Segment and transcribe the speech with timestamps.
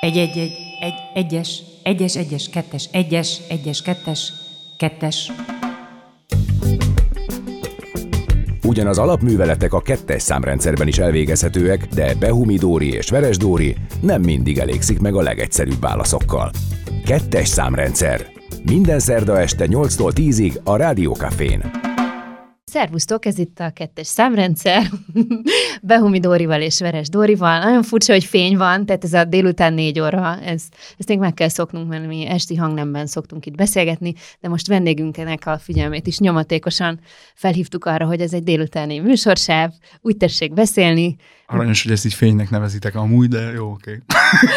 [0.00, 4.32] Egy, egy, egy, egy, egyes, egyes, egyes, kettes, egyes, egyes, kettes,
[4.76, 5.32] kettes.
[8.62, 14.22] Ugyan az alapműveletek a kettes számrendszerben is elvégezhetőek, de Behumi Dóri és Veres Dóri nem
[14.22, 16.50] mindig elégszik meg a legegyszerűbb válaszokkal.
[17.04, 18.26] Kettes számrendszer.
[18.64, 21.70] Minden szerda este 8-tól 10-ig a Rádiókafén.
[22.64, 24.82] Szervusztok, ez itt a kettes számrendszer,
[25.82, 27.58] Behumi Dórival és Veres Dórival.
[27.58, 30.62] Nagyon furcsa, hogy fény van, tehát ez a délután négy óra, ez,
[30.98, 35.46] ezt még meg kell szoknunk, mert mi esti hangnemben szoktunk itt beszélgetni, de most vendégünknek
[35.46, 37.00] a figyelmét is nyomatékosan
[37.34, 41.16] felhívtuk arra, hogy ez egy délutáni műsorsáv, úgy tessék beszélni.
[41.46, 43.90] Aranyos, hogy ezt így fénynek nevezitek amúgy, de jó, oké.
[43.90, 44.00] Okay.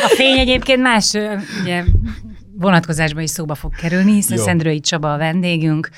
[0.04, 1.14] A fény egyébként más
[1.62, 1.84] ugye,
[2.58, 4.44] vonatkozásban is szóba fog kerülni, hiszen Jó.
[4.44, 5.90] Szendrői Csaba a vendégünk,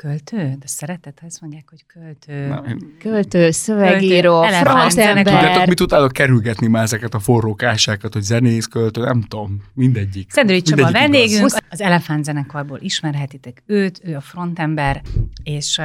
[0.00, 0.36] Költő?
[0.36, 2.46] De szereted, ha ezt mondják, hogy költő?
[2.46, 4.44] Na, én- Költő, szövegíró,
[4.88, 5.22] zenekar.
[5.22, 10.30] Tudjátok, mit utálok kerülgetni már ezeket a forró kásákat, hogy zenész, költő, nem tudom, mindegyik.
[10.30, 11.58] Szendrői Csaba a Mindegyik vendégünk, igaz.
[11.70, 15.02] az Elefánt zenekarból ismerhetitek őt, ő a frontember,
[15.42, 15.80] és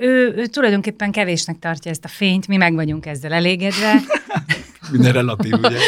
[0.00, 3.94] ő, ő tulajdonképpen kevésnek tartja ezt a fényt, mi meg vagyunk ezzel elégedve,
[4.92, 5.78] Minden relatív, ugye?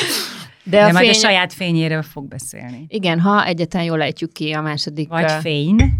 [0.68, 1.14] De de a majd fény...
[1.14, 2.86] a saját fényéről fog beszélni.
[2.88, 5.92] Igen, ha egyáltalán jól ejtjük ki a második, Vagy a, fény.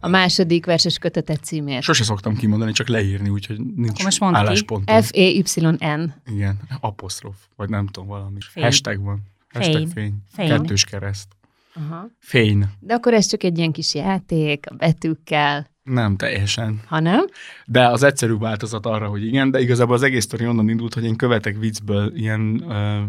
[0.00, 1.82] a második verses kötetet címét.
[1.82, 5.02] Sose szoktam kimondani, csak leírni, úgyhogy nincs Akkor most álláspontom.
[5.02, 6.14] F-E-Y-N.
[6.26, 8.38] Igen, apostrof, vagy nem tudom, valami.
[8.40, 8.64] Fény.
[8.64, 9.22] Hashtag van.
[9.52, 9.88] Hashtag Fény.
[9.92, 10.14] fény.
[10.34, 10.48] Fény.
[10.48, 11.28] Kettős kereszt.
[11.74, 12.06] Aha.
[12.18, 12.64] Fény.
[12.80, 16.80] De akkor ez csak egy ilyen kis játék, a betűkkel, Nem teljesen.
[16.86, 17.24] ha nem?
[17.66, 21.04] De az egyszerű változat arra, hogy igen, de igazából az egész sztori onnan indult, hogy
[21.04, 23.02] én követek viccből ilyen uh,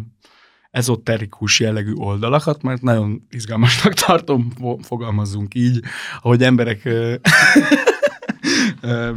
[0.75, 5.79] ezoterikus jellegű oldalakat, mert nagyon izgalmasnak tartom, fo- fogalmazzunk így,
[6.21, 6.83] ahogy emberek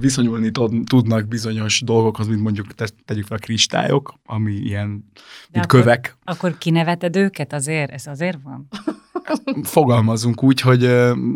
[0.01, 5.65] viszonyulni tud, tudnak bizonyos dolgokhoz, mint mondjuk te, tegyük fel a kristályok, ami ilyen, mint
[5.65, 6.17] akkor- kövek.
[6.25, 7.91] Akkor kineveted őket azért?
[7.91, 8.69] Ez azért van?
[9.63, 10.91] Fogalmazzunk úgy, hogy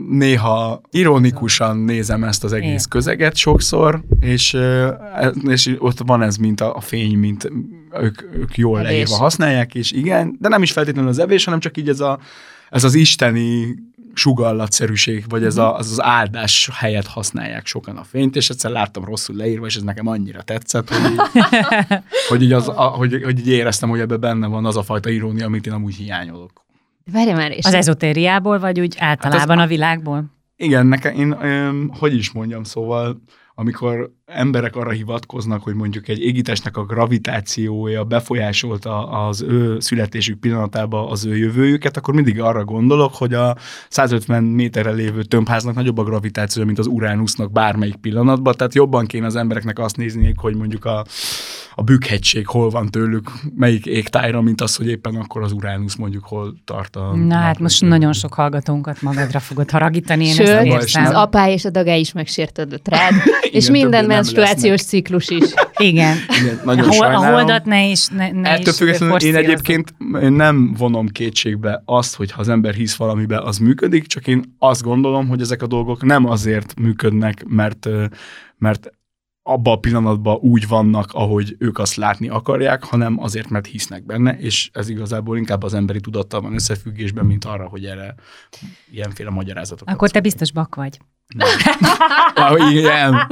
[0.08, 4.92] néha ironikusan nézem ezt az egész közeget sokszor, és, ö,
[5.48, 7.50] és ott van ez, mint a, a fény, mint
[8.00, 8.90] ők, ők jól Evés.
[8.90, 12.18] leírva használják, és igen, de nem is feltétlenül az evés, hanem csak így ez, a,
[12.70, 13.74] ez az isteni
[14.14, 19.04] sugallatszerűség, vagy ez a, az, az áldás helyett használják sokan a fényt, és egyszer láttam
[19.04, 21.44] rosszul leírva, és ez nekem annyira tetszett, hogy így,
[22.28, 25.10] hogy, így az, a, hogy, hogy így éreztem, hogy ebben benne van az a fajta
[25.10, 26.64] irónia, amit én amúgy hiányolok.
[27.12, 30.24] Várj már, és Az ezotériából, vagy úgy általában az- a világból?
[30.56, 33.22] Igen, nekem, én, öm, hogy is mondjam, szóval,
[33.54, 41.10] amikor emberek arra hivatkoznak, hogy mondjuk egy égitestnek a gravitációja befolyásolta az ő születésük pillanatában
[41.10, 43.56] az ő jövőjüket, akkor mindig arra gondolok, hogy a
[43.88, 49.26] 150 méterre lévő tömbháznak nagyobb a gravitációja, mint az Uránusznak bármelyik pillanatban, tehát jobban kéne
[49.26, 51.04] az embereknek azt nézniük, hogy mondjuk a,
[51.74, 56.24] a bükkhegység hol van tőlük, melyik égtájra, mint az, hogy éppen akkor az Uránusz mondjuk
[56.24, 57.16] hol tart a...
[57.16, 61.02] Na hát most nagyon sok hallgatónkat magadra fogod haragítani, én Sőt, ezt baj, érzem.
[61.04, 61.20] az nem.
[61.20, 63.12] apá és a dagá is megsértődött rád,
[63.50, 64.88] és minden menstruációs lesznek.
[64.88, 65.54] ciklus is.
[65.90, 66.16] Igen.
[66.40, 69.94] Igen, nagyon a, hol, a holdat ne is, ne, ne Ettől függetlenül én egyébként
[70.30, 74.82] nem vonom kétségbe azt, hogy ha az ember hisz valamibe, az működik, csak én azt
[74.82, 77.88] gondolom, hogy ezek a dolgok nem azért működnek, mert,
[78.58, 78.90] mert
[79.42, 84.38] abban a pillanatban úgy vannak, ahogy ők azt látni akarják, hanem azért, mert hisznek benne,
[84.38, 88.14] és ez igazából inkább az emberi tudattal van összefüggésben, mint arra, hogy erre
[88.90, 89.88] ilyenféle magyarázatok.
[89.88, 90.98] Akkor te biztos bak vagy.
[92.34, 93.26] Ah, igen.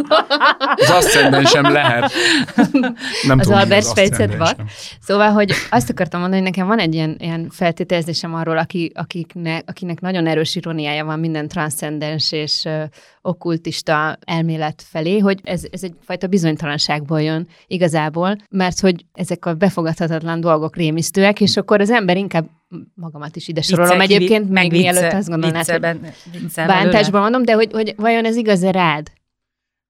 [0.75, 2.13] Az aszcendent sem lehet.
[3.27, 4.67] Nem Az Albert sem.
[5.01, 9.65] Szóval, hogy azt akartam mondani, hogy nekem van egy ilyen, ilyen feltételezésem arról, aki, akiknek,
[9.67, 12.83] akinek nagyon erős ironiája van minden transzcendens és ö,
[13.23, 20.41] okkultista elmélet felé, hogy ez, ez egyfajta bizonytalanságból jön igazából, mert hogy ezek a befogadhatatlan
[20.41, 22.47] dolgok rémisztőek, és akkor az ember inkább
[22.95, 26.67] magamat is ide sorolom Viccel kivi- egyébként, meg vicce- mielőtt azt gondolnád, hogy viccelben- viccel
[26.67, 26.85] belőle.
[26.85, 29.13] bántásban mondom, de hogy, hogy vajon ez igaz-e rád?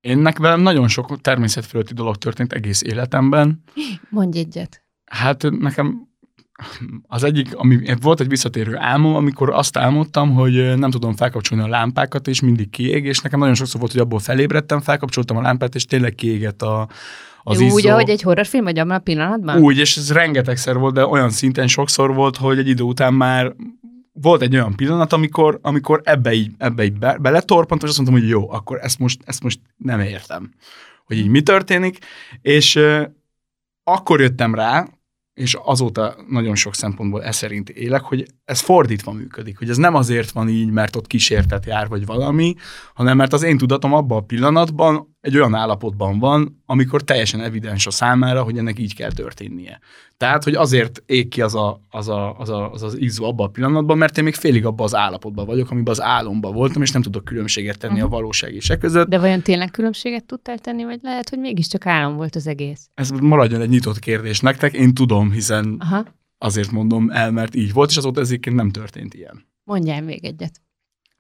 [0.01, 3.63] Én nekem velem nagyon sok természetfölötti dolog történt egész életemben.
[4.09, 4.83] Mondj egyet.
[5.05, 6.09] Hát nekem
[7.07, 11.69] az egyik, ami volt egy visszatérő álmom, amikor azt álmodtam, hogy nem tudom felkapcsolni a
[11.69, 15.75] lámpákat, és mindig kiég, és nekem nagyon sokszor volt, hogy abból felébredtem, felkapcsoltam a lámpát,
[15.75, 16.89] és tényleg kiégett a,
[17.43, 17.75] az Jó, izzó.
[17.75, 19.59] úgy, ahogy egy horrorfilm, vagy abban a pillanatban?
[19.59, 23.55] Úgy, és ez rengetegszer volt, de olyan szinten sokszor volt, hogy egy idő után már
[24.13, 28.21] volt egy olyan pillanat, amikor, amikor ebbe így, ebbe így be, beletorpant, és azt mondtam,
[28.21, 30.51] hogy jó, akkor ezt most, ezt most nem értem,
[31.05, 31.99] hogy így mi történik,
[32.43, 33.07] és euh,
[33.83, 34.89] akkor jöttem rá,
[35.35, 39.95] és azóta nagyon sok szempontból ez szerint élek, hogy ez fordítva működik, hogy ez nem
[39.95, 42.55] azért van így, mert ott kísértet jár, vagy valami,
[42.95, 47.87] hanem mert az én tudatom abban a pillanatban egy olyan állapotban van, amikor teljesen evidens
[47.87, 49.81] a számára, hogy ennek így kell történnie.
[50.17, 53.47] Tehát, hogy azért ég ki az a, az, a, az, a, az, az izzó abban
[53.47, 56.91] a pillanatban, mert én még félig abban az állapotban vagyok, amiben az álomban voltam, és
[56.91, 58.13] nem tudok különbséget tenni uh-huh.
[58.13, 59.09] a valóság és e között.
[59.09, 62.89] De vajon tényleg különbséget tudtál tenni, vagy lehet, hogy mégiscsak álom volt az egész?
[62.95, 66.05] Ez maradjon egy nyitott kérdés nektek, én tudom, hiszen Aha.
[66.39, 69.49] azért mondom el, mert így volt, és azóta ezért nem történt ilyen.
[69.65, 70.61] Mondjál még egyet.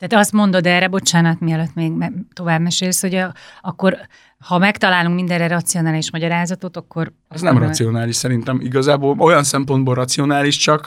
[0.00, 1.92] Tehát azt mondod erre, bocsánat, mielőtt még
[2.32, 3.96] tovább mesélsz, hogy a, akkor
[4.38, 7.12] ha megtalálunk mindenre racionális magyarázatot, akkor...
[7.28, 8.60] Ez nem racionális szerintem.
[8.60, 10.86] Igazából olyan szempontból racionális csak,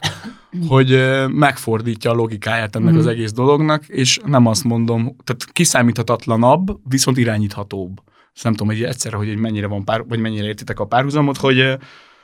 [0.67, 2.97] hogy megfordítja a logikáját ennek mm.
[2.97, 8.01] az egész dolognak, és nem azt mondom, tehát kiszámíthatatlanabb, viszont irányíthatóbb.
[8.35, 11.77] Ezt nem tudom, hogy egyszerre, hogy mennyire van pár, vagy mennyire értitek a párhuzamot, hogy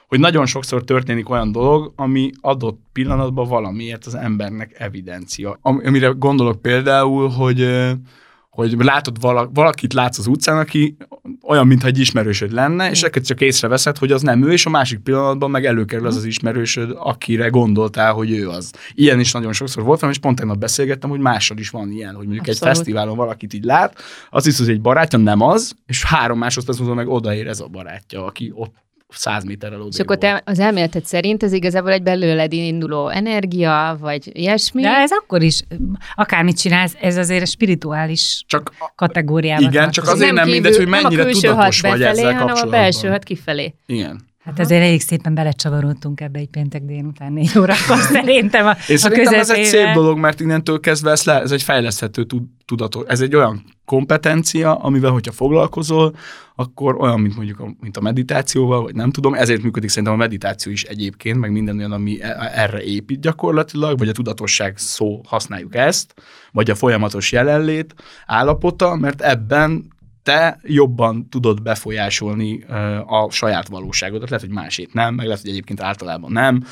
[0.09, 5.59] hogy nagyon sokszor történik olyan dolog, ami adott pillanatban valamiért az embernek evidencia.
[5.61, 7.67] Amire gondolok például, hogy
[8.49, 10.97] hogy látod vala, valakit látsz az utcán, aki
[11.43, 14.69] olyan, mintha egy ismerősöd lenne, és ekkor csak észreveszed, hogy az nem ő, és a
[14.69, 18.71] másik pillanatban meg előkerül az az ismerősöd, akire gondoltál, hogy ő az.
[18.93, 22.25] Ilyen is nagyon sokszor voltam, és pont tegnap beszélgettem, hogy mással is van ilyen, hogy
[22.25, 22.61] mondjuk Abszolút.
[22.61, 26.79] egy fesztiválon valakit így lát, az hisz, hogy egy barátja nem az, és három másodperc
[26.79, 28.73] múlva meg odaér ez a barátja, aki ott
[29.09, 33.97] száz méterrel odébb És akkor te az elméleted szerint ez igazából egy belőled induló energia,
[33.99, 34.81] vagy ilyesmi?
[34.81, 35.63] De ez akkor is,
[36.15, 40.03] akármit csinálsz, ez azért a spirituális csak, kategóriába Igen, tartozik.
[40.03, 43.23] csak azért nem, nem mindegy, hogy mennyire tudatos vagy befelé, ezzel hanem a belső hat
[43.23, 43.73] kifelé.
[43.85, 44.28] Igen.
[44.43, 48.97] Hát azért elég szépen belecsavarodtunk ebbe egy péntek délután négy órakor szerintem a, És a
[48.97, 52.25] szerintem ez egy szép dolog, mert innentől kezdve ez, le, ez egy fejleszthető
[52.65, 56.15] tudatos, ez egy olyan kompetencia, amivel, hogyha foglalkozol,
[56.55, 60.17] akkor olyan, mint mondjuk a, mint a meditációval, vagy nem tudom, ezért működik szerintem a
[60.17, 65.21] meditáció is egyébként, meg minden olyan, ami e, erre épít gyakorlatilag, vagy a tudatosság szó
[65.25, 66.13] használjuk ezt,
[66.51, 67.95] vagy a folyamatos jelenlét
[68.25, 69.87] állapota, mert ebben
[70.29, 72.63] te jobban tudod befolyásolni
[73.05, 76.63] a saját valóságodat, lehet, hogy másét nem, meg lehet, hogy egyébként általában nem.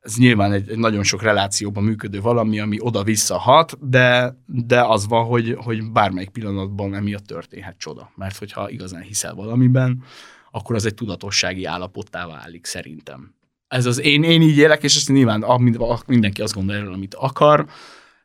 [0.00, 5.06] Ez nyilván egy, egy nagyon sok relációban működő valami, ami oda-vissza hat, de, de az
[5.08, 8.12] van, hogy, hogy bármelyik pillanatban emiatt történhet csoda.
[8.16, 10.02] Mert hogyha igazán hiszel valamiben,
[10.50, 13.34] akkor az egy tudatossági állapottá válik szerintem.
[13.68, 15.44] Ez az én, én így élek, és ezt nyilván
[16.06, 17.66] mindenki azt gondolja amit akar,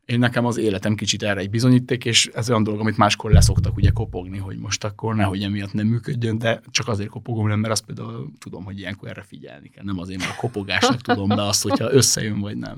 [0.06, 3.76] én nekem az életem kicsit erre egy bizonyíték, és ez olyan dolog, amit máskor leszoktak
[3.76, 7.74] ugye kopogni, hogy most akkor nehogy emiatt nem működjön, de csak azért kopogom nem, mert
[7.74, 9.84] azt például tudom, hogy ilyenkor erre figyelni kell.
[9.84, 12.78] Nem azért, mert a kopogásnak tudom, de azt, hogyha összejön vagy nem.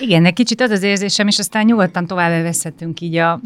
[0.00, 3.40] Igen, de kicsit az az érzésem, és aztán nyugodtan tovább veszhetünk így a,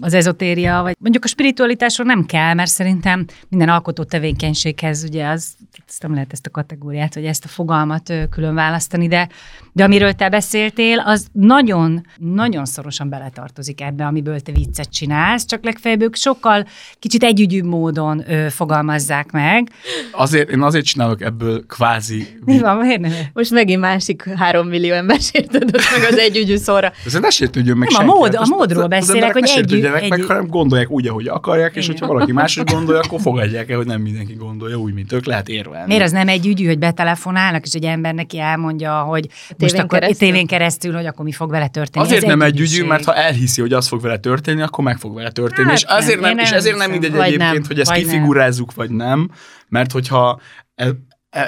[0.00, 5.54] az ezotéria, vagy mondjuk a spiritualitásról nem kell, mert szerintem minden alkotó tevékenységhez ugye az,
[5.88, 9.28] ezt nem lehet ezt a kategóriát, vagy ezt a fogalmat külön választani, de,
[9.72, 15.64] de amiről te beszéltél, az nagyon, nagyon szorosan beletartozik ebbe, amiből te viccet csinálsz, csak
[15.64, 16.66] legfeljebb ők sokkal
[16.98, 19.70] kicsit együgyűbb módon ö, fogalmazzák meg.
[20.12, 22.38] Azért, én azért csinálok ebből kvázi...
[22.44, 23.12] Mi van, miért nem?
[23.32, 26.92] Most megint másik három millió ember sértődött meg az együgyű szóra.
[27.04, 28.12] Ez ne sértődjön meg nem, senki.
[28.12, 30.10] A, mód, a módról beszélek, hogy egy, meg, egy...
[30.10, 33.76] meg, hanem gondolják úgy, ahogy akarják, és hogyha valaki más is gondolja, akkor fogadják el,
[33.76, 35.86] hogy nem mindenki gondolja úgy, mint ők, lehet érvelni.
[35.86, 39.78] Miért az nem egy ügyű, hogy betelefonálnak, és egy ember neki elmondja, hogy a most
[39.78, 40.28] akkor keresztül?
[40.28, 42.04] tévén keresztül, hogy akkor mi fog vele történni.
[42.04, 44.98] Azért Ez nem egy ügyű, mert ha elhiszi, hogy az fog vele történni, akkor meg
[44.98, 45.68] fog vele történni.
[45.68, 48.90] Hát, és azért nem, nem, és ezért nem mindegy egyébként, nem, hogy ezt kifigurázzuk, vagy
[48.90, 49.30] nem,
[49.68, 50.40] mert hogyha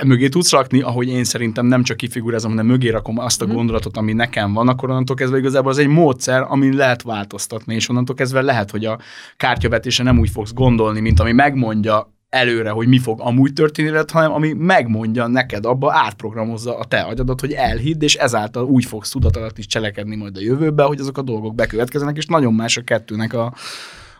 [0.04, 3.54] mögé tudsz rakni, ahogy én szerintem nem csak kifigurázom, hanem mögé rakom azt a mhm.
[3.54, 7.88] gondolatot, ami nekem van, akkor onnantól kezdve igazából az egy módszer, amin lehet változtatni, és
[7.88, 8.98] onnantól kezdve lehet, hogy a
[9.36, 14.32] kártyavetése nem úgy fogsz gondolni, mint ami megmondja előre, hogy mi fog amúgy történni, hanem
[14.32, 19.36] ami megmondja neked abba, átprogramozza a te agyadat, hogy elhidd, és ezáltal úgy fogsz tudat
[19.36, 22.82] alatt is cselekedni majd a jövőbe, hogy azok a dolgok bekövetkeznek, és nagyon más a
[22.82, 23.54] kettőnek a,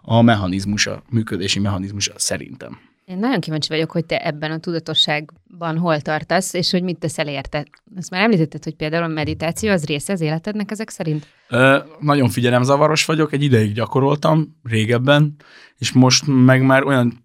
[0.02, 2.78] a mechanizmusa, működési mechanizmusa szerintem.
[3.09, 7.29] Én nagyon kíváncsi vagyok, hogy te ebben a tudatosságban hol tartasz, és hogy mit teszel
[7.29, 7.67] érte.
[7.97, 11.27] Azt már említetted, hogy például a meditáció az része az életednek ezek szerint?
[11.49, 15.37] Ö, nagyon figyelemzavaros vagyok, egy ideig gyakoroltam, régebben,
[15.79, 17.25] és most meg már olyan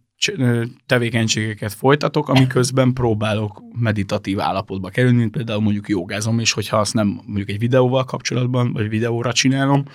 [0.85, 7.21] tevékenységeket folytatok, amiközben próbálok meditatív állapotba kerülni, mint például mondjuk jogázom, és hogyha azt nem
[7.25, 9.85] mondjuk egy videóval kapcsolatban, vagy videóra csinálom,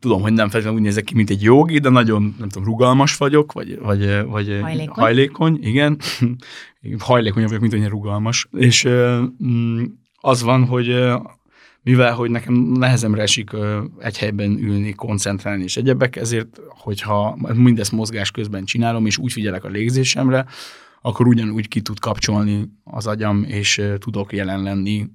[0.00, 3.16] tudom, hogy nem feltétlenül úgy nézek ki, mint egy jogi, de nagyon, nem tudom, rugalmas
[3.16, 5.04] vagyok, vagy, vagy, vagy hajlékony.
[5.04, 5.98] hajlékony, igen.
[6.98, 8.48] hajlékony vagyok, mint hogy rugalmas.
[8.52, 8.88] És
[9.44, 9.84] mm,
[10.20, 10.96] az van, hogy
[11.82, 13.50] mivel, hogy nekem nehezemre esik
[13.98, 19.64] egy helyben ülni, koncentrálni és egyebek, ezért, hogyha mindezt mozgás közben csinálom, és úgy figyelek
[19.64, 20.46] a légzésemre,
[21.02, 25.06] akkor ugyanúgy ki tud kapcsolni az agyam, és tudok jelen lenni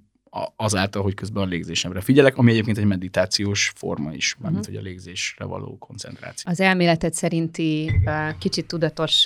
[0.55, 4.81] azáltal, hogy közben a légzésemre figyelek, ami egyébként egy meditációs forma is, mármint hogy a
[4.81, 6.51] légzésre való koncentráció.
[6.51, 7.91] Az elméletet szerinti
[8.39, 9.25] kicsit tudatos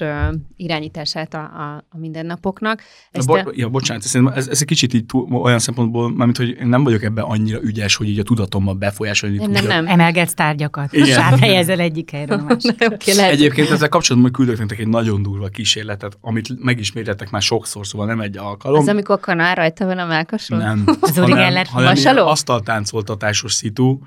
[0.57, 2.81] irányítását a, a, a mindennapoknak.
[3.12, 6.50] Ezt bo- ja, bocsánat, szerintem ez, ez egy kicsit így túl, olyan szempontból, mármint, hogy
[6.50, 9.88] én nem vagyok ebben annyira ügyes, hogy így a tudatommal befolyásolni Nem, nem, nem.
[9.88, 11.07] Emelgetsz tárgyakat, Igen.
[11.07, 12.88] és áthelyezel egyik helyről a másikra.
[13.05, 13.31] Lehet.
[13.31, 18.19] Egyébként ezzel kapcsolatban küldök nektek egy nagyon durva kísérletet, amit megismételtek már sokszor, szóval nem
[18.19, 18.79] egy alkalom.
[18.79, 20.57] Az, amikor kanál rajta van a melkason?
[20.57, 20.86] Nem.
[21.01, 22.27] Az hanem, Uri Geller hanem vasaló?
[22.27, 24.00] asztaltáncoltatásos szitu,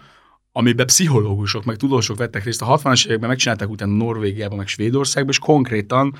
[0.53, 2.63] amiben pszichológusok, meg tudósok vettek részt.
[2.63, 6.15] A 60-as években megcsinálták utána Norvégiában, meg Svédországban, és konkrétan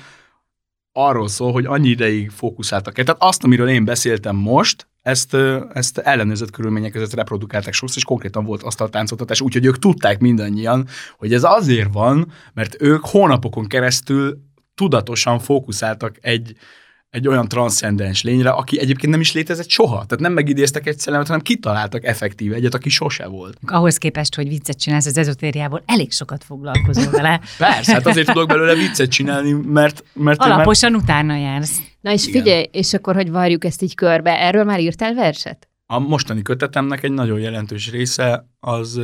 [0.91, 3.05] arról szól, hogy annyi ideig fókuszáltak el.
[3.05, 5.33] Tehát azt, amiről én beszéltem most, ezt,
[5.73, 11.33] ezt ellenőrzött körülmények között reprodukálták sokszor, és konkrétan volt asztaltáncoltatás, úgyhogy ők tudták mindannyian, hogy
[11.33, 14.37] ez azért van, mert ők hónapokon keresztül
[14.75, 16.55] tudatosan fókuszáltak egy,
[17.09, 19.93] egy olyan transzcendens lényre, aki egyébként nem is létezett soha.
[19.93, 23.57] Tehát nem megidéztek egy szellemet, hanem kitaláltak effektíve egyet, aki sose volt.
[23.65, 27.41] Ahhoz képest, hogy viccet csinálsz az ezotériából, elég sokat foglalkozol vele.
[27.57, 31.81] Persze, hát azért tudok belőle viccet csinálni, mert, mert, Alaposan utána jársz.
[32.01, 32.41] Na és Igen.
[32.41, 35.67] figyelj, és akkor, hogy varjuk ezt így körbe, erről már írtál verset?
[35.87, 38.99] a mostani kötetemnek egy nagyon jelentős része az,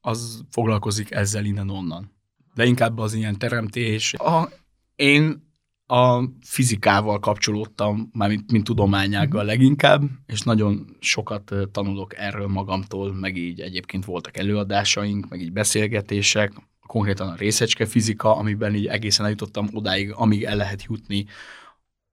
[0.00, 2.12] az foglalkozik ezzel innen-onnan.
[2.54, 4.14] De inkább az ilyen teremtés.
[4.14, 4.48] A,
[4.96, 5.52] én
[5.94, 13.36] a fizikával kapcsolódtam, már mint, mint tudományággal leginkább, és nagyon sokat tanulok erről magamtól, meg
[13.36, 16.52] így egyébként voltak előadásaink, meg így beszélgetések,
[16.86, 21.26] konkrétan a részecske fizika, amiben így egészen eljutottam odáig, amíg el lehet jutni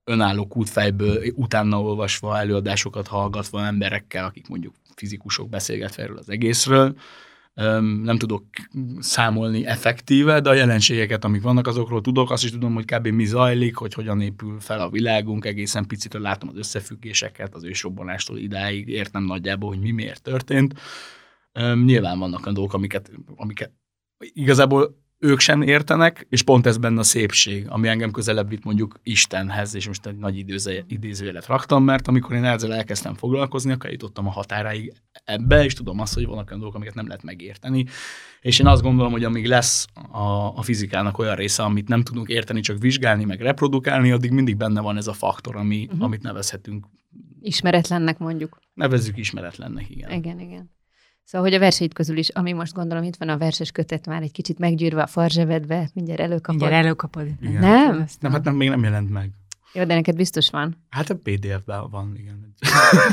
[0.03, 6.95] önálló kútfejből, utána olvasva, előadásokat hallgatva emberekkel, akik mondjuk fizikusok beszélgetve erről az egészről.
[8.03, 8.45] Nem tudok
[8.99, 12.31] számolni effektíve, de a jelenségeket, amik vannak, azokról tudok.
[12.31, 13.07] Azt is tudom, hogy kb.
[13.07, 18.37] mi zajlik, hogy hogyan épül fel a világunk, egészen picitől látom az összefüggéseket, az ősrobbanástól
[18.37, 20.79] idáig értem nagyjából, hogy mi miért történt.
[21.83, 23.71] Nyilván vannak olyan dolgok, amiket, amiket
[24.17, 28.99] igazából ők sem értenek, és pont ez benne a szépség, ami engem közelebb vitt mondjuk
[29.03, 33.91] Istenhez, és most egy nagy időze, idézőjelet raktam, mert amikor én ezzel elkezdtem foglalkozni, akkor
[33.91, 37.85] jutottam a határáig ebbe, és tudom azt, hogy vannak olyan dolgok, amiket nem lehet megérteni,
[38.41, 42.27] és én azt gondolom, hogy amíg lesz a, a fizikának olyan része, amit nem tudunk
[42.27, 46.03] érteni, csak vizsgálni, meg reprodukálni, addig mindig benne van ez a faktor, ami, uh-huh.
[46.03, 46.85] amit nevezhetünk,
[47.41, 48.59] Ismeretlennek mondjuk.
[48.73, 50.11] nevezzük ismeretlennek, igen.
[50.11, 50.71] Igen, igen.
[51.23, 54.21] Szóval, hogy a verseid közül is, ami most gondolom, itt van a verses kötet már
[54.21, 56.59] egy kicsit meggyűrve a farzsevedbe, mindjárt előkapod.
[56.59, 57.27] Mindjárt előkapod.
[57.41, 57.61] Igen.
[57.61, 58.05] Nem?
[58.19, 59.31] Nem, hát nem, még nem jelent meg.
[59.73, 60.77] Jó, de neked biztos van.
[60.89, 62.55] Hát a PDF-ben van, igen.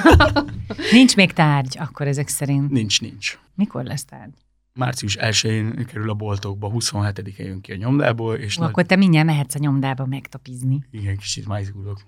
[0.92, 2.70] Nincs még tárgy, akkor ezek szerint.
[2.70, 3.38] Nincs, nincs.
[3.54, 4.34] Mikor lesz tárgy?
[4.74, 8.96] Március 1-én kerül a boltokba, 27-én jön ki a nyomdából, és Ó, nagy, akkor te
[8.96, 10.84] mindjárt mehetsz a nyomdába megtapizni.
[10.90, 12.00] igen, kicsit már izgulok.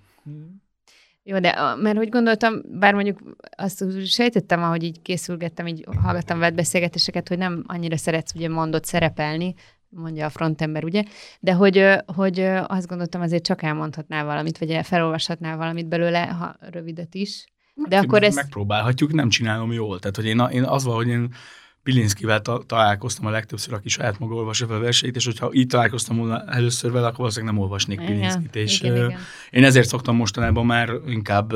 [1.30, 3.18] Jó, de mert hogy gondoltam, bár mondjuk
[3.56, 8.84] azt sejtettem, ahogy így készülgettem, így hallgattam veled beszélgetéseket, hogy nem annyira szeretsz ugye mondott
[8.84, 9.54] szerepelni,
[9.88, 11.04] mondja a frontember, ugye,
[11.40, 16.56] de hogy, hogy azt gondoltam, azért csak elmondhatnál valamit, vagy el- felolvashatnál valamit belőle, ha
[16.60, 17.44] rövidet is.
[17.88, 18.36] De akkor ezt...
[18.36, 19.98] Megpróbálhatjuk, nem csinálom jól.
[19.98, 21.34] Tehát, hogy én, én az van, hogy én
[21.82, 25.66] Pilinszkivel ta- találkoztam a legtöbbször, aki saját maga olvassa fel a verseit, és hogyha így
[25.66, 28.56] találkoztam volna először vele, akkor valószínűleg nem olvasnék Pilinszkit.
[28.56, 29.18] És igen, igen.
[29.50, 31.52] én ezért szoktam mostanában már inkább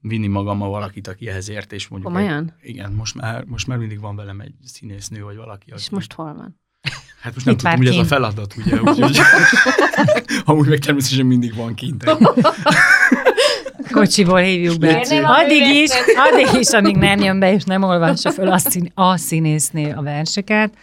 [0.00, 2.12] vinni magammal valakit, aki ehhez ért, és mondjuk...
[2.12, 2.54] Komolyan?
[2.60, 5.64] Egy, igen, most már, most már mindig van velem egy színésznő, vagy valaki.
[5.66, 6.58] És aki- most hol van?
[7.20, 9.18] Hát most nem Itt tudom, vár hogy ez a feladat, ugye, úgyhogy
[10.44, 12.04] amúgy meg természetesen mindig van kint.
[13.92, 15.02] Kocsiból hívjuk be.
[15.22, 19.16] Addig is, addig is, amíg nem jön be, és nem olvassa föl a, szín, a
[19.16, 20.74] színésznő a verseket.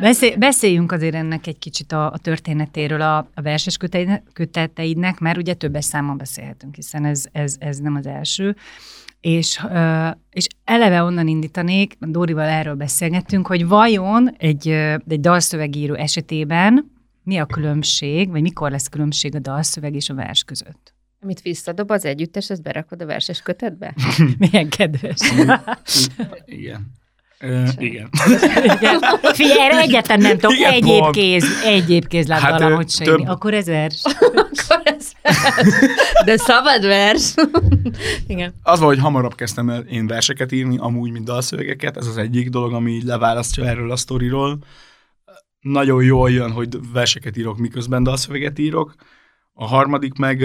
[0.00, 3.76] Beszél, beszéljünk azért ennek egy kicsit a, a történetéről a, a verses
[4.32, 8.56] köteteidnek, mert ugye többes számon beszélhetünk, hiszen ez, ez, ez nem az első.
[9.20, 9.60] És,
[10.30, 14.68] és eleve onnan indítanék, Dórival erről beszélgettünk, hogy vajon egy,
[15.08, 16.90] egy dalszövegíró esetében
[17.22, 20.95] mi a különbség, vagy mikor lesz különbség a dalszöveg és a vers között?
[21.26, 23.94] Amit visszadob az együttes, ezt berakod a verses kötetbe?
[24.38, 25.18] Milyen kedves.
[26.44, 26.92] Igen.
[27.40, 28.08] Ö, igen.
[28.78, 29.00] Igen.
[29.22, 31.14] Figyelj, erre egyetlen nem tudok Igen, egyéb pont.
[31.14, 33.28] kéz, egyéb kézlát Hát, hát, ö, se több-.
[33.28, 34.02] Akkor ez vers.
[34.04, 35.12] Akkor ez
[36.24, 37.34] De szabad vers.
[38.26, 38.54] Igen.
[38.62, 41.96] Az van, hogy hamarabb kezdtem el én verseket írni, amúgy, mint dalszövegeket.
[41.96, 44.58] Ez az egyik dolog, ami így leválasztja erről a sztoriról.
[45.60, 48.94] Nagyon jól jön, hogy verseket írok, miközben dalszöveget írok.
[49.58, 50.40] A harmadik meg,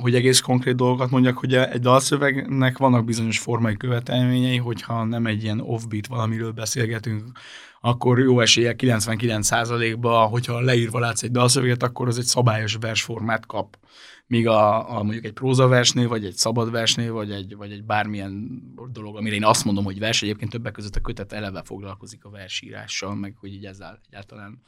[0.00, 5.42] hogy egész konkrét dolgokat mondjak, hogy egy dalszövegnek vannak bizonyos formai követelményei, hogyha nem egy
[5.42, 7.38] ilyen offbeat valamiről beszélgetünk,
[7.80, 13.78] akkor jó esélye 99%-ba, hogyha leírva látsz egy dalszöveget, akkor az egy szabályos versformát kap.
[14.26, 18.62] Míg a, a mondjuk egy prózaversnél, vagy egy szabadversnél, vagy egy, vagy egy bármilyen
[18.92, 22.30] dolog, amire én azt mondom, hogy vers, egyébként többek között a kötet eleve foglalkozik a
[22.30, 24.62] versírással, meg hogy így ezzel egyáltalán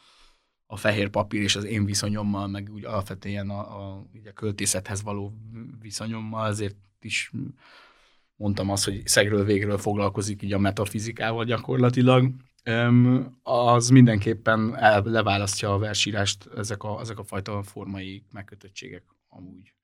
[0.66, 5.32] a fehér papír és az én viszonyommal, meg úgy alapvetően a, a, a költészethez való
[5.80, 7.32] viszonyommal, azért is
[8.36, 12.30] mondtam azt, hogy szegről végről foglalkozik így a metafizikával gyakorlatilag,
[13.42, 19.74] az mindenképpen el, leválasztja a versírást ezek a, ezek a fajta formai megkötöttségek amúgy.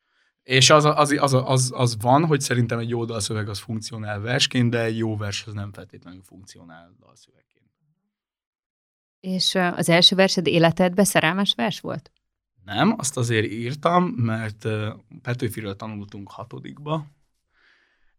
[0.42, 4.70] És az, az, az, az, az van, hogy szerintem egy jó dalszöveg az funkcionál versként,
[4.70, 7.61] de egy jó vers az nem feltétlenül funkcionál dalszövegként.
[9.22, 12.10] És az első versed életedben szerelmes vers volt?
[12.64, 14.68] Nem, azt azért írtam, mert
[15.22, 17.06] Petőfiről tanultunk hatodikba,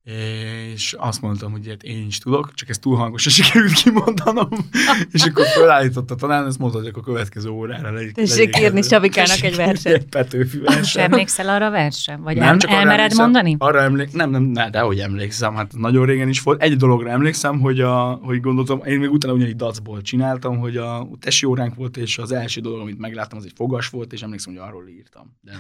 [0.04, 4.50] és azt mondtam, hogy ilyet én is tudok, csak ez túl hangosan sikerült kimondanom,
[5.12, 8.14] és akkor felállított a tanár, ezt mondta, hogy a következő órára legyen.
[8.14, 9.94] Tessék írni Savikának egy verset.
[9.94, 11.12] Egy Petőfi verset.
[11.12, 12.16] emlékszel arra a versre?
[12.16, 13.56] Vagy nem, csak elmered emlékszem, mondani?
[13.60, 16.62] Arra emlék, nem, nem, nem, de hogy emlékszem, hát nagyon régen is volt.
[16.62, 21.08] Egy dologra emlékszem, hogy, a, hogy gondoltam, én még utána ugyanígy dacból csináltam, hogy a
[21.20, 24.54] tesi óránk volt, és az első dolog, amit megláttam, az egy fogas volt, és emlékszem,
[24.54, 25.38] hogy arról írtam.
[25.42, 25.52] De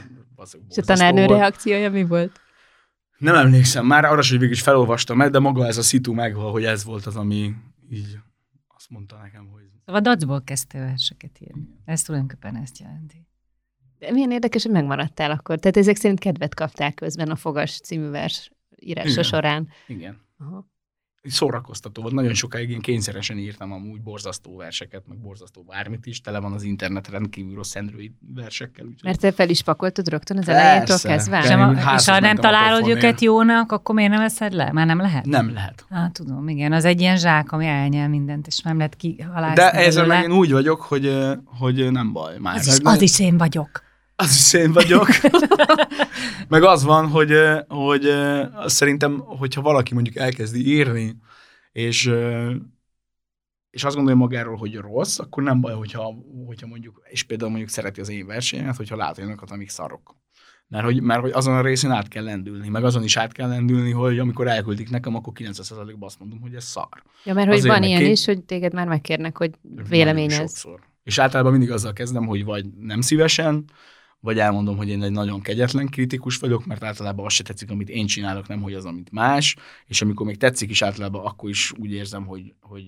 [0.69, 2.41] és a tanárnő reakciója mi volt?
[3.23, 6.51] Nem emlékszem már, arra sem végül is felolvastam el, de maga ez a szitu megvan,
[6.51, 7.53] hogy ez volt az, ami
[7.89, 8.19] így
[8.67, 9.61] azt mondta nekem, hogy...
[9.85, 11.67] Szóval dacból kezdte verseket írni.
[11.85, 13.27] Ez tulajdonképpen ezt jelenti.
[13.99, 15.59] De milyen érdekes, hogy megmaradtál akkor.
[15.59, 19.23] Tehát ezek szerint kedvet kaptál közben a Fogas című vers írása Igen.
[19.23, 19.67] során.
[19.87, 20.21] Igen.
[20.37, 20.71] Aha
[21.29, 22.13] szórakoztató volt.
[22.13, 26.21] Nagyon sokáig én kényszeresen írtam amúgy borzasztó verseket, meg borzasztó bármit is.
[26.21, 28.85] Tele van az internet rendkívül rossz android versekkel.
[28.85, 29.03] Úgyhogy...
[29.03, 31.39] Mert te fel is pakoltad rögtön az elejétől kezdve?
[31.43, 34.71] És, a, és ha nem találod őket jónak, akkor miért nem veszed le?
[34.71, 35.25] Már nem lehet?
[35.25, 35.85] Nem lehet.
[35.89, 36.71] Hát tudom, igen.
[36.71, 39.55] Az egy ilyen zsák, ami elnyel mindent, és nem lehet kihalászni.
[39.55, 42.37] De ezzel meg én úgy vagyok, hogy, hogy nem baj.
[42.37, 42.55] Már.
[42.55, 43.91] Az, is, az is én vagyok
[44.23, 45.07] az is én vagyok.
[46.53, 47.33] Meg az van, hogy,
[47.67, 48.09] hogy
[48.65, 51.17] szerintem, hogyha valaki mondjuk elkezdi írni,
[51.71, 52.11] és,
[53.69, 56.13] és azt gondolja magáról, hogy rossz, akkor nem baj, hogyha,
[56.45, 60.15] hogyha mondjuk, és például mondjuk szereti az én versenyemet, hogyha lát olyanokat, amik szarok.
[60.67, 63.47] Mert hogy, mert hogy azon a részén át kell lendülni, meg azon is át kell
[63.47, 67.03] lendülni, hogy amikor elküldik nekem, akkor 90%-ban azt mondom, hogy ez szar.
[67.23, 68.11] Ja, mert hogy Azért van ilyen két...
[68.11, 69.51] is, hogy téged már megkérnek, hogy
[69.89, 70.65] véleményez.
[71.03, 73.65] És általában mindig azzal kezdem, hogy vagy nem szívesen,
[74.23, 77.89] vagy elmondom, hogy én egy nagyon kegyetlen kritikus vagyok, mert általában azt se tetszik, amit
[77.89, 79.55] én csinálok, nem hogy az, amit más,
[79.85, 82.53] és amikor még tetszik is általában, akkor is úgy érzem, hogy...
[82.61, 82.85] hogy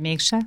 [0.00, 0.38] Mégse?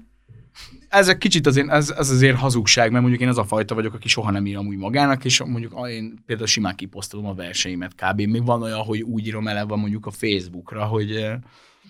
[0.90, 3.94] Ez egy kicsit azért, ez, ez azért hazugság, mert mondjuk én az a fajta vagyok,
[3.94, 8.22] aki soha nem írom úgy magának, és mondjuk én például simán kiposztolom a verseimet kb.
[8.22, 11.26] Még van olyan, hogy úgy írom eleve mondjuk a Facebookra, hogy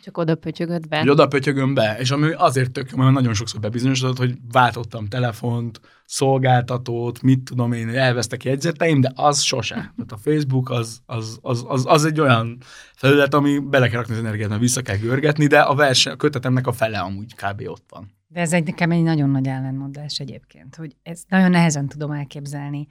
[0.04, 1.00] csak oda pötyögöd be.
[1.00, 5.80] Hogy oda pötyögöm be, és ami azért tök, mert nagyon sokszor bebizonyosodott, hogy váltottam telefont,
[6.06, 9.76] szolgáltatót, mit tudom én, elvesztek jegyzeteim, de az sose.
[9.96, 12.58] Tehát a Facebook az, az, az, az, az egy olyan
[12.96, 16.16] felület, ami bele kell rakni az energiát, mert vissza kell görgetni, de a verseny, a
[16.16, 17.62] kötetemnek a fele amúgy kb.
[17.66, 18.16] ott van.
[18.28, 22.88] De ez egy nekem egy nagyon nagy ellenmondás egyébként, hogy ez nagyon nehezen tudom elképzelni,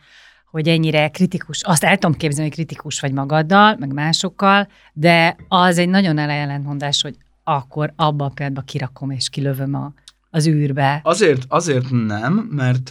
[0.50, 5.78] hogy ennyire kritikus, azt el tudom képzelni, hogy kritikus vagy magaddal, meg másokkal, de az
[5.78, 9.92] egy nagyon ellentmondás, hogy akkor abba a pillanatban kirakom és kilövöm a,
[10.30, 11.00] az űrbe.
[11.04, 12.90] Azért, azért nem, mert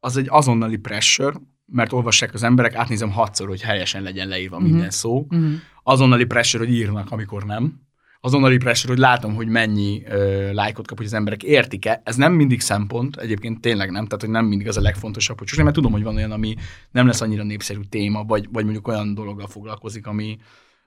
[0.00, 1.36] az egy azonnali pressure,
[1.66, 4.70] mert olvassák az emberek, átnézem hatszor, hogy helyesen legyen leírva mm-hmm.
[4.70, 5.26] minden szó.
[5.34, 5.54] Mm-hmm.
[5.82, 7.80] Azonnali pressure, hogy írnak, amikor nem
[8.20, 12.00] azonnali pressure, hogy látom, hogy mennyi uh, lájkot kap, hogy az emberek értik-e.
[12.04, 15.62] Ez nem mindig szempont, egyébként tényleg nem, tehát hogy nem mindig az a legfontosabb, hogy
[15.62, 16.54] mert tudom, hogy van olyan, ami
[16.90, 20.38] nem lesz annyira népszerű téma, vagy, vagy mondjuk olyan dologgal foglalkozik, ami,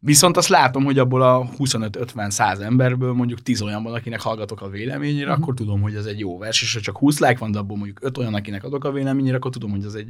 [0.05, 4.69] Viszont azt látom, hogy abból a 25-50-100 emberből mondjuk 10 olyan van, akinek hallgatok a
[4.69, 5.41] véleményére, uh-huh.
[5.41, 7.77] akkor tudom, hogy ez egy jó vers, és ha csak 20 like van, de abból
[7.77, 10.09] mondjuk 5 olyan, akinek adok a véleményére, akkor tudom, hogy ez egy,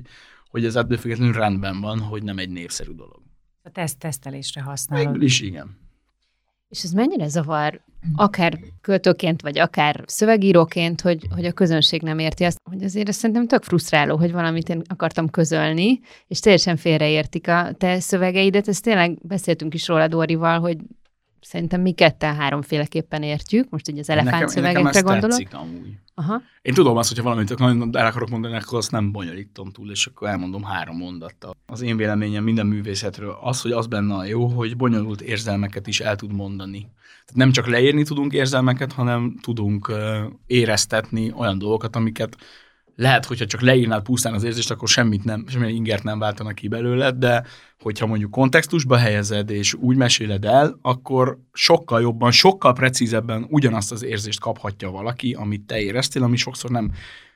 [0.49, 3.21] hogy ez ettől függetlenül rendben van, hogy nem egy népszerű dolog.
[3.63, 5.05] A teszt tesztelésre használod.
[5.05, 5.82] Végül is igen.
[6.73, 7.81] És ez mennyire zavar,
[8.15, 13.19] akár költőként, vagy akár szövegíróként, hogy, hogy a közönség nem érti azt, hogy azért ezt
[13.19, 18.67] szerintem tök frusztráló, hogy valamit én akartam közölni, és teljesen félreértik a te szövegeidet.
[18.67, 20.77] Ezt tényleg beszéltünk is róla Dórival, hogy
[21.43, 25.37] szerintem mi ketten háromféleképpen értjük, most ugye az elefánt szövegekre nekem gondolok.
[25.37, 25.97] Tetszik, amúgy.
[26.15, 26.41] Aha.
[26.61, 30.05] Én tudom azt, hogyha valamit nagyon el akarok mondani, akkor azt nem bonyolítom túl, és
[30.05, 31.55] akkor elmondom három mondattal.
[31.65, 35.99] Az én véleményem minden művészetről az, hogy az benne a jó, hogy bonyolult érzelmeket is
[35.99, 36.79] el tud mondani.
[37.25, 39.91] Tehát nem csak leírni tudunk érzelmeket, hanem tudunk
[40.45, 42.37] éreztetni olyan dolgokat, amiket
[42.95, 46.67] lehet, hogyha csak leírnád pusztán az érzést, akkor semmit nem, semmilyen ingert nem váltanak ki
[46.67, 47.43] belőle, de
[47.79, 54.03] hogyha mondjuk kontextusba helyezed, és úgy meséled el, akkor sokkal jobban, sokkal precízebben ugyanazt az
[54.03, 56.91] érzést kaphatja valaki, amit te éreztél, ami sokszor nem,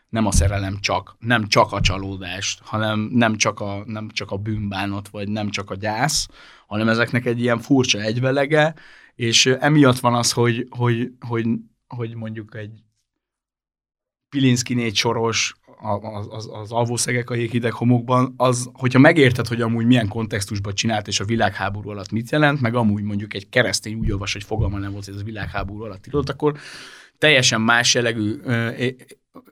[0.09, 4.37] nem a szerelem csak, nem csak a csalódást, hanem nem csak a, nem csak a
[4.37, 6.27] bűnbánat, vagy nem csak a gyász,
[6.67, 8.75] hanem ezeknek egy ilyen furcsa egyvelege,
[9.15, 11.47] és emiatt van az, hogy, hogy, hogy,
[11.87, 12.85] hogy mondjuk egy
[14.29, 15.55] Pilinszki négy soros,
[16.01, 21.07] az, az, az alvószegek a jéghideg homokban, az, hogyha megérted, hogy amúgy milyen kontextusban csinált,
[21.07, 24.77] és a világháború alatt mit jelent, meg amúgy mondjuk egy keresztény úgy olvas, hogy fogalma
[24.77, 26.57] nem volt, hogy ez a világháború alatt írott, akkor
[27.17, 28.35] teljesen más jellegű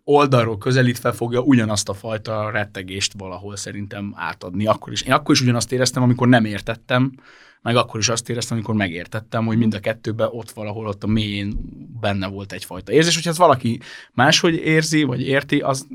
[0.03, 4.65] oldalról közelítve fogja ugyanazt a fajta rettegést valahol szerintem átadni.
[4.65, 5.01] Akkor is.
[5.01, 7.11] Én akkor is ugyanazt éreztem, amikor nem értettem,
[7.65, 11.07] meg akkor is azt éreztem, amikor megértettem, hogy mind a kettőben ott valahol ott a
[11.07, 11.57] mélyén
[11.99, 13.15] benne volt egyfajta érzés.
[13.15, 13.79] Hogyha ez valaki
[14.13, 15.87] máshogy érzi, vagy érti, az,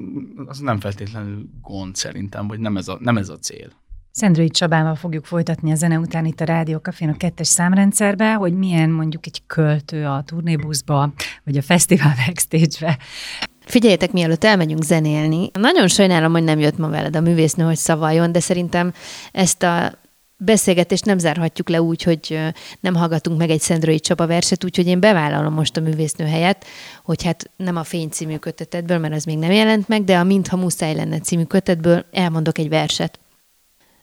[0.46, 3.68] az nem feltétlenül gond szerintem, vagy nem ez a, nem ez a cél.
[4.10, 8.52] Szendrői Csabával fogjuk folytatni a zene után itt a Rádió Cafén a kettes számrendszerbe, hogy
[8.52, 11.12] milyen mondjuk egy költő a turnébuszba,
[11.44, 12.98] vagy a fesztivál backstage-be.
[13.64, 18.32] Figyeljetek, mielőtt elmegyünk zenélni, nagyon sajnálom, hogy nem jött ma veled a művésznő, hogy szavaljon,
[18.32, 18.92] de szerintem
[19.32, 19.99] ezt a
[20.40, 22.38] beszélgetést nem zárhatjuk le úgy, hogy
[22.80, 26.64] nem hallgatunk meg egy Szendrői Csaba verset, úgyhogy én bevállalom most a művésznő helyet,
[27.02, 30.24] hogy hát nem a Fény című kötetedből, mert az még nem jelent meg, de a
[30.24, 33.18] Mintha muszáj lenne című kötetből elmondok egy verset.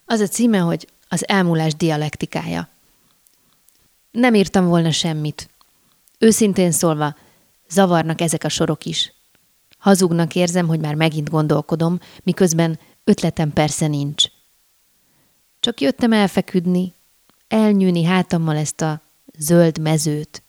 [0.05, 2.69] Az a címe, hogy az elmúlás dialektikája.
[4.11, 5.49] Nem írtam volna semmit.
[6.19, 7.15] Őszintén szólva,
[7.69, 9.13] zavarnak ezek a sorok is.
[9.77, 14.25] Hazugnak érzem, hogy már megint gondolkodom, miközben ötletem persze nincs.
[15.67, 16.93] Csak jöttem elfeküdni,
[17.47, 19.01] elnyűni hátammal ezt a
[19.37, 20.43] zöld mezőt,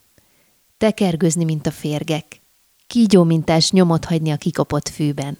[0.76, 2.40] tekergőzni, mint a férgek,
[2.86, 5.38] kígyó mintás nyomot hagyni a kikopott fűben,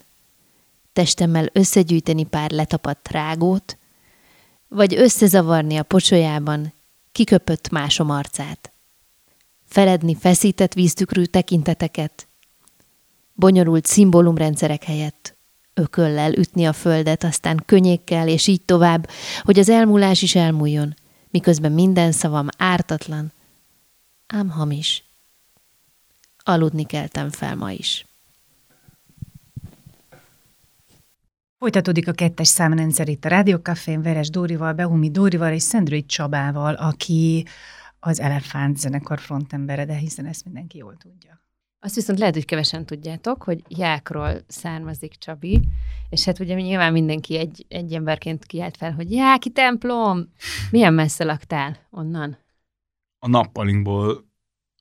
[0.93, 3.77] testemmel összegyűjteni pár letapadt rágót,
[4.67, 6.73] vagy összezavarni a pocsolyában
[7.11, 8.71] kiköpött másom arcát.
[9.65, 12.27] Feledni feszített víztükrű tekinteteket,
[13.33, 15.37] bonyolult szimbólumrendszerek helyett
[15.79, 19.09] ököllel ütni a földet, aztán könnyékkel, és így tovább,
[19.41, 20.95] hogy az elmúlás is elmúljon,
[21.29, 23.31] miközben minden szavam ártatlan,
[24.27, 25.03] ám hamis.
[26.43, 28.07] Aludni keltem fel ma is.
[31.59, 37.45] Folytatódik a kettes számrendszer itt a Rádiókafén Veres Dórival, Behumi Dórival és Szendrői Csabával, aki
[37.99, 41.41] az Elefánt zenekar frontembere, de hiszen ezt mindenki jól tudja.
[41.81, 45.59] Azt viszont lehet, hogy kevesen tudjátok, hogy Jákról származik Csabi,
[46.09, 50.33] és hát ugye nyilván mindenki egy, egy emberként kiállt fel, hogy Jáki templom!
[50.71, 52.37] Milyen messze laktál onnan?
[53.19, 54.25] A nappalinkból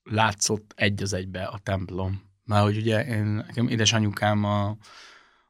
[0.03, 2.23] látszott egy az egybe a templom.
[2.45, 4.77] Mert hogy ugye én, nekem édesanyukám a,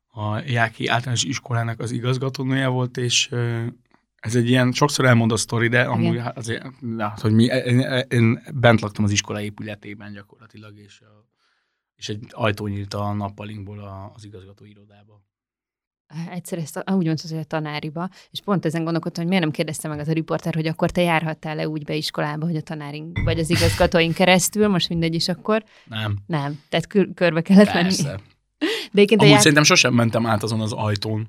[0.06, 3.30] a Jáki általános iskolának az igazgatónője volt, és
[4.16, 6.32] ez egy ilyen, sokszor elmond a sztori, de amúgy Igen.
[6.34, 6.66] azért,
[6.98, 11.26] hát, hogy mi, én, én bent laktam az iskola épületében gyakorlatilag, és a
[11.98, 15.22] és egy ajtó nyílt a nappalinkból az igazgató irodába.
[16.30, 19.88] Egyszer ezt úgy mondtad, hogy a tanáriba, és pont ezen gondolkodtam, hogy miért nem kérdezte
[19.88, 23.38] meg az a riporter, hogy akkor te járhattál-e úgy be iskolába, hogy a tanárink, vagy
[23.38, 25.64] az igazgatóink keresztül, most mindegy is akkor.
[25.84, 26.16] Nem.
[26.26, 28.02] Nem, tehát kör, körbe kellett Persze.
[28.02, 28.22] menni.
[28.92, 29.38] De Amúgy jár...
[29.38, 31.28] szerintem sosem mentem át azon az ajtón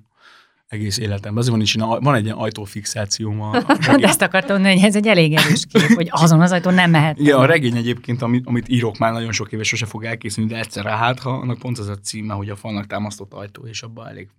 [0.69, 1.37] egész életemben.
[1.37, 3.41] Azért van, is, van egy ilyen ajtófixációm.
[3.41, 6.73] A, a ezt akartam mondani, hogy ez egy elég erős kép, hogy azon az ajtón
[6.73, 7.19] nem mehet.
[7.19, 10.57] Igen, a regény egyébként, amit, amit írok már nagyon sok éve, sose fog elkészülni, de
[10.57, 14.07] egyszerre hát, ha annak pont az a címe, hogy a falnak támasztott ajtó, és abban
[14.07, 14.29] elég...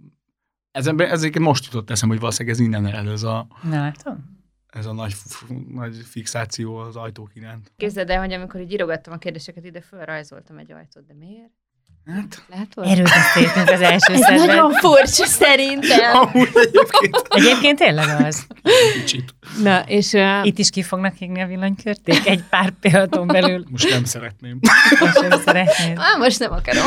[0.70, 3.46] Ezen, ezért most jutott eszem, hogy valószínűleg ez innen ered ez a...
[3.70, 4.38] látom
[4.70, 5.14] ez a nagy,
[5.68, 7.72] nagy fixáció az ajtók iránt.
[7.76, 11.52] Képzeld el, hogy amikor így írogattam a kérdéseket, ide fölrajzoltam egy ajtót, de miért?
[12.06, 12.92] Hát, Látod?
[12.92, 14.46] Erről beszéltünk az első Ez szedben.
[14.46, 16.16] nagyon furcsa szerintem.
[16.16, 17.26] Amúgy egyébként.
[17.28, 18.46] Egyébként tényleg az.
[19.00, 19.34] Kicsit.
[19.62, 20.12] Na, és...
[20.12, 20.46] Uh...
[20.46, 23.64] Itt is ki fognak hívni a villanykörték egy pár pillanaton belül.
[23.70, 24.58] Most nem szeretném.
[25.00, 25.92] Most nem szeretném.
[25.96, 26.86] Ah, most nem akarom.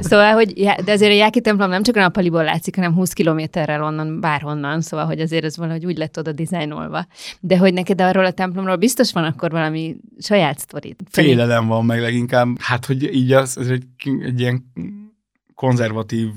[0.00, 0.52] Szóval, hogy
[0.84, 4.80] de azért a Jáki templom nem csak a nappaliból látszik, hanem 20 kilométerrel onnan, bárhonnan,
[4.80, 7.06] szóval, hogy azért ez valahogy úgy lett oda dizájnolva.
[7.40, 10.96] De hogy neked arról a templomról biztos van akkor valami saját sztorid.
[11.10, 12.48] Félelem van meg leginkább.
[12.60, 13.84] Hát, hogy így az, ez egy,
[14.24, 14.72] egy ilyen
[15.58, 16.28] konzervatív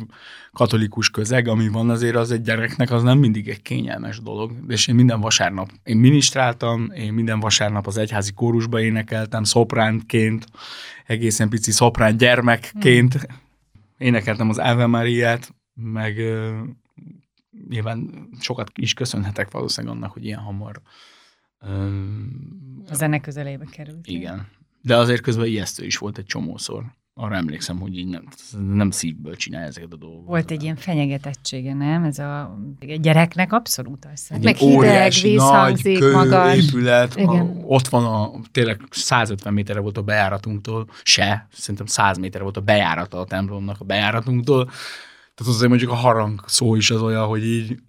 [0.51, 4.51] katolikus közeg, ami van azért az egy gyereknek, az nem mindig egy kényelmes dolog.
[4.67, 10.45] És én minden vasárnap, én ministráltam, én minden vasárnap az egyházi kórusba énekeltem, szopránként,
[11.05, 13.13] egészen pici szoprán gyermekként.
[13.13, 13.37] Hmm.
[13.97, 16.59] Énekeltem az Ave Mariát, meg uh,
[17.69, 20.81] nyilván sokat is köszönhetek valószínűleg annak, hogy ilyen hamar
[21.61, 21.69] uh,
[22.89, 24.07] a zene közelébe került.
[24.07, 24.47] Igen.
[24.81, 26.83] De azért közben ijesztő is volt egy csomószor.
[27.13, 28.23] Arra emlékszem, hogy így nem,
[28.73, 30.27] nem szívből csinálja ezeket a dolgokat.
[30.27, 32.03] Volt egy ilyen fenyegetettsége, nem?
[32.03, 36.57] Ez a gyereknek abszolút azt egy Meg hideg, óriási, víz nagy, hangzik, magas.
[36.57, 37.31] épület, a,
[37.63, 42.61] ott van a, tényleg 150 méterre volt a bejáratunktól, se, szerintem 100 méterre volt a
[42.61, 44.65] bejárata a templomnak a bejáratunktól,
[45.35, 47.79] tehát azért mondjuk a harang szó is az olyan, hogy így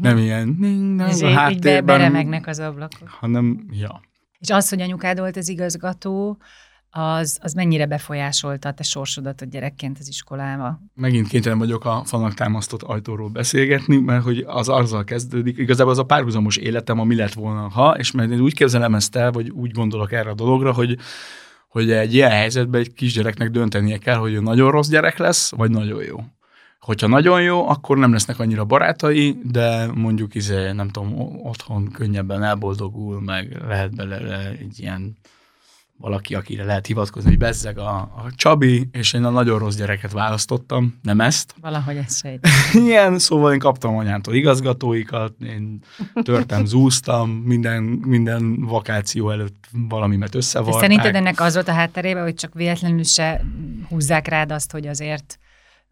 [0.00, 3.08] nem ilyen ning, nem, Ez a így, így be, háttérben, beremegnek az ablakok.
[3.08, 4.00] hanem, ja.
[4.38, 6.38] És az, hogy anyukád volt az igazgató,
[6.90, 10.80] az, az mennyire befolyásolta a te sorsodat a gyerekként az iskolába?
[10.94, 15.98] megint kénytelen vagyok a falnak támasztott ajtóról beszélgetni, mert hogy az azzal kezdődik, igazából az
[15.98, 19.50] a párhuzamos életem, ami lett volna, ha, és mert én úgy képzelem ezt el, vagy
[19.50, 20.98] úgy gondolok erre a dologra, hogy
[21.68, 25.70] hogy egy ilyen helyzetben egy kisgyereknek döntenie kell, hogy ő nagyon rossz gyerek lesz, vagy
[25.70, 26.20] nagyon jó.
[26.80, 32.42] Hogyha nagyon jó, akkor nem lesznek annyira barátai, de mondjuk izé, nem tudom, otthon könnyebben
[32.42, 35.16] elboldogul, meg lehet belőle egy ilyen
[36.00, 40.12] valaki, akire lehet hivatkozni, hogy bezzeg a, a Csabi, és én a nagyon rossz gyereket
[40.12, 41.54] választottam, nem ezt.
[41.60, 42.48] Valahogy ezt sejt.
[42.86, 45.82] Ilyen, szóval én kaptam anyámtól igazgatóikat, én
[46.22, 50.80] törtem, zúztam, minden, minden vakáció előtt valamimet összevarták.
[50.80, 53.44] szerinted ennek az volt a hátterében, hogy csak véletlenül se
[53.88, 55.38] húzzák rád azt, hogy azért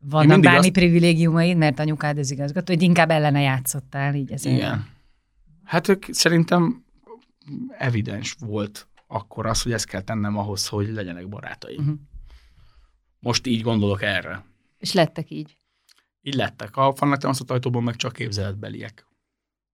[0.01, 4.57] vannak mindig bármi azt- privilégiumaid, mert anyukád az igazgató, hogy inkább ellene játszottál így ezért.
[4.57, 4.87] Igen.
[5.65, 6.85] Hát ők szerintem
[7.79, 11.83] evidens volt akkor az, hogy ezt kell tennem ahhoz, hogy legyenek barátaim.
[11.83, 11.93] Mhm.
[13.19, 14.45] Most így gondolok erre.
[14.79, 15.59] És lettek így.
[16.23, 16.77] Így lettek.
[16.77, 19.07] A fannak támasztott ajtóban meg csak képzeletbeliek.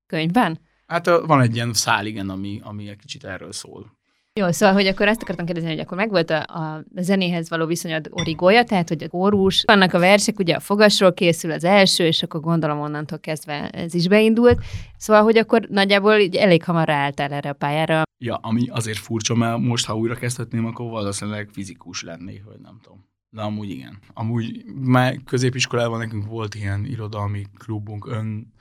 [0.07, 0.61] Könyvben?
[0.87, 3.99] Hát van egy ilyen szál, igen, ami, ami egy kicsit erről szól.
[4.41, 8.09] Jó, szóval, hogy akkor ezt akartam kérdezni, hogy akkor megvolt a, a zenéhez való viszonyod
[8.11, 12.23] origója, tehát, hogy a kórus, vannak a versek, ugye a fogasról készül az első, és
[12.23, 14.65] akkor gondolom onnantól kezdve ez is beindult.
[14.97, 18.03] Szóval, hogy akkor nagyjából így elég hamar ráálltál erre a pályára.
[18.19, 22.79] Ja, ami azért furcsa, mert most, ha újra kezdhetném, akkor valószínűleg fizikus lennék, vagy nem
[22.83, 23.09] tudom.
[23.31, 23.99] De amúgy igen.
[24.15, 28.53] Amúgy már középiskolában nekünk volt ilyen irodalmi klubunk, ön,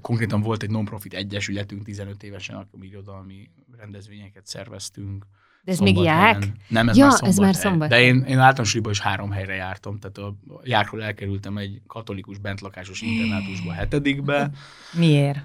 [0.00, 5.26] konkrétan volt egy non-profit egyesületünk 15 évesen, akkor irodalmi rendezvényeket szerveztünk.
[5.62, 6.46] De ez még ják?
[6.68, 7.44] Nem, ez Ja, már ez szombathely.
[7.44, 7.98] már szombathely.
[8.00, 13.00] De én, én általános is három helyre jártam, tehát a járkról elkerültem egy katolikus bentlakásos
[13.00, 14.50] internátusba hetedikbe.
[14.92, 15.38] Miért?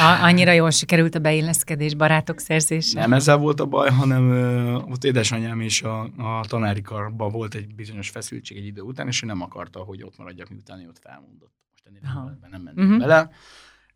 [0.00, 3.00] A, annyira jól sikerült a beilleszkedés, barátok szerzése?
[3.00, 7.54] Nem ezzel volt a baj, hanem ö, ott édesanyám és a, a tanári karban volt
[7.54, 10.88] egy bizonyos feszültség egy idő után, és ő nem akarta, hogy ott maradjak, miután ő
[10.88, 11.52] ott felmondott.
[11.70, 12.00] Most ennél
[12.40, 12.94] nem, nem mentünk Mhm.
[12.94, 13.08] uh-huh.
[13.08, 13.30] bele,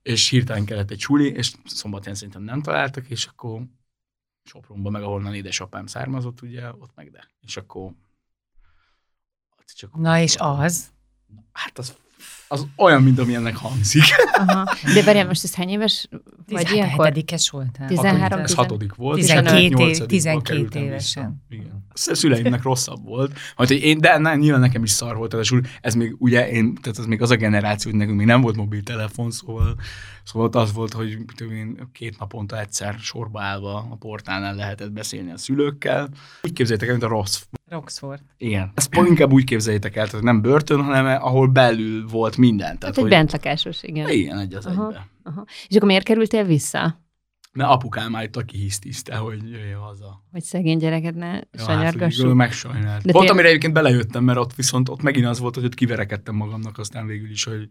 [0.05, 3.63] és hirtelen kellett egy suli, és szombathelyen szerintem nem találtak, és akkor
[4.43, 7.31] Sopronban, meg ahonnan édesapám származott, ugye, ott meg de.
[7.41, 7.93] És akkor...
[9.75, 10.93] csak Na és az?
[11.53, 11.97] Hát az,
[12.49, 14.03] az olyan, mint amilyennek hangzik.
[14.33, 14.75] Aha.
[14.95, 16.09] De várjál, most ez hány éves
[16.49, 17.05] vagy ilyenkor?
[17.05, 17.89] Hetedikes voltál?
[17.89, 19.17] Tizen- 13, ez hatodik volt.
[19.19, 21.43] 12 év- nyolcadikba 12 kerültem évesen.
[21.49, 21.63] vissza.
[21.63, 21.85] Igen.
[21.89, 23.39] A szüleimnek rosszabb volt.
[23.57, 25.63] Majd, hogy én, de nem, nyilván nekem is szar volt suli.
[25.81, 28.57] Ez még ugye, én, tehát ez még az a generáció, hogy nekünk még nem volt
[28.57, 29.75] mobiltelefon, szóval,
[30.25, 35.39] szóval az volt, hogy én, két naponta egyszer sorba állva a portálnál lehetett beszélni a
[35.39, 36.09] szülőkkel.
[36.43, 37.43] Úgy képzeljétek el, mint a rossz
[37.75, 38.21] Roxford.
[38.37, 38.73] igen.
[38.75, 42.67] Ezt pont inkább úgy képzeljétek el, tehát nem börtön, hanem ahol belül volt minden.
[42.67, 44.09] Tehát, Hát egy hogy, bentlakásos, igen.
[44.09, 44.87] Igen, egy az Aha.
[44.89, 45.07] egybe.
[45.23, 45.45] Aha.
[45.69, 47.03] És akkor miért kerültél vissza?
[47.53, 50.23] Mert apukám állítta kihisztiszte, hogy jöjjön haza.
[50.33, 52.27] Hogy szegény gyereket ne Ja, hát, sanyargassuk.
[52.27, 53.03] hogy megsajnált.
[53.05, 55.75] De Pont tél- amire egyébként belejöttem, mert ott viszont ott megint az volt, hogy ott
[55.75, 57.69] kiverekedtem magamnak aztán végül is, hogy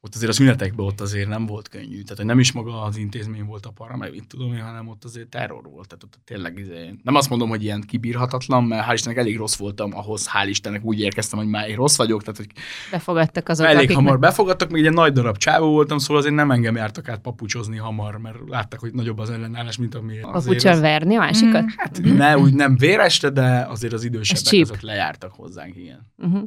[0.00, 2.02] ott azért a szünetekben ott azért nem volt könnyű.
[2.02, 4.88] Tehát hogy nem is maga az intézmény volt a para, meg mit tudom én, hanem
[4.88, 5.88] ott azért terror volt.
[5.88, 9.56] Tehát ott tényleg izé, nem azt mondom, hogy ilyen kibírhatatlan, mert hál' Istennek elég rossz
[9.56, 12.46] voltam ahhoz, hál' Istennek úgy érkeztem, hogy már én rossz vagyok, tehát hogy
[12.90, 16.16] Befogadtak azok, elég akik hamar meg- befogadtak, még egy ilyen nagy darab csávó voltam, szóval
[16.16, 20.18] azért nem engem jártak át papucsozni hamar, mert látták, hogy nagyobb az ellenállás, mint ami
[20.18, 21.62] papucsal az- verni a másikat.
[21.62, 21.66] Mm.
[21.76, 26.12] Hát ne, úgy nem véresre, de azért az idősebbek azok lejártak hozzánk, igen.
[26.16, 26.42] Uh-huh.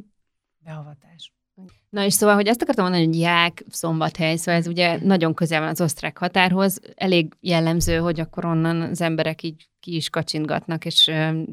[0.64, 1.32] Beavatás.
[1.92, 5.60] Na és szóval, hogy azt akartam mondani, hogy Ják, Szombathely, szóval ez ugye nagyon közel
[5.60, 10.84] van az osztrák határhoz, elég jellemző, hogy akkor onnan az emberek így ki is kacsintgatnak,
[10.84, 11.10] és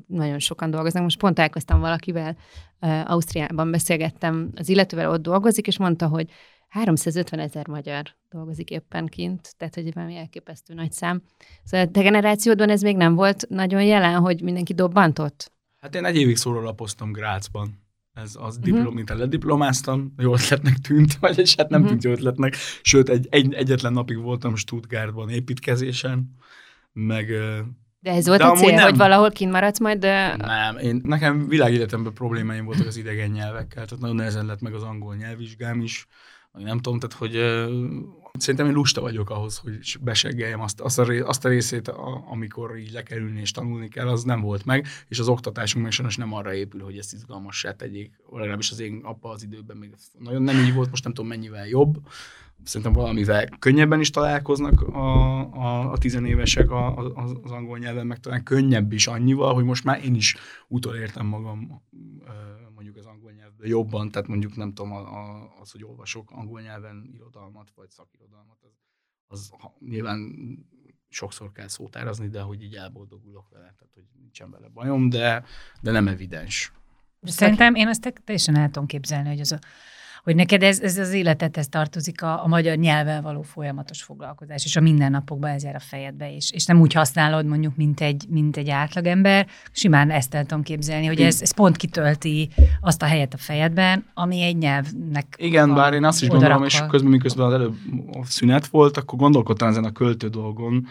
[0.07, 1.03] nagyon sokan dolgoznak.
[1.03, 2.37] Most pont találkoztam valakivel,
[3.05, 6.29] Ausztriában beszélgettem, az illetővel ott dolgozik, és mondta, hogy
[6.67, 11.21] 350 ezer magyar dolgozik éppen kint, tehát hogy valami elképesztő nagy szám.
[11.63, 15.51] Szóval a te generációdban ez még nem volt nagyon jelen, hogy mindenki dobbantott?
[15.81, 17.87] Hát én egy évig szórólapoztam Grácsban.
[18.23, 18.65] Ez az Mhm.
[18.65, 21.89] diplom, mint lediplomáztam, jó ötletnek tűnt, vagy és hát nem Mhm.
[21.89, 22.55] tűnt jó ötletnek.
[22.81, 26.35] Sőt, egy, egy, egyetlen napig voltam Stuttgartban építkezésen,
[26.93, 27.27] meg
[28.01, 28.83] De ez volt De a cél, nem.
[28.83, 33.85] hogy valahol kint maradsz majd, de nem, én, nekem világéletemben problémáim voltak az idegen nyelvekkel,
[33.85, 36.07] tehát nagyon nehezen lett meg az angol nyelvvizsgám is,
[36.51, 37.35] nem tudom, tehát hogy
[38.33, 43.39] Szerintem én lusta vagyok ahhoz, hogy beseggeljem azt, azt, a, részét, a, amikor így ülni
[43.39, 46.83] és tanulni kell, az nem volt meg, és az oktatásunk meg sajnos nem arra épül,
[46.83, 48.11] hogy ezt izgalmassá tegyék.
[48.31, 51.67] Legalábbis az én apa az időben még nagyon nem így volt, most nem tudom mennyivel
[51.67, 51.97] jobb.
[52.63, 58.19] Szerintem valamivel könnyebben is találkoznak a, a, a tizenévesek a, a, az angol nyelven, meg
[58.19, 60.35] talán könnyebb is annyival, hogy most már én is
[60.67, 61.81] utolértem magam
[62.79, 66.61] mondjuk az angol nyelvből jobban, tehát mondjuk nem tudom, a, a, az, hogy olvasok angol
[66.61, 68.57] nyelven irodalmat, vagy szakirodalmat,
[69.27, 70.19] az, az nyilván
[71.09, 75.43] sokszor kell szótárazni, de hogy így elboldogulok vele, tehát hogy nincsen vele bajom, de,
[75.81, 76.71] de nem evidens.
[77.21, 79.59] Szerintem én azt teljesen el tudom képzelni, hogy az a
[80.29, 84.65] hogy neked ez, ez az életet, ez tartozik a, a magyar nyelvvel való folyamatos foglalkozás,
[84.65, 88.25] és a mindennapokban ez jár a fejedbe, és, és nem úgy használod mondjuk, mint egy,
[88.29, 92.49] mint egy átlagember, simán ezt el tudom képzelni, hogy ez, ez pont kitölti
[92.81, 96.83] azt a helyet a fejedben, ami egy nyelvnek Igen, bár én azt is gondolom, és
[96.89, 97.75] közben, miközben az előbb
[98.23, 100.87] szünet volt, akkor gondolkodtam ezen a költő dolgon,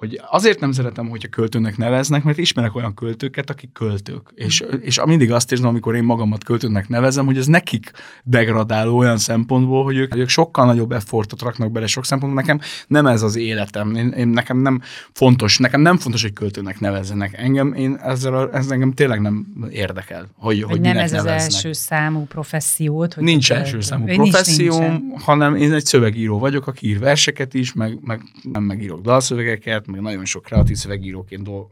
[0.00, 4.30] hogy azért nem szeretem, hogyha költőnek neveznek, mert ismerek olyan költőket, akik költők.
[4.34, 7.90] És, és mindig azt érzem, amikor én magamat költőnek nevezem, hogy ez nekik
[8.24, 12.42] degradáló olyan szempontból, hogy ők, hogy ők sokkal nagyobb effortot raknak bele sok szempontból.
[12.42, 13.94] Nekem nem ez az életem.
[13.94, 14.80] Én, én, nekem nem
[15.12, 17.38] fontos, nekem nem fontos, hogy költőnek nevezzenek.
[17.38, 21.34] Engem, én ezzel a, ez engem tényleg nem érdekel, hogy, hogy, hogy nem ez neveznek.
[21.34, 23.14] az első számú professziót.
[23.14, 27.98] Hogy nincs első számú professzióm, hanem én egy szövegíró vagyok, aki ír verseket is, meg,
[28.02, 31.66] meg nem megírok dalszövegeket, meg nagyon sok kreatív szövegíróként do,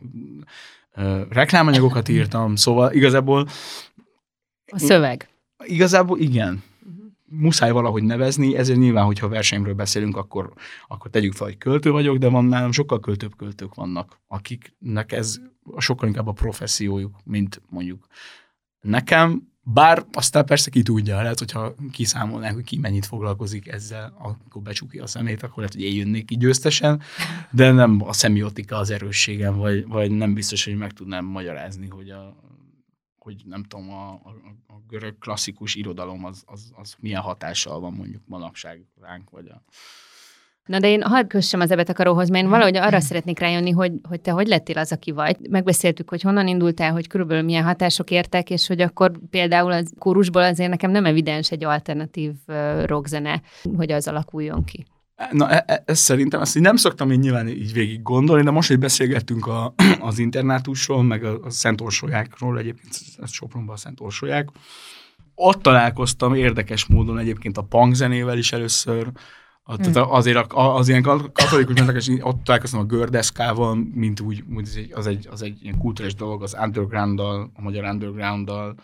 [0.95, 3.47] ö, reklámanyagokat írtam, szóval igazából...
[4.67, 5.29] A szöveg.
[5.65, 6.63] Igazából igen.
[7.31, 10.53] Muszáj valahogy nevezni, ezért nyilván, hogyha versenyről beszélünk, akkor,
[10.89, 15.41] akkor tegyük fel, hogy költő vagyok, de van nálam sokkal költőbb költők vannak, akiknek ez
[15.77, 18.07] sokkal inkább a professziójuk, mint mondjuk
[18.81, 19.53] nekem.
[19.73, 25.03] Bár aztán persze ki tudja, lehet, hogyha kiszámolnánk, hogy ki mennyit foglalkozik ezzel, akkor becsukja
[25.03, 27.03] a szemét, akkor lehet, hogy én jönnék ki győztesen,
[27.51, 32.11] de nem a szemiotika az erősségem, vagy, vagy nem biztos, hogy meg tudnám magyarázni, hogy
[32.11, 32.37] a,
[33.19, 34.35] hogy nem tudom, a, a,
[34.67, 39.63] a görög klasszikus irodalom az, az, az milyen hatással van mondjuk manapság ránk, vagy a,
[40.69, 44.21] Na de én hadd kössem az ebetakaróhoz, mert én valahogy arra szeretnék rájönni, hogy, hogy
[44.21, 45.37] te hogy lettél az, aki vagy.
[45.51, 50.43] Megbeszéltük, hogy honnan indultál, hogy körülbelül milyen hatások értek, és hogy akkor például az kórusból
[50.43, 52.33] azért nekem nem evidens egy alternatív
[52.85, 53.43] rockzene,
[53.77, 54.87] hogy az alakuljon ki.
[55.31, 58.51] Na, e, e, ez szerintem, ezt így nem szoktam én nyilván így végig gondolni, de
[58.51, 63.79] most, hogy beszélgettünk a, az internátusról, meg a, a Szent Orsolyákról, egyébként ez Sopronban a
[63.79, 64.49] Szent Orsolyák,
[65.35, 69.11] ott találkoztam érdekes módon egyébként a punk zenével is először,
[69.71, 69.93] a, hmm.
[69.93, 71.03] tehát azért az ilyen
[71.33, 75.79] katolikus mentek, ott találkoztam a gördeszkával, mint úgy, az egy, az egy, az egy ilyen
[75.79, 78.75] kulturális dolog, az underground-dal, a magyar underground-dal,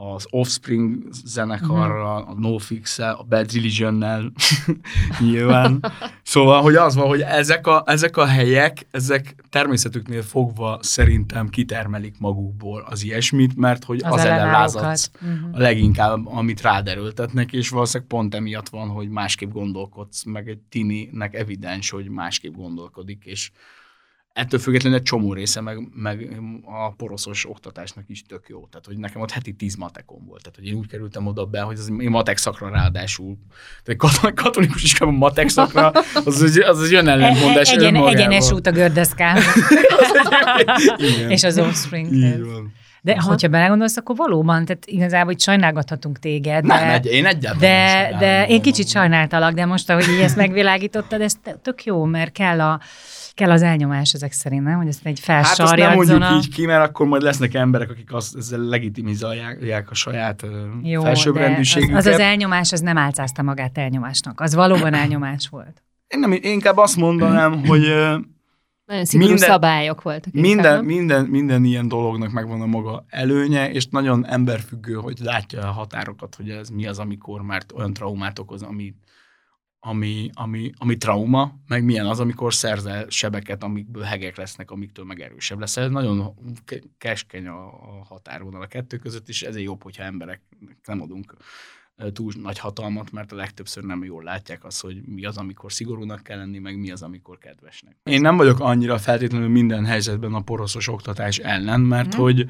[0.00, 4.32] az Offspring zenekarral, a nofix a Bad Religion-nel
[5.20, 5.92] nyilván.
[6.22, 12.14] Szóval, hogy az van, hogy ezek a, ezek a helyek, ezek természetüknél fogva szerintem kitermelik
[12.18, 15.38] magukból az ilyesmit, mert hogy az, az ellen lázadsz uh-huh.
[15.52, 21.34] a leginkább, amit ráderőltetnek, és valószínűleg pont emiatt van, hogy másképp gondolkodsz, meg egy tininek
[21.34, 23.50] evidens, hogy másképp gondolkodik, és
[24.38, 28.66] ettől függetlenül egy csomó része meg, meg a poroszos oktatásnak is tök jó.
[28.70, 30.42] Tehát, hogy nekem ott heti tíz matekom volt.
[30.42, 33.36] Tehát, hogy én úgy kerültem oda be, hogy az én matek szakra ráadásul.
[33.84, 35.90] Tehát katolikus iskolában matek szakra,
[36.24, 37.70] az, az, az egy ellentmondás.
[37.70, 39.42] Egyen, egyenes út a gördeszkán.
[41.28, 42.08] És az offspring.
[43.02, 43.28] De Aha.
[43.28, 46.66] hogyha belegondolsz, akkor valóban, tehát igazából hogy sajnálgathatunk téged.
[46.66, 50.36] De, nem, egy, én egyáltalán De, de én kicsit sajnáltalak, de most, ahogy így ezt
[50.36, 52.80] megvilágítottad, ez tök jó, mert kell a,
[53.38, 54.76] kell az elnyomás ezek szerint, nem?
[54.76, 55.78] Hogy ezt egy felsarjadzon.
[55.78, 59.90] Hát azt nem mondjuk így ki, mert akkor majd lesznek emberek, akik azt, ezzel legitimizálják
[59.90, 60.46] a saját
[60.82, 61.96] Jó, felsőbbrendűségüket.
[61.96, 64.40] Az, az az elnyomás, az nem álcázta magát elnyomásnak.
[64.40, 65.82] Az valóban elnyomás volt.
[66.06, 67.80] Én, nem, én inkább azt mondanám, hogy
[68.86, 70.32] nagyon szigorú minden, szabályok voltak.
[70.32, 75.72] Minden, minden, minden ilyen dolognak megvan a maga előnye, és nagyon emberfüggő, hogy látja a
[75.72, 78.94] határokat, hogy ez mi az, amikor már olyan traumát okoz, ami
[79.80, 85.20] ami, ami, ami trauma, meg milyen az, amikor szerzel sebeket, amikből hegek lesznek, amiktől meg
[85.20, 85.76] erősebb lesz.
[85.76, 86.34] Ez nagyon
[86.98, 90.40] keskeny a, a határvonal a kettő között, és ezért jobb, hogyha emberek
[90.84, 91.36] nem adunk
[92.12, 96.22] túl nagy hatalmat, mert a legtöbbször nem jól látják azt, hogy mi az, amikor szigorúnak
[96.22, 97.96] kell lenni, meg mi az, amikor kedvesnek.
[98.02, 102.18] Én nem vagyok annyira feltétlenül minden helyzetben a poroszos oktatás ellen, mert mm.
[102.18, 102.46] hogy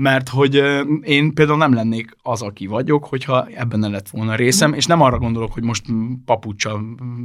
[0.00, 0.62] mert hogy
[1.02, 5.00] én például nem lennék az, aki vagyok, hogyha ebben ne lett volna részem, és nem
[5.00, 5.84] arra gondolok, hogy most
[6.24, 6.80] papuccsal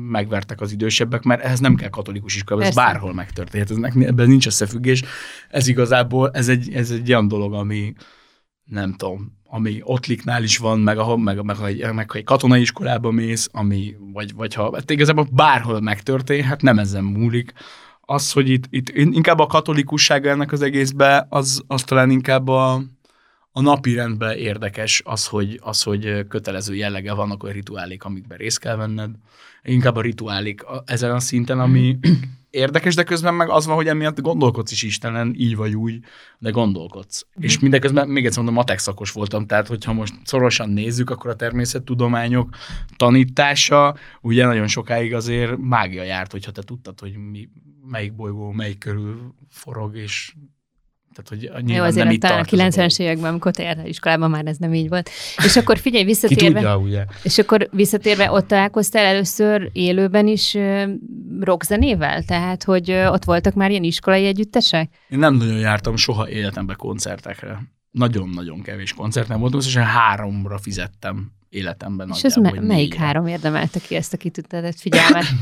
[0.10, 4.46] megvertek az idősebbek, mert ehhez nem kell katolikus iskola, ez bárhol megtörténhet, ez, ebben nincs
[4.46, 5.04] összefüggés.
[5.50, 7.94] Ez igazából, ez egy, ez egy olyan dolog, ami,
[8.64, 12.62] nem tudom, ami Ottliknál is van, meg, ahol, meg, meg, meg, meg ha egy katonai
[12.62, 17.54] iskolába mész, ami, vagy, vagy ha hát igazából bárhol megtörténhet, nem ezen múlik.
[18.06, 22.73] Az, hogy itt, itt inkább a katolikusság ennek az egészbe, az, az talán inkább a,
[23.51, 28.60] a napi rendben érdekes az hogy, az, hogy kötelező jellege vannak olyan rituálék, amikben részt
[28.60, 29.15] kell venned.
[29.63, 31.97] Inkább a rituálék ezen a szinten, ami
[32.54, 35.99] érdekes, de közben meg az van, hogy emiatt gondolkodsz is Istenen, így vagy úgy,
[36.39, 37.25] de gondolkodsz.
[37.39, 37.43] Mm.
[37.43, 41.35] És mindeközben, még egyszer mondom, matek szakos voltam, tehát hogyha most szorosan nézzük, akkor a
[41.35, 42.56] természettudományok
[42.97, 47.49] tanítása, ugye nagyon sokáig azért mágia járt, hogyha te tudtad, hogy mi,
[47.89, 50.33] melyik bolygó, melyik körül forog, és
[51.16, 54.74] tehát, hogy Jó, azért nem itt a 90-es években, amikor te iskolában már ez nem
[54.74, 55.10] így volt.
[55.46, 56.60] És akkor figyelj, visszatérve.
[56.60, 57.06] Tudja, ugye?
[57.24, 60.58] És akkor visszatérve, ott találkoztál először élőben is
[61.40, 62.24] rockzenével?
[62.24, 64.90] Tehát, hogy ott voltak már ilyen iskolai együttesek?
[65.10, 67.60] Én nem nagyon jártam soha életemben koncertekre.
[67.92, 72.10] Nagyon-nagyon kevés koncerten voltam, és háromra fizettem életemben.
[72.14, 73.00] És ez me- melyik négyre.
[73.00, 75.26] három érdemelte ki ezt a kitüntetett figyelmet?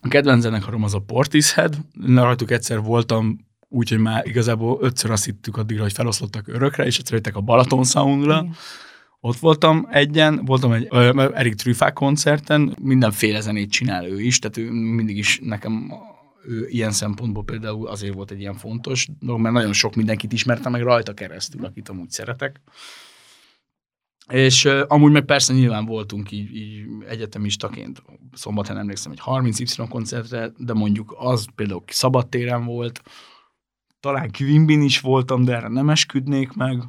[0.00, 1.76] A kedvenc zenekarom az a Portishead,
[2.14, 7.14] rajtuk egyszer voltam úgyhogy már igazából ötször azt hittük addigra, hogy feloszlottak örökre, és egyszer
[7.14, 8.38] jöttek a Balaton Soundra.
[8.42, 8.54] Igen.
[9.20, 14.56] Ott voltam egyen, voltam egy uh, Erik Trüffák koncerten, mindenféle zenét csinál ő is, tehát
[14.56, 15.92] ő mindig is nekem
[16.44, 20.72] ő ilyen szempontból például azért volt egy ilyen fontos dolog, mert nagyon sok mindenkit ismertem
[20.72, 22.60] meg rajta keresztül, akit amúgy szeretek.
[24.28, 28.02] És uh, amúgy meg persze nyilván voltunk így, így egyetemistaként,
[28.32, 33.02] szombathelyen emlékszem egy 30Y koncertre, de mondjuk az például szabadtéren volt,
[34.00, 36.82] talán Quimbin is voltam, de erre nem esküdnék meg.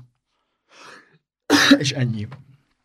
[1.77, 2.27] És ennyi.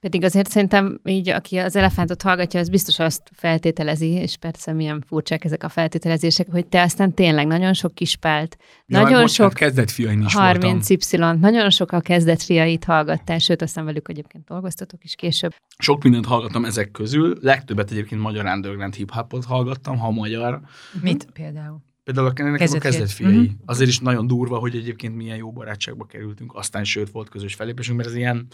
[0.02, 5.04] Pedig azért szerintem így, aki az elefántot hallgatja, az biztos azt feltételezi, és persze milyen
[5.06, 8.56] furcsák ezek a feltételezések, hogy te aztán tényleg nagyon sok kispált,
[8.86, 14.08] ja, nagyon sok kezdetfiain is 30 y nagyon sok a kezdetfiait hallgattál, sőt, aztán velük
[14.08, 15.54] egyébként dolgoztatok is később.
[15.78, 20.60] Sok mindent hallgattam ezek közül, legtöbbet egyébként magyar underground hip-hopot hallgattam, ha magyar.
[21.00, 21.82] Mit például?
[22.04, 23.36] Például a, ennek a kezdetfiai.
[23.36, 23.50] Uh-huh.
[23.64, 27.96] Azért is nagyon durva, hogy egyébként milyen jó barátságba kerültünk, aztán sőt volt közös felépésünk,
[27.96, 28.46] mert ez ilyen...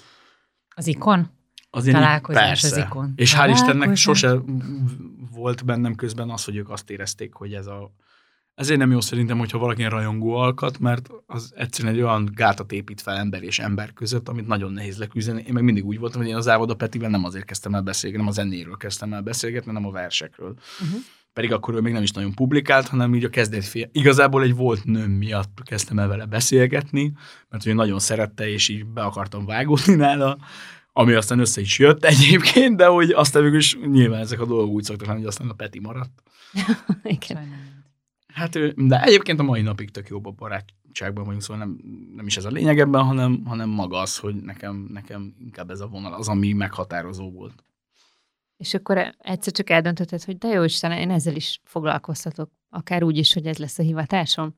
[0.75, 1.31] Az ikon?
[1.71, 3.13] Az Találkozás az ikon.
[3.17, 4.39] És hál' Istennek sose
[5.33, 7.93] volt bennem közben az, hogy ők azt érezték, hogy ez a...
[8.55, 12.73] Ezért nem jó szerintem, hogyha valaki ilyen rajongó alkat, mert az egyszerűen egy olyan gátat
[12.73, 15.45] épít fel ember és ember között, amit nagyon nehéz leküzdeni.
[15.47, 18.25] Én meg mindig úgy voltam, hogy én az Ávoda Petivel nem azért kezdtem el beszélgetni,
[18.25, 20.55] nem a zenéről kezdtem el beszélgetni, hanem a versekről.
[20.81, 21.01] Uh-huh
[21.39, 23.89] pedig akkor ő még nem is nagyon publikált, hanem így a kezdetfél.
[23.93, 27.13] Igazából egy volt nőm miatt kezdtem el vele beszélgetni,
[27.49, 30.39] mert ő nagyon szerette, és így be akartam vágódni nála,
[30.93, 34.75] ami aztán össze is jött egyébként, de hogy aztán végül is nyilván ezek a dolgok
[34.75, 36.23] úgy szoktak lenni, hogy aztán a Peti maradt.
[37.03, 37.49] Igen.
[38.33, 41.79] Hát ő, de egyébként a mai napig tök jobb a barátságban vagyunk, szóval nem,
[42.17, 45.81] nem is ez a lényeg ebben, hanem, hanem maga az, hogy nekem, nekem inkább ez
[45.81, 47.65] a vonal az, ami meghatározó volt.
[48.59, 53.17] És akkor egyszer csak eldöntötted, hogy de jó Isten, én ezzel is foglalkoztatok, akár úgy
[53.17, 54.55] is, hogy ez lesz a hivatásom.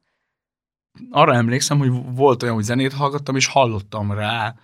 [1.11, 4.55] Arra emlékszem, hogy volt olyan, hogy zenét hallgattam, és hallottam rá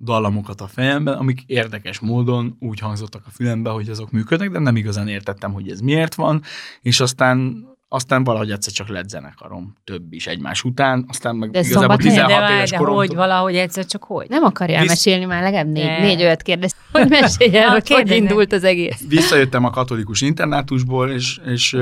[0.00, 4.76] dallamokat a fejemben, amik érdekes módon úgy hangzottak a fülembe, hogy azok működnek, de nem
[4.76, 6.42] igazán értettem, hogy ez miért van,
[6.80, 11.58] és aztán aztán valahogy egyszer csak lett zenekarom, több is egymás után, aztán meg de
[11.58, 14.28] igazából 16 de, éves de hogy valahogy egyszer csak hogy?
[14.28, 14.88] Nem akarja Visz...
[14.88, 16.00] mesélni már legalább négy, de...
[16.00, 19.02] négy olyat kérdez, hogy mesélj el, hogy hogy indult az egész.
[19.08, 21.76] Visszajöttem a katolikus internátusból, és, és,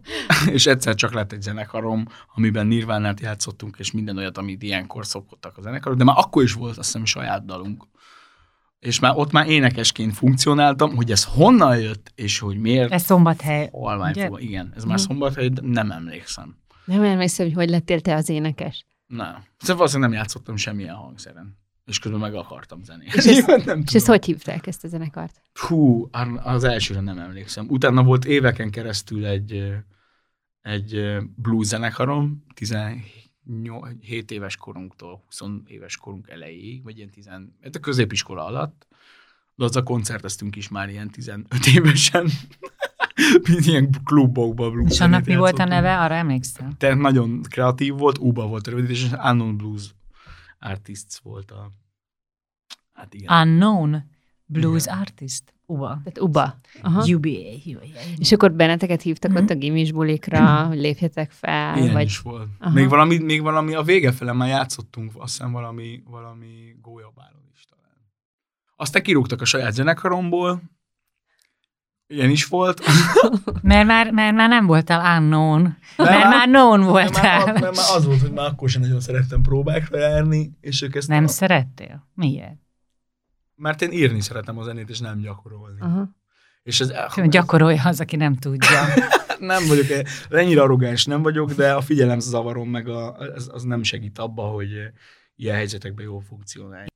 [0.56, 5.56] és egyszer csak lett egy zenekarom, amiben Nirvánát játszottunk, és minden olyat, amit ilyenkor szokottak
[5.56, 7.84] a zenekarok, de már akkor is volt azt hiszem saját dalunk
[8.78, 12.92] és már ott már énekesként funkcionáltam, hogy ez honnan jött, és hogy miért.
[12.92, 13.68] Ez szombathely.
[13.72, 15.06] Olványfúva, igen, ez már mhm.
[15.06, 16.56] szombathely, de nem emlékszem.
[16.84, 18.84] Nem emlékszem, hogy hogy lettél te az énekes?
[19.06, 19.44] Nem.
[19.58, 21.58] Szóval valószínűleg nem játszottam semmilyen hangszeren.
[21.86, 23.14] És közben meg akartam zenét.
[23.14, 25.42] És, ezt, nem és ezt hogy hívták ezt a zenekart?
[25.52, 26.08] Hú,
[26.42, 27.66] az elsőre nem emlékszem.
[27.68, 29.74] Utána volt éveken keresztül egy,
[30.60, 33.27] egy blues zenekarom, 17
[34.00, 37.26] 7 éves korunktól 20 éves korunk elejéig, vagy ilyen 10,
[37.62, 38.86] hát a középiskola alatt,
[39.54, 42.30] de az a koncerteztünk is már ilyen 15 évesen.
[43.66, 44.86] ilyen klubokban.
[44.86, 46.76] És annak mi volt a neve, arra emlékszem?
[46.76, 49.94] Tehát nagyon kreatív volt, UBA volt rövidítés, és Unknown Blues
[50.58, 51.72] Artists volt a...
[52.92, 53.40] Hát igen.
[53.40, 54.10] Unknown
[54.50, 54.98] Blues igen.
[54.98, 55.42] Artist?
[55.66, 55.86] UBA.
[55.86, 56.60] Tehát UBA.
[56.82, 57.04] Aha.
[57.14, 57.28] UBA.
[58.16, 59.42] És akkor benneteket hívtak mm-hmm.
[59.42, 61.76] ott a gimis bulikra, hogy lépjetek fel?
[61.76, 62.04] Ilyen vagy...
[62.04, 62.48] is volt.
[62.72, 67.64] Még valami, még valami, a vége fele már játszottunk, azt hiszem valami, valami gólyabálon is
[67.64, 68.10] talán.
[68.76, 70.62] Aztán kirúgtak a saját zenekaromból,
[72.10, 72.80] Ilyen is volt.
[73.62, 75.62] Mert már, mert már nem voltál unknown.
[75.96, 77.44] Nem, mert már- known Mert voltál.
[77.44, 80.94] már, mert már az volt, hogy már akkor sem nagyon szerettem próbákra járni, és ők
[80.94, 82.08] ezt Nem a, szerettél?
[82.14, 82.67] Miért?
[83.58, 85.80] Mert én írni szeretem a zenét, és nem gyakorolni.
[85.80, 86.08] Aha.
[86.62, 86.92] És ez,
[87.28, 88.80] Gyakorolja az, aki nem tudja.
[89.38, 89.86] nem vagyok,
[90.30, 94.42] ennyire arrogáns nem vagyok, de a figyelem zavarom meg a, az, az nem segít abba,
[94.42, 94.70] hogy
[95.36, 96.86] ilyen helyzetekben jól funkcionálj.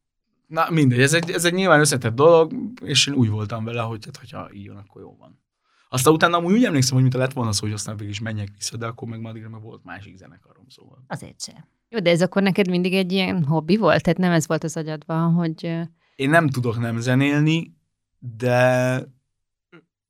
[0.46, 2.52] Na mindegy, ez egy, ez egy nyilván összetett dolog,
[2.84, 5.40] és én úgy voltam vele, hogy hát, hogyha így jön, akkor jó van.
[5.88, 8.48] Aztán utána amúgy úgy emlékszem, hogy mint lett volna szó, hogy aztán végig is menjek
[8.56, 11.04] vissza, de akkor meg már addigra meg volt másik zenekarom, szóval.
[11.06, 11.64] Azért sem.
[11.88, 14.02] Jó, de ez akkor neked mindig egy ilyen hobbi volt?
[14.02, 15.80] Tehát nem ez volt az agyadban, hogy
[16.22, 17.76] Én nem tudok nem zenélni,
[18.18, 18.98] de,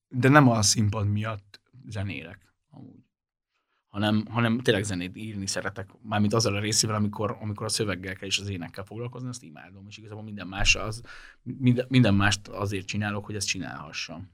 [0.08, 3.04] de nem a színpad miatt zenélek amúgy.
[3.88, 5.90] Hanem, hanem tényleg zenét írni szeretek.
[6.02, 9.86] Mármint azzal a részével, amikor, amikor a szöveggel kell és az énekkel foglalkozni, azt imádom.
[9.88, 11.02] És igazából minden más az,
[11.42, 14.30] minden, minden mást azért csinálok, hogy ezt csinálhassam.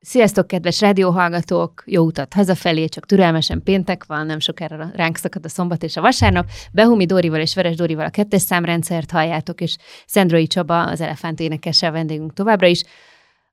[0.00, 1.82] Sziasztok, kedves rádióhallgatók!
[1.86, 6.00] Jó utat hazafelé, csak türelmesen péntek van, nem sokára ránk szakad a szombat és a
[6.00, 6.50] vasárnap.
[6.72, 9.76] Behumi Dórival és Veres Dórival a kettes számrendszert halljátok, és
[10.06, 12.82] Szendroi Csaba, az elefánt énekese a vendégünk továbbra is,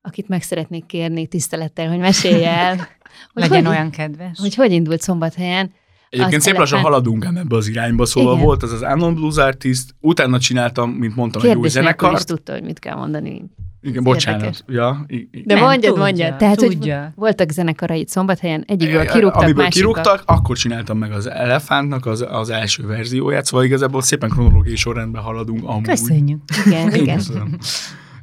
[0.00, 2.76] akit meg szeretnék kérni tisztelettel, hogy mesélje el,
[3.32, 4.38] hogy Legyen hogy, olyan kedves.
[4.38, 5.72] hogy hogy indult szombathelyen.
[6.08, 8.44] Egyébként szép lassan elefánt- haladunk ám ebbe az irányba, szóval Igen.
[8.44, 11.98] volt az az Unknown Blues Artist, utána csináltam, mint mondtam, egy új Kérdés nélkül is
[12.02, 12.26] zenekart.
[12.26, 13.42] tudta, hogy mit kell mondani.
[13.80, 14.40] Igen, Ez bocsánat.
[14.40, 14.62] érdekes.
[14.66, 16.36] Ja, i- i- De Nem, mondjad, tudja, mondjad.
[16.36, 17.02] Tehát, tudja.
[17.02, 19.92] hogy voltak zenekarai itt szombathelyen, egyikből kirúgtak, Amiből másikból.
[19.94, 25.22] kirúgtak, akkor csináltam meg az Elefántnak az, az első verzióját, szóval igazából szépen kronológiai sorrendben
[25.22, 25.82] haladunk amúgy.
[25.82, 26.40] Köszönjük.
[26.66, 27.16] Igen, igen.
[27.16, 27.58] köszönöm.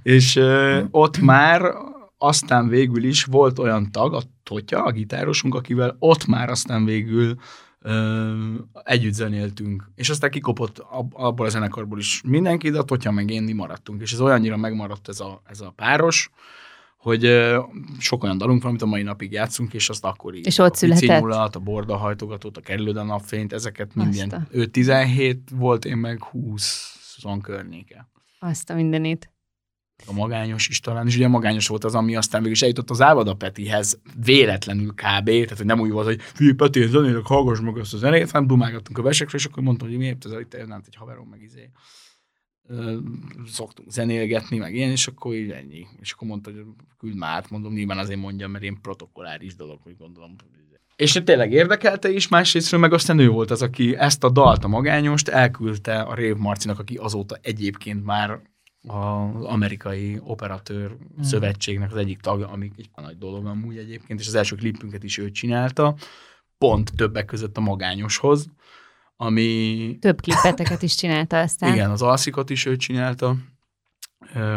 [0.04, 1.62] És uh, ott már
[2.18, 7.30] aztán végül is volt olyan tag, a Totya, a gitárosunk, akivel ott már aztán végül
[7.32, 7.38] uh,
[8.84, 9.92] együtt zenéltünk.
[9.96, 13.54] És aztán kikopott ab, abból a zenekarból is mindenki, de a Totya meg én mi
[13.54, 14.02] maradtunk.
[14.02, 16.30] És ez olyannyira megmaradt ez a, ez a páros,
[16.98, 17.52] hogy
[18.00, 20.46] sok olyan dalunk van, amit a mai napig játszunk, és azt akkor így.
[20.46, 21.56] És ott a született?
[21.56, 24.48] A borda hajtogatót, a kerülőd a napfényt, ezeket minden.
[24.52, 26.98] Ő 17 volt, én meg 20
[27.42, 28.10] környéke
[28.40, 29.33] Azt a mindenit.
[30.06, 33.02] A magányos is talán, és ugye magányos volt az, ami aztán végül is eljutott az
[33.02, 35.26] Ávada Petihez véletlenül kb.
[35.26, 38.32] Tehát, hogy nem úgy volt, hogy fiú, Peti, én zenélek, hallgass meg ezt a zenét,
[38.32, 41.28] hanem dumálgattunk a vesekre, és akkor mondtam, hogy miért ez itt jön át egy haverom,
[41.28, 41.70] meg izé.
[43.46, 45.88] Szoktunk zenélgetni, meg ilyen, és akkor így ennyi.
[46.00, 46.64] És akkor mondta, hogy
[46.98, 50.36] küld már át, mondom, nyilván azért mondjam, mert én protokolláris dolog, hogy gondolom.
[50.96, 54.68] És tényleg érdekelte is, másrésztről meg aztán ő volt az, aki ezt a dalt, a
[54.68, 58.42] magányost elküldte a Rév Marcinak, aki azóta egyébként már
[58.88, 64.36] az amerikai operatőr szövetségnek az egyik tagja, ami egy nagy dolog amúgy egyébként, és az
[64.36, 65.96] első klipünket is ő csinálta,
[66.58, 68.48] pont többek között a magányoshoz,
[69.16, 71.74] ami Több klipeteket is csinálta aztán.
[71.74, 73.36] igen, az alszikot is ő csinálta,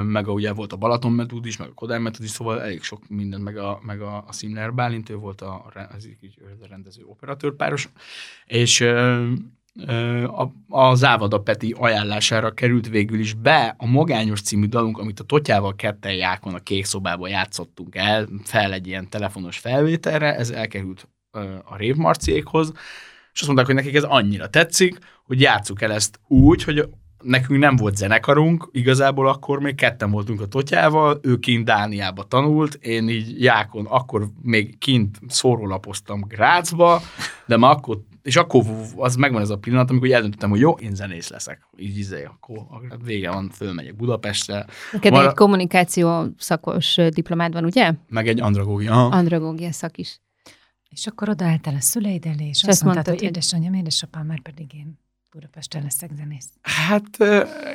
[0.02, 2.82] meg a, ugye volt a Balaton metód is, meg a Kodály metód is, szóval elég
[2.82, 6.58] sok mindent, meg a, meg a, a Simler Bálint, ő volt a, az, így- ő
[6.62, 7.88] a rendező operatőr páros,
[8.46, 8.80] és
[10.68, 15.74] a, Závada Peti ajánlására került végül is be a Magányos című dalunk, amit a Totyával
[15.76, 21.08] ketten Jákon a kék szobában játszottunk el, fel egy ilyen telefonos felvételre, ez elkerült
[21.64, 22.72] a Rév Marciékhoz,
[23.32, 26.88] és azt mondták, hogy nekik ez annyira tetszik, hogy játsszuk el ezt úgy, hogy
[27.22, 32.74] nekünk nem volt zenekarunk, igazából akkor még ketten voltunk a Totyával, ő kint Dániába tanult,
[32.74, 37.00] én így Jákon, akkor még kint szórólapoztam Grácsba,
[37.46, 38.64] de már akkor, és akkor
[38.96, 41.66] az megvan ez a pillanat, amikor eldöntöttem, hogy jó, én zenész leszek.
[41.76, 47.64] Így izé, akkor akkor vége van, fölmegyek Budapestre, Neked Vala- egy kommunikáció szakos diplomád van,
[47.64, 47.92] ugye?
[48.08, 48.92] meg egy andragógia.
[48.92, 49.16] Aha.
[49.16, 50.20] Andragógia szak is.
[50.88, 54.26] És akkor odaálltál a szüleid elé, és És azt azt mondtad, mondtad, hogy édesanyám, édesapám,
[54.26, 54.98] már pedig én
[55.30, 56.48] Budapesten leszek zenész.
[56.62, 57.20] Hát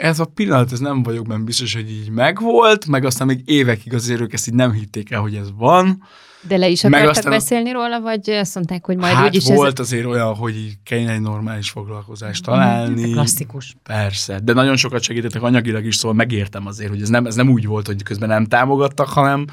[0.02, 3.94] ez a pillanat, ez nem vagyok benne biztos, hogy így megvolt, meg aztán még évekig
[3.94, 6.04] azért ők ezt így nem hitték el, hogy ez van.
[6.48, 9.80] De le is akartak aztán- beszélni róla, vagy azt mondták, hogy majd hát úgyis volt
[9.80, 13.12] azért olyan, hogy kellene egy normális foglalkozást találni.
[13.12, 13.76] Klasszikus.
[13.84, 17.50] Persze, de nagyon sokat segítettek anyagilag is, szóval megértem azért, hogy ez nem, ez nem
[17.50, 19.46] úgy volt, hogy közben nem támogattak, hanem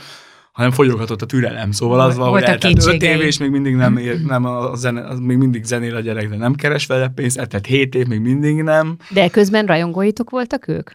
[0.58, 1.70] hanem fogyoghatott a türelem.
[1.70, 5.06] Szóval az van, hogy eltelt öt év, és még mindig nem, ér, nem a zene,
[5.06, 8.20] az még mindig zenél a gyerek, de nem keres vele pénzt, eltelt hét év, még
[8.20, 8.96] mindig nem.
[9.00, 9.14] Ez...
[9.14, 10.90] De közben rajongóitok voltak ők?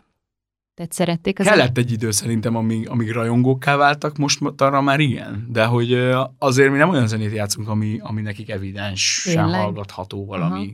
[0.75, 5.47] Tehát szerették az Kellett egy idő szerintem, amíg, amíg rajongókká váltak, most arra már igen.
[5.49, 5.93] De hogy
[6.37, 9.59] azért mi nem olyan zenét játszunk, ami, ami nekik evidensen Tényleg?
[9.61, 10.71] hallgatható valami.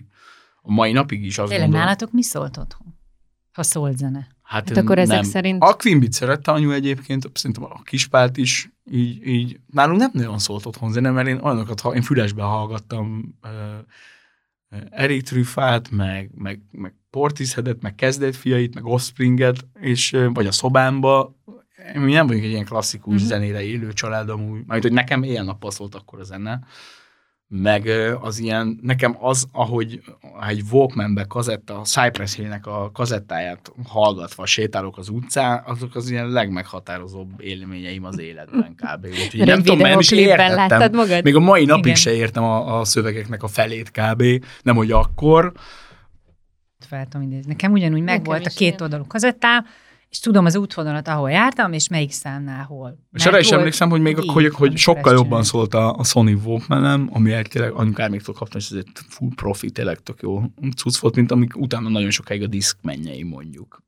[0.61, 1.85] A mai napig is azt Tényleg gondolom.
[1.85, 2.87] nálatok mi szólt otthon?
[3.53, 4.27] Ha szólt zene.
[4.41, 5.23] Hát akkor ezek nem.
[5.23, 10.39] szerint- A Quimbit szerette anyu egyébként, szerintem a Kispált is, így, így nálunk nem nagyon
[10.39, 13.49] szólt otthon zene, mert én olyanokat, ha én fülesben hallgattam uh,
[14.89, 21.35] Erik Trüffát, meg, meg, meg Portisheadet, meg Kezdet fiait, meg Offspringet, és, vagy a szobámba,
[21.93, 23.29] mi nem vagyunk egy ilyen klasszikus uh-huh.
[23.29, 26.59] zenére élő család amúgy, majd hogy nekem éjjel-nappal szólt akkor a zene,
[27.51, 27.87] meg
[28.21, 30.01] az ilyen, nekem az, ahogy
[30.49, 36.29] egy Walkmanbe kazetta, a Cypress Hill-nek a kazettáját hallgatva sétálok az utcán, azok az ilyen
[36.29, 39.05] legmeghatározóbb élményeim az életben kb.
[39.05, 40.55] Úgyhogy nem tudom, nem is értettem.
[40.55, 41.23] Láttad magad?
[41.23, 41.95] Még a mai napig Igen.
[41.95, 44.23] se értem a, a szövegeknek a felét kb.
[44.61, 45.51] Nem, hogy akkor.
[46.89, 49.65] Fel tudom Nekem ugyanúgy megvolt a két oldalú kazettám,
[50.09, 52.97] és tudom az útvonalat, ahol jártam, és melyik számnál hol.
[53.13, 56.41] És arra is emlékszem, hogy még így, hogy, hogy sokkal jobban szólt a, a Sony
[56.45, 60.41] walkman ami tényleg anyukár még kaptam, és ez egy full profi, tényleg tök jó
[60.75, 63.87] cucc volt, mint amik utána nagyon sokáig a diszk mennyei mondjuk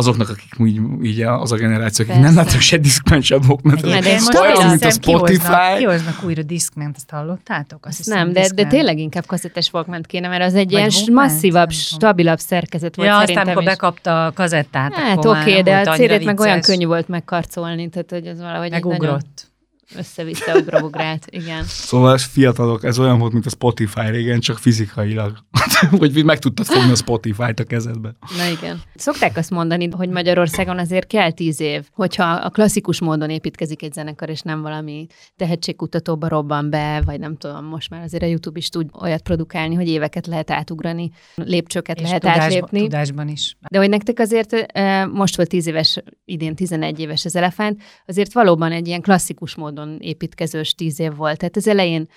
[0.00, 3.80] azoknak, akik úgy, így az a generáció, akik nem láttak se diszkment, se bokment.
[3.80, 5.76] De most olyan, mint a Spotify.
[5.78, 7.86] Kihoznak újra diszkment, ezt hallottátok?
[7.86, 11.70] Azt hiszem, nem, de, de tényleg inkább kazettes Walkman kéne, mert az egy ilyen masszívabb,
[11.70, 13.42] stabilabb szerkezet volt ja, szerintem.
[13.42, 17.08] aztán, amikor bekapta a kazettát, Hát oké, okay, de a cd meg olyan könnyű volt
[17.08, 19.00] megkarcolni, tehát hogy az valahogy Megugrott.
[19.00, 19.49] Nagyon
[19.94, 21.64] össze-vissza ugrobugrált, igen.
[21.64, 25.38] Szóval fiatalok, ez olyan volt, mint a Spotify régen, csak fizikailag.
[25.98, 28.14] hogy meg tudtad fogni a Spotify-t a kezedbe.
[28.36, 28.82] Na igen.
[28.94, 33.92] Szokták azt mondani, hogy Magyarországon azért kell tíz év, hogyha a klasszikus módon építkezik egy
[33.92, 38.58] zenekar, és nem valami tehetségkutatóba robban be, vagy nem tudom, most már azért a YouTube
[38.58, 42.80] is tud olyat produkálni, hogy éveket lehet átugrani, lépcsőket és lehet tudásba, átlépni.
[42.80, 43.56] tudásban is.
[43.70, 48.32] De hogy nektek azért eh, most volt tíz éves, idén 11 éves az elefánt, azért
[48.32, 51.38] valóban egy ilyen klasszikus módon módon építkezős tíz év volt.
[51.38, 52.08] Tehát az elején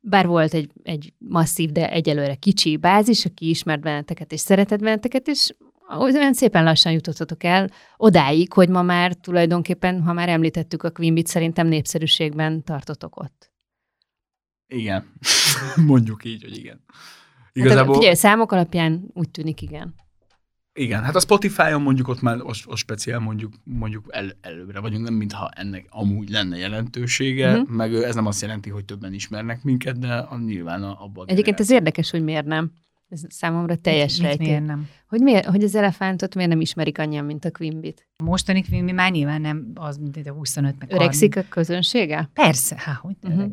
[0.00, 5.28] bár volt egy, egy masszív, de egyelőre kicsi bázis, aki ismert benneteket és szeretett benneteket,
[5.28, 5.54] és
[5.98, 11.24] olyan szépen lassan jutottatok el odáig, hogy ma már tulajdonképpen, ha már említettük a Queen
[11.24, 13.50] szerintem népszerűségben tartotok ott.
[14.66, 15.12] Igen.
[15.86, 16.84] Mondjuk így, hogy igen.
[17.52, 17.86] Igazából...
[17.86, 19.94] Hát, figyelj, számok alapján úgy tűnik, igen.
[20.74, 25.04] Igen, hát a Spotify-on mondjuk ott már az, az speciál mondjuk, mondjuk el, előbbre vagyunk,
[25.04, 27.68] nem mintha ennek amúgy lenne jelentősége, uh-huh.
[27.68, 31.28] meg ez nem azt jelenti, hogy többen ismernek minket, de a, nyilván abban.
[31.28, 32.72] Egyébként ez érdekes, hogy miért nem.
[33.08, 34.46] Ez számomra teljes rejtély.
[34.46, 34.88] Miért nem?
[35.08, 38.08] Hogy, miért, hogy az elefántot miért nem ismerik annyian, mint a Quimbit?
[38.16, 42.30] A mostani Quimby már nyilván nem az, mint a 25 meg Öregszik a közönsége?
[42.32, 43.52] Persze, hát hogy uh-huh.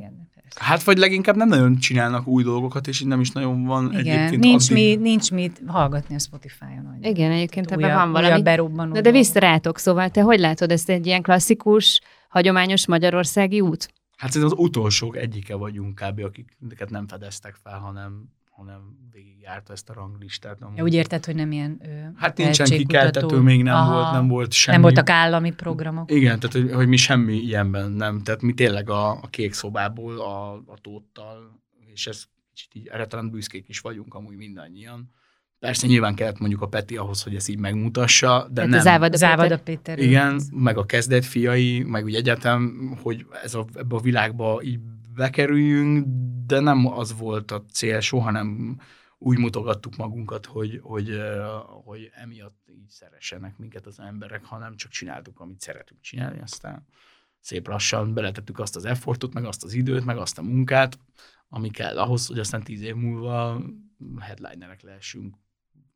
[0.55, 4.17] Hát vagy leginkább nem nagyon csinálnak új dolgokat, és így nem is nagyon van Igen,
[4.17, 4.97] egyébként nincs, addig...
[4.97, 6.97] mi, nincs mit hallgatni a Spotify-on.
[7.01, 8.41] Igen, egyébként ebben van valami.
[8.91, 13.93] De, de vissza rátok, szóval te hogy látod ezt egy ilyen klasszikus, hagyományos magyarországi út?
[14.17, 16.19] Hát ez az utolsók egyike vagyunk kb.,
[16.63, 18.29] akiket nem fedeztek fel, hanem
[18.59, 20.57] hanem végigjárta ezt a ranglistát.
[20.75, 23.93] Ja, úgy érted, hogy nem ilyen ö, Hát nincsen kikeltető, még nem Aha.
[23.93, 24.77] volt, nem volt semmi.
[24.77, 26.11] Nem voltak állami programok.
[26.11, 28.21] Igen, tehát hogy, hogy mi semmi ilyenben nem.
[28.21, 31.61] Tehát mi tényleg a, a kék szobából, a, a tóttal,
[31.93, 35.11] és ez kicsit így, erre talán büszkék is vagyunk amúgy mindannyian.
[35.59, 38.79] Persze nyilván kellett mondjuk a Peti ahhoz, hogy ezt így megmutassa, de hát nem.
[38.79, 39.95] Závada, Závada Péter.
[39.95, 39.99] Péter.
[39.99, 44.79] Igen, meg a kezdet fiai, meg úgy egyetem, hogy ez a, ebbe a világba így
[45.19, 46.05] bekerüljünk,
[46.45, 48.79] de nem az volt a cél, soha nem
[49.17, 51.21] úgy mutogattuk magunkat, hogy, hogy,
[51.83, 56.85] hogy emiatt így szeressenek minket az emberek, hanem csak csináltuk, amit szeretünk csinálni, aztán
[57.39, 60.99] szép lassan beletettük azt az effortot, meg azt az időt, meg azt a munkát,
[61.49, 63.61] ami kell ahhoz, hogy aztán tíz év múlva
[64.19, 65.35] headlinerek lehessünk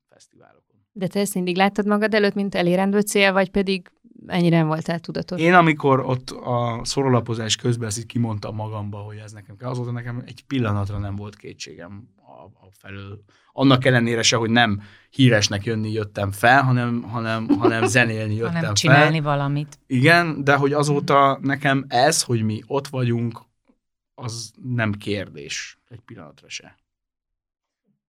[0.10, 0.86] fesztiválokon.
[0.92, 3.92] De te ezt mindig láttad magad előtt, mint elérendő cél, vagy pedig
[4.28, 5.42] ennyire nem voltál tudatos.
[5.42, 9.92] Én amikor ott a szorolapozás közben ezt így kimondtam magamba, hogy ez nekem kell, azóta
[9.92, 13.24] nekem egy pillanatra nem volt kétségem a, a felől.
[13.52, 18.74] Annak ellenére se, hogy nem híresnek jönni jöttem fel, hanem, hanem, hanem zenélni jöttem hanem
[18.74, 19.36] csinálni fel.
[19.36, 19.80] valamit.
[19.88, 23.42] Igen, de hogy azóta nekem ez, hogy mi ott vagyunk,
[24.16, 26.76] az nem kérdés egy pillanatra se.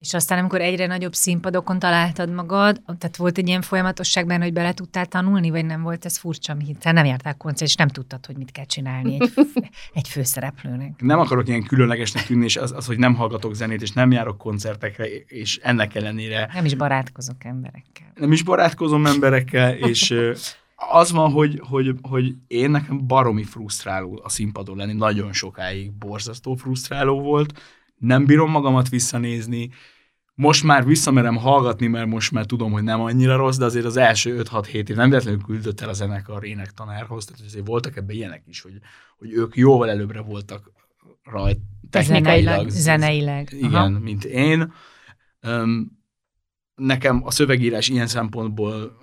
[0.04, 4.52] És aztán, amikor egyre nagyobb színpadokon találtad magad, tehát volt egy ilyen folyamatosság benne, hogy
[4.52, 8.26] bele tudtál tanulni, vagy nem volt ez furcsa, hiszen nem jártál koncert, és nem tudtad,
[8.26, 9.32] hogy mit kell csinálni egy,
[9.98, 11.00] egy főszereplőnek.
[11.02, 14.38] Nem akarok ilyen különlegesnek tűnni, és az, az, hogy nem hallgatok zenét, és nem járok
[14.38, 16.50] koncertekre, és ennek ellenére...
[16.54, 18.12] Nem is barátkozok emberekkel.
[18.14, 20.14] Nem is barátkozom emberekkel, és
[20.76, 26.54] az van, hogy, hogy, hogy én nekem baromi frusztráló a színpadon lenni, nagyon sokáig borzasztó
[26.54, 27.60] frusztráló volt,
[27.98, 29.70] nem bírom magamat visszanézni,
[30.34, 33.96] most már visszamerem hallgatni, mert most már tudom, hogy nem annyira rossz, de azért az
[33.96, 38.16] első 5-6 hét év nem véletlenül küldött el a zenekar énektanárhoz, tehát azért voltak ebben
[38.16, 38.78] ilyenek is, hogy,
[39.18, 40.72] hogy ők jóval előbbre voltak
[41.22, 41.58] rajt
[41.90, 42.68] technikailag.
[42.68, 43.52] Zeneileg.
[43.52, 43.88] Igen, Aha.
[43.88, 44.72] mint én.
[45.46, 46.02] Um,
[46.74, 48.98] nekem a szövegírás ilyen szempontból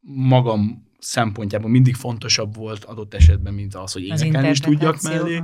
[0.00, 5.42] magam szempontjából mindig fontosabb volt adott esetben, mint az, hogy énekelni is tudjak mellé.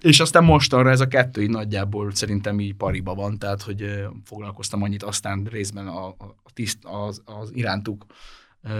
[0.00, 4.04] És aztán most arra ez a kettő így nagyjából szerintem így pariba van, tehát hogy
[4.24, 8.06] foglalkoztam annyit aztán részben a, a tiszt, az, az irántuk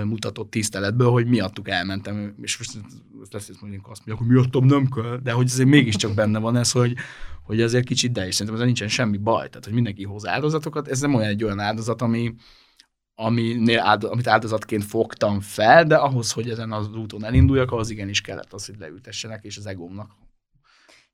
[0.04, 4.88] mutatott tiszteletből, hogy miattuk elmentem, és most lesz ezt mondjuk azt mondják, hogy miattam nem
[4.88, 6.94] kell, de hogy azért mégiscsak benne van ez, hogy,
[7.42, 10.88] hogy azért kicsit de, és szerintem ezzel nincsen semmi baj, tehát hogy mindenki hoz áldozatokat,
[10.88, 12.34] ez nem olyan egy olyan áldozat, ami,
[13.14, 18.20] aminél áld, amit áldozatként fogtam fel, de ahhoz, hogy ezen az úton elinduljak, ahhoz igenis
[18.20, 20.10] kellett az, hogy leültessenek, és az egómnak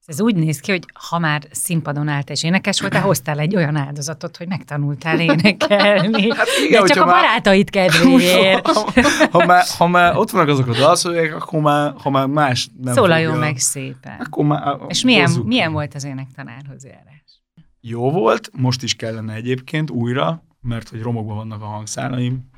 [0.09, 3.77] ez úgy néz ki, hogy ha már színpadon állt és énekes voltál, hoztál egy olyan
[3.77, 6.29] áldozatot, hogy megtanultál énekelni.
[6.37, 8.67] Hát igen, De csak a már, barátait kedvéért.
[8.79, 12.27] Ha, ha, ha, már, ha már ott vannak azok a dalszövegek, akkor már, ha már
[12.27, 14.21] más nem Szólaljon fogja, meg szépen.
[14.21, 17.43] Akkor már, és milyen, milyen volt az énektanárhoz járás?
[17.81, 22.51] Jó volt, most is kellene egyébként újra, mert hogy romokban vannak a hangszálaim,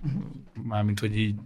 [0.62, 1.40] mármint, hogy így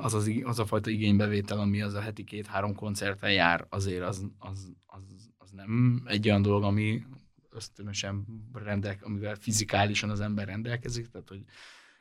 [0.00, 4.26] az, az, az a fajta igénybevétel, ami az a heti két-három koncerten jár, azért az,
[4.38, 7.02] az, az, az nem egy olyan dolog, ami
[7.50, 11.44] ösztönösen rendel, amivel fizikálisan az ember rendelkezik, tehát hogy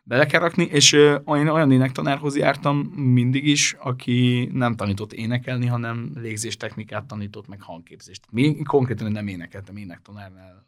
[0.04, 0.92] bele kell rakni, és
[1.26, 8.26] én olyan énektanárhoz jártam mindig is, aki nem tanított énekelni, hanem légzéstechnikát tanított, meg hangképzést.
[8.32, 10.68] Mi konkrétan nem énekeltem énektanárnál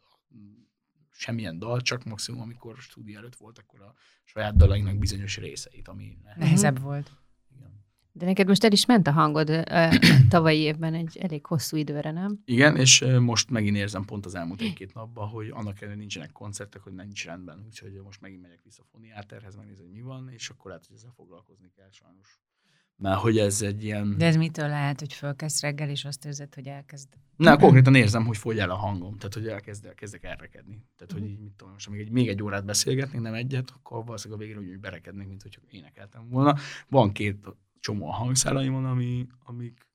[1.20, 3.94] semmilyen dal, csak maximum, amikor a stúdió előtt volt, akkor a
[4.24, 6.88] saját dalainak bizonyos részeit, ami nehezebb uh-huh.
[6.88, 7.10] volt.
[7.56, 7.84] Igen.
[8.12, 9.62] De neked most el is ment a hangod ö,
[10.28, 12.42] tavalyi évben egy elég hosszú időre, nem?
[12.44, 16.82] Igen, és most megint érzem pont az elmúlt egy-két napban, hogy annak ellenére nincsenek koncertek,
[16.82, 17.62] hogy nincs rendben.
[17.66, 20.96] Úgyhogy most megint megyek vissza a foniáterhez, megnézni, hogy mi van, és akkor lehet, hogy
[20.96, 22.40] ezzel foglalkozni kell sajnos
[23.00, 24.14] mert hogy ez egy ilyen...
[24.18, 27.08] De ez mitől lehet, hogy fölkezd reggel, és azt érzed, hogy elkezd...
[27.36, 30.84] Na, konkrétan érzem, hogy fogy el a hangom, tehát hogy elkezd, elkezdek elrekedni.
[30.96, 34.04] Tehát, hogy így, mit tudom, most még egy, még egy órát beszélgetnénk, nem egyet, akkor
[34.04, 36.56] valószínűleg a végén úgy berekednék, mint hogy énekeltem volna.
[36.88, 37.46] Van két
[37.80, 39.89] csomó a hangszálaimon, ami, amik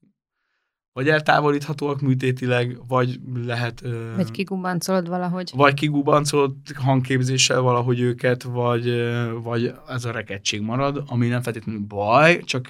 [0.95, 3.83] vagy eltávolíthatóak műtétileg, vagy lehet...
[4.15, 5.51] Vagy kigubancolod valahogy.
[5.55, 8.85] Vagy kigubancolod hangképzéssel valahogy őket, vagy,
[9.43, 12.69] vagy ez a rekettség marad, ami nem feltétlenül baj, csak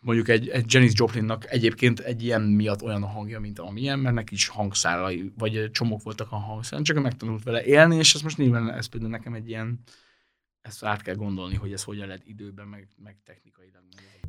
[0.00, 4.14] mondjuk egy, egy Janis Joplinnak egyébként egy ilyen miatt olyan a hangja, mint amilyen, mert
[4.14, 8.36] neki is hangszálai, vagy csomók voltak a hangszálai, csak megtanult vele élni, és ez most
[8.36, 9.80] nyilván ez például nekem egy ilyen,
[10.60, 13.82] ezt át kell gondolni, hogy ez hogyan lehet időben, meg, meg technikailag.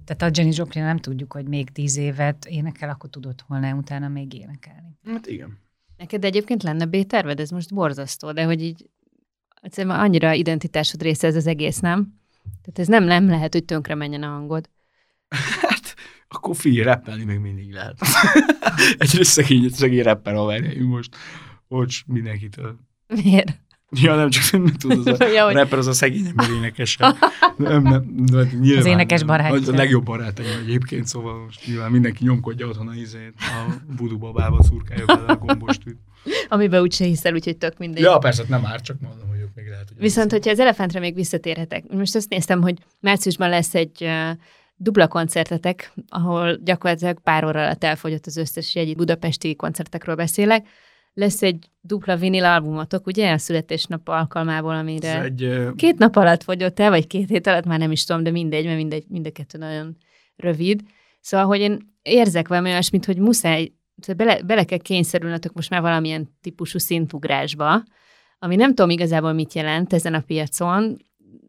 [0.06, 4.08] Tehát a Jenny Joplin nem tudjuk, hogy még tíz évet énekel, akkor tudott volna utána
[4.08, 4.98] még énekelni.
[5.06, 5.58] Hát igen.
[5.98, 7.40] Neked egyébként lenne B-terved?
[7.40, 8.90] Ez most borzasztó, de hogy így
[9.62, 12.22] egyszerűen annyira identitásod része ez az egész, nem?
[12.44, 14.70] Tehát ez nem, nem lehet, hogy tönkre menjen a hangod.
[15.62, 15.96] Hát,
[16.28, 17.98] akkor fi, rappelni még mindig lehet.
[18.98, 21.16] Egy szegény, szegény rapper haverjaim most.
[21.68, 22.80] Bocs, mindenkitől.
[23.08, 23.60] Miért?
[23.94, 25.54] Ja, nem csak nem tudod, az a ja, hogy...
[25.54, 26.98] rapper az a szegény ember énekes.
[27.58, 27.94] nem, nem,
[28.34, 29.74] hát nyilván, az énekes barátja.
[29.74, 34.64] A legjobb barátaim egyébként, szóval most nyilván mindenki nyomkodja otthon a izét, a budu babába
[34.64, 35.98] szurkálja bele a gombostűt.
[36.50, 38.04] Amiben úgyse hiszel, úgyhogy tök mindegy.
[38.04, 39.98] Ja, persze, nem árt, csak mondom, hogy ők még lehet, hogy...
[39.98, 44.38] Viszont, hogyha az elefántra még visszatérhetek, most azt néztem, hogy márciusban lesz egy uh,
[44.76, 50.68] dupla koncertetek, ahol gyakorlatilag pár óra alatt elfogyott az összes jegy budapesti koncertekről beszélek,
[51.14, 56.80] lesz egy dupla vinil albumotok, ugye, a születésnap alkalmából, amire egy, két nap alatt fogyott
[56.80, 59.32] el, vagy két hét alatt, már nem is tudom, de mindegy, mert mindegy, mind a
[59.32, 59.98] kettő nagyon
[60.36, 60.82] rövid.
[61.22, 63.72] Szóval, hogy én érzek valami olyasmit, hogy muszáj,
[64.18, 67.84] bele, bele kell kényszerülnötök most már valamilyen típusú szintugrásba,
[68.40, 70.98] ami nem tudom igazából mit jelent ezen a piacon,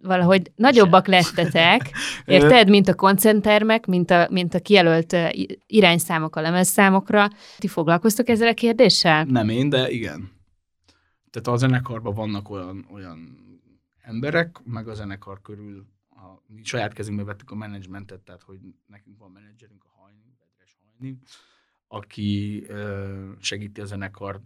[0.03, 1.91] valahogy nagyobbak lettetek,
[2.24, 5.16] érted, mint a koncentermek, mint a, mint a kijelölt
[5.66, 7.30] irányszámok a lemezszámokra.
[7.59, 9.24] Ti foglalkoztok ezzel a kérdéssel?
[9.24, 10.32] Nem én, de igen.
[11.30, 13.39] Tehát a zenekarban vannak olyan, olyan
[14.03, 19.18] emberek, meg a zenekar körül a, mi saját kezünkbe vettük a menedzsmentet, tehát hogy nekünk
[19.18, 21.18] van menedzserünk, a Hajni, Vedres Hajni,
[21.89, 24.43] aki ö, segíti a zenekart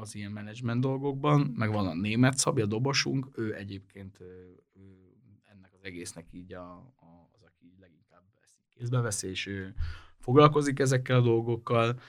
[0.00, 4.18] az ilyen menedzsment dolgokban, meg van a német Szabja, a dobosunk, ő egyébként
[5.86, 9.74] egésznek így a, a, az, aki leginkább ezt kézbe veszi, és ő
[10.18, 12.00] foglalkozik ezekkel a dolgokkal,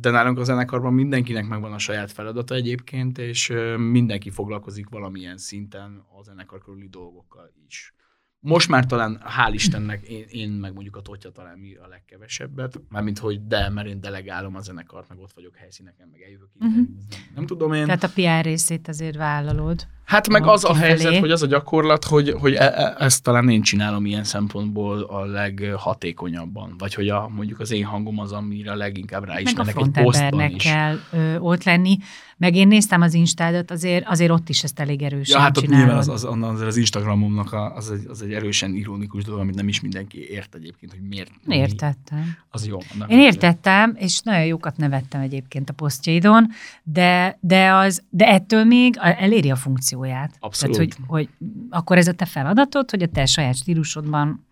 [0.00, 6.04] de nálunk a zenekarban mindenkinek megvan a saját feladata egyébként, és mindenki foglalkozik valamilyen szinten
[6.18, 7.94] a zenekar körüli dolgokkal is.
[8.40, 12.80] Most már talán, hál' Istennek, én, én meg mondjuk a Totya talán mi a legkevesebbet,
[12.88, 16.76] mármint hogy de, mert én delegálom a zenekart, meg ott vagyok helyszíneken, meg eljövök uh-huh.
[16.76, 16.88] nem,
[17.34, 17.84] nem tudom én.
[17.84, 19.86] Tehát a PR részét azért vállalod.
[20.04, 23.48] Hát meg az a helyzet, hogy az a gyakorlat, hogy, hogy e, e, ezt talán
[23.48, 26.74] én csinálom ilyen szempontból a leghatékonyabban.
[26.78, 30.62] Vagy hogy a, mondjuk az én hangom az, amire a leginkább ráismernek egy posztban is.
[30.62, 31.98] kell ö, ott lenni.
[32.36, 35.66] Meg én néztem az Instádat, azért, azért ott is ezt elég erősen Ja, hát ott
[35.66, 39.54] nyilván az, az, az, az Instagramomnak a, az, egy, az egy erősen ironikus dolog, amit
[39.54, 41.30] nem is mindenki ért egyébként, hogy miért.
[41.46, 42.18] Értettem.
[42.18, 42.78] Mi, az jó.
[43.08, 46.48] Én értettem, és nagyon jókat nevettem egyébként a posztjaidon,
[46.82, 50.30] de, de, az, de ettől még eléri a funkció kommunikációját.
[50.40, 50.76] Abszolút.
[50.76, 51.28] Tehát, hogy, hogy
[51.70, 54.46] akkor ez a te feladatod, hogy a te saját stílusodban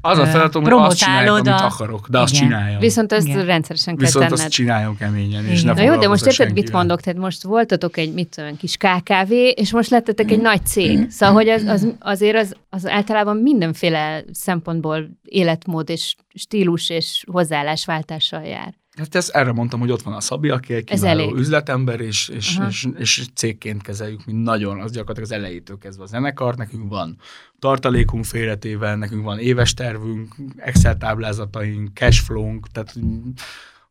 [0.00, 2.44] Az a feladatom, hogy azt csinálják, amit akarok, de azt Igen.
[2.46, 2.80] csináljam.
[2.80, 3.44] Viszont ezt Igen.
[3.44, 4.40] rendszeresen kell Viszont tenned.
[4.40, 5.74] azt csináljam keményen, és Igen.
[5.74, 7.00] ne Na jó, de most érted, mit mondok?
[7.00, 11.10] Tehát most voltatok egy, mit tudom, kis KKV, és most lettetek egy nagy cég.
[11.10, 18.42] Szóval, hogy az, az, azért az, az általában mindenféle szempontból életmód és stílus és hozzáállásváltással
[18.42, 18.74] jár.
[18.96, 22.56] Hát ezt erre mondtam, hogy ott van a Szabi, aki egy kiváló üzletember, és, és,
[22.56, 22.68] Aha.
[22.68, 27.16] és, és, cégként kezeljük, mint nagyon, az gyakorlatilag az elejétől kezdve a zenekar, nekünk van
[27.58, 32.94] tartalékunk félretével, nekünk van éves tervünk, Excel táblázataink, cashflow-nk, tehát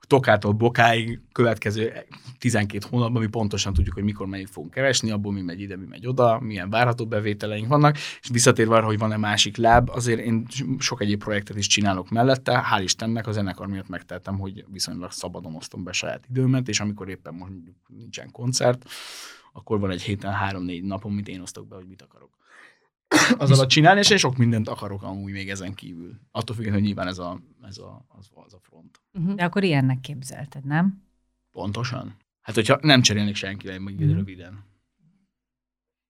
[0.07, 1.93] tokától bokáig következő
[2.39, 5.85] 12 hónapban mi pontosan tudjuk, hogy mikor mennyit fogunk keresni, abból mi megy ide, mi
[5.89, 10.47] megy oda, milyen várható bevételeink vannak, és visszatérve arra, hogy van-e másik láb, azért én
[10.79, 15.55] sok egyéb projektet is csinálok mellette, hál' Istennek a zenekar miatt megtettem, hogy viszonylag szabadon
[15.55, 18.85] osztom be saját időmet, és amikor éppen mondjuk nincsen koncert,
[19.53, 22.29] akkor van egy héten három-négy napom, amit én osztok be, hogy mit akarok.
[23.37, 26.19] Az alatt csinálni, és én sok mindent akarok amúgy még ezen kívül.
[26.31, 29.01] Attól függően, hogy nyilván ez a, ez a, az, az a front.
[29.13, 29.35] Uh-huh.
[29.35, 31.03] De akkor ilyennek képzelted, nem?
[31.51, 32.15] Pontosan.
[32.41, 34.13] Hát, hogyha nem cserélnék senkivel, még Mhm.
[34.13, 34.63] röviden.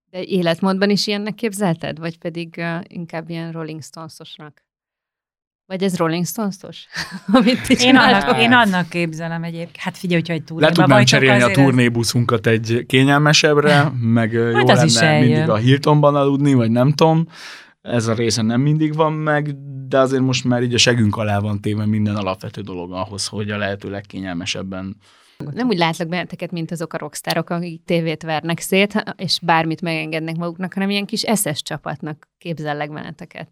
[0.10, 2.00] De életmódban is ilyennek képzelted?
[2.00, 4.66] Vagy pedig uh, inkább ilyen Rolling Stones-osnak?
[5.66, 6.88] Vagy ez Rolling Stones-os?
[7.34, 9.78] Amit ti Én annak, én annak képzelem egyébként.
[9.78, 14.50] Hát figyelj, hogyha egy Le túrába tudnám vagytok, cserélni a turnébuszunkat egy kényelmesebbre, meg ö,
[14.50, 15.30] jó az is lenne eljön.
[15.30, 17.28] mindig a Hiltonban aludni, vagy nem tudom.
[17.82, 19.56] Ez a része nem mindig van meg,
[19.88, 23.52] de azért most már így a segünk alá van téve minden alapvető dolog ahhoz, hogy
[23.52, 24.98] a lehető legkényelmesebben.
[25.54, 30.36] Nem úgy látlak benneteket, mint azok a rockstárok, akik tévét vernek szét, és bármit megengednek
[30.36, 33.50] maguknak, hanem ilyen kis eszes csapatnak képzellek benneteket.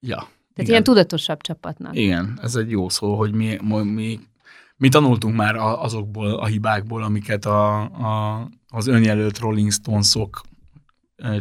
[0.00, 0.28] Ja.
[0.54, 0.70] Tehát igen.
[0.70, 1.96] ilyen tudatosabb csapatnak.
[1.96, 4.20] Igen, ez egy jó szó, hogy mi, mi,
[4.76, 10.40] mi, tanultunk már azokból a hibákból, amiket a, a, az önjelölt Rolling Stonesok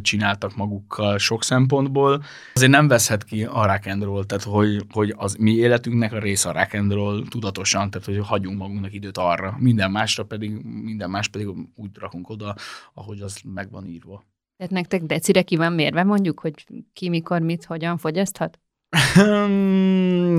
[0.01, 2.23] csináltak magukkal sok szempontból.
[2.53, 6.19] Azért nem veszhet ki a rock and roll, tehát hogy, hogy az mi életünknek a
[6.19, 10.51] része a rock and roll tudatosan, tehát hogy hagyunk magunknak időt arra, minden másra pedig,
[10.63, 12.55] minden más pedig úgy rakunk oda,
[12.93, 14.23] ahogy az meg van írva.
[14.57, 18.59] Tehát nektek decire ki van mérve mondjuk, hogy ki mikor mit, hogyan fogyaszthat?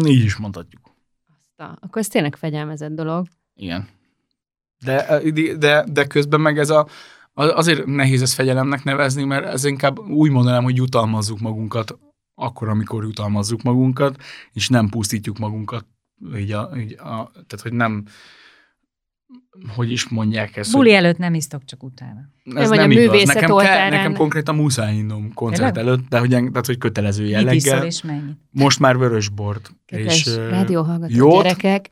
[0.06, 0.80] Így is mondhatjuk.
[1.40, 3.26] Azt a, akkor ez tényleg fegyelmezett dolog.
[3.54, 3.88] Igen.
[4.84, 5.20] De,
[5.58, 6.86] de, de közben meg ez a,
[7.34, 11.98] azért nehéz ezt fegyelemnek nevezni, mert ez inkább úgy mondanám, hogy jutalmazzuk magunkat
[12.34, 14.22] akkor, amikor jutalmazzuk magunkat,
[14.52, 15.86] és nem pusztítjuk magunkat,
[16.36, 18.04] így a, így a, tehát hogy nem,
[19.68, 22.20] hogy is mondják ezt, Buli hogy előtt nem isztok, csak utána.
[22.54, 23.04] ez vagy a nem igaz.
[23.04, 23.90] művészet Nekem, kell, oltárán.
[23.90, 25.92] nekem konkrétan muszáj innom koncert Tényleg?
[25.94, 27.84] előtt, de hogy, tehát, hogy kötelező Mit iszol jelleggel.
[27.86, 28.36] és mennyit?
[28.50, 29.72] Most már vörösbort.
[29.86, 31.42] Kedves és rádióhallgató jót?
[31.42, 31.88] gyerekek.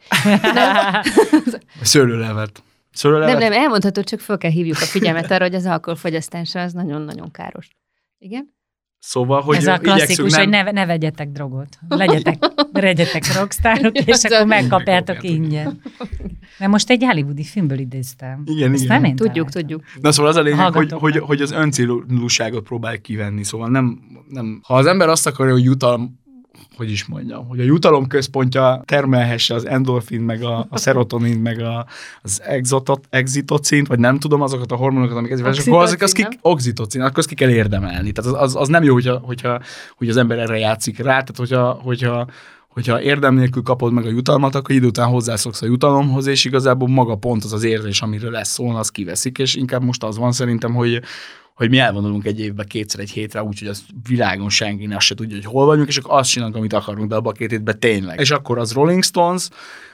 [1.82, 2.62] szőlőlevet.
[2.92, 3.38] Szőlőlevet?
[3.38, 7.30] Nem, nem, elmondhatod, csak föl kell hívjuk a figyelmet arra, hogy az alkoholfogyasztása az nagyon-nagyon
[7.30, 7.68] káros.
[8.18, 8.54] Igen?
[9.02, 10.40] Szóval, hogy Ez a igyekszünk klasszikus, nem...
[10.40, 11.78] hogy ne, ne vegyetek drogot.
[11.88, 15.80] Legyetek, legyetek rockstárok, és akkor megkapjátok ingyen.
[16.58, 18.42] Mert most egy hollywoodi filmből idéztem.
[18.44, 19.00] Igen, Ezt igen.
[19.00, 19.60] nem én Tudjuk, találtam.
[19.60, 20.02] tudjuk.
[20.02, 21.22] Na szóval az a lényeg, hogy, hogy, meg.
[21.22, 23.44] hogy az öncélúságot próbálj kivenni.
[23.44, 26.19] Szóval nem, nem, ha az ember azt akarja, hogy jutalom,
[26.76, 31.60] hogy is mondjam, hogy a jutalom központja termelhesse az endorfin, meg a, a serotonin, meg
[31.60, 31.86] a,
[32.22, 36.12] az exotot, exitocint, vagy nem tudom, azokat a hormonokat, amik ezzel és akkor azok az
[36.12, 38.12] ki, Oxitocin, akkor azt ki kell érdemelni.
[38.12, 39.60] Tehát az, az, az nem jó, hogyha, hogyha,
[39.96, 42.26] hogy az ember erre játszik rá, tehát hogyha, hogyha
[42.72, 46.88] hogyha érdem nélkül kapod meg a jutalmat, akkor idő után hozzászoksz a jutalomhoz, és igazából
[46.88, 50.32] maga pont az az érzés, amiről lesz szó, az kiveszik, és inkább most az van
[50.32, 51.02] szerintem, hogy,
[51.60, 55.36] hogy mi elvonulunk egy évbe kétszer egy hétre, úgyhogy az világon senki azt se tudja,
[55.36, 58.20] hogy hol vagyunk, és akkor azt csinálunk, amit akarunk, de abban a két hétben tényleg.
[58.20, 59.48] És akkor az Rolling Stones,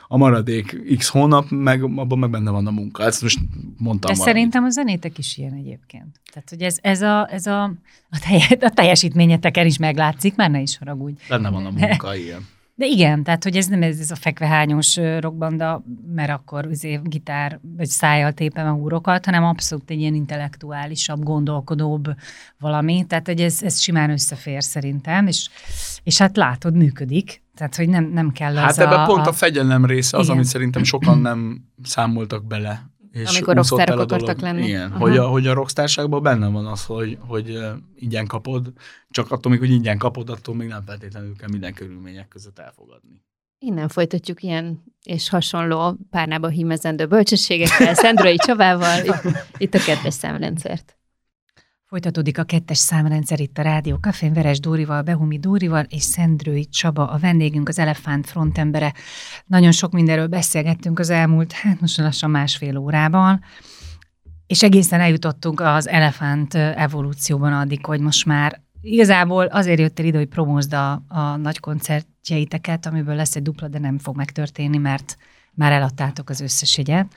[0.08, 3.02] a maradék x hónap, meg abban meg benne van a munka.
[3.02, 3.38] Ezt most
[3.76, 4.34] mondtam De valamit.
[4.34, 6.20] szerintem a zenétek is ilyen egyébként.
[6.32, 7.62] Tehát, hogy ez, ez, a, ez a,
[8.10, 11.20] a, telje, a teljesítményeteken is meglátszik, már ne is haragudj.
[11.28, 12.46] Benne van a munka, igen.
[12.78, 15.82] De igen, tehát, hogy ez nem ez, ez a fekvehányos ö, rockbanda,
[16.14, 22.14] mert akkor üzé, gitár vagy szájjal tépem a húrokat, hanem abszolút egy ilyen intellektuálisabb, gondolkodóbb
[22.58, 23.04] valami.
[23.08, 25.48] Tehát, hogy ez, ez simán összefér szerintem, és,
[26.02, 27.42] és hát látod, működik.
[27.54, 30.36] Tehát, hogy nem, nem kell Hát az ebben a, pont a fegyelem része az, Igen.
[30.36, 32.90] amit szerintem sokan nem számoltak bele.
[33.16, 34.66] És Amikor rockstárok akartak lenni.
[34.66, 34.98] Igen, Aha.
[34.98, 37.58] hogy a, hogy a rockstárságban benne van az, hogy, hogy
[37.94, 38.72] ingyen kapod,
[39.10, 43.24] csak attól még, hogy ingyen kapod, attól még nem feltétlenül kell minden körülmények között elfogadni.
[43.58, 50.96] Innen folytatjuk ilyen és hasonló párnába hímezendő bölcsességekkel, Szendrői Csabával, itt, itt a kedves számrendszert.
[51.88, 57.10] Folytatódik a kettes számrendszer itt a Rádió Cafén, Veres Dórival, Behumi Dórival és Szendrői Csaba,
[57.10, 58.94] a vendégünk, az Elefánt frontembere.
[59.46, 63.40] Nagyon sok mindenről beszélgettünk az elmúlt, hát most lassan másfél órában.
[64.46, 70.28] és egészen eljutottunk az elefánt evolúcióban addig, hogy most már igazából azért jöttél ide, hogy
[70.28, 75.16] promózd a, a nagy koncertjeiteket, amiből lesz egy dupla, de nem fog megtörténni, mert
[75.52, 77.14] már eladtátok az összes jegyet.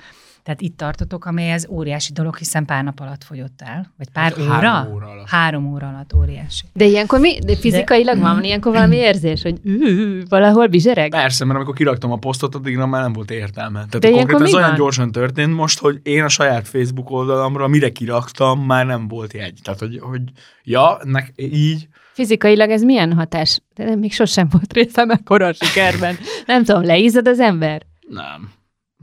[0.50, 3.94] Tehát itt tartotok, amely ez óriási dolog, hiszen pár nap alatt fogyott el.
[3.98, 4.52] Vagy pár Hát óra?
[4.52, 5.28] három óra alatt.
[5.30, 6.66] Három óra alatt óriási.
[6.74, 7.40] De ilyenkor mi?
[7.40, 8.22] De fizikailag de...
[8.22, 11.10] van ilyenkor valami érzés, hogy ű, valahol bizsereg?
[11.10, 13.86] Persze, mert amikor kiraktam a posztot, addigra már nem volt értelme.
[13.86, 14.78] Tehát De konkrétan ez mi olyan van?
[14.78, 19.60] gyorsan történt most, hogy én a saját Facebook oldalamra, mire kiraktam, már nem volt jegy.
[19.64, 20.22] Tehát, hogy, hogy
[20.64, 23.62] ja, nek, így, Fizikailag ez milyen hatás?
[23.76, 26.16] De nem, még sosem volt részem ekkora sikerben.
[26.46, 27.82] Nem tudom, leízad az ember?
[28.10, 28.58] nem.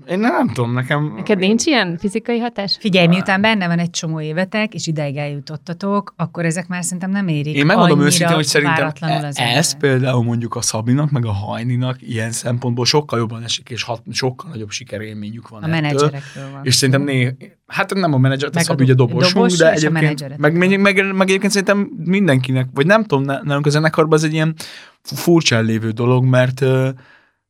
[0.05, 1.13] Én nem, nem tudom, nekem...
[1.17, 2.77] Neked nincs ilyen fizikai hatás?
[2.81, 7.29] Figyelj, miután benne van egy csomó évetek, és ideig eljutottatok, akkor ezek már szerintem nem
[7.29, 9.77] érik Én megmondom őszintén, hogy szerintem e- az ez embert.
[9.79, 14.51] például mondjuk a Szabinak, meg a Hajninak ilyen szempontból sokkal jobban esik, és hat, sokkal
[14.51, 15.81] nagyobb sikerélményük van A ettől.
[15.81, 16.61] menedzserekről van.
[16.65, 17.37] És szerintem né,
[17.67, 20.57] hát nem a menedzser, a Meg a Szabi ugye dob- dobosunk, dobos de egyébként, meg,
[20.57, 24.55] meg, meg, meg, egyébként szerintem mindenkinek, vagy nem tudom, nálunk a zenekarban ez egy ilyen
[25.03, 26.89] furcsán lévő dolog, mert ö,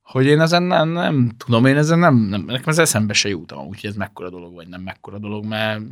[0.06, 3.52] hogy én ezen nem, nem tudom, én ezen nem, nem, nekem ez eszembe se jut,
[3.52, 5.88] úgyhogy ez mekkora dolog, vagy nem mekkora dolog, mert Mert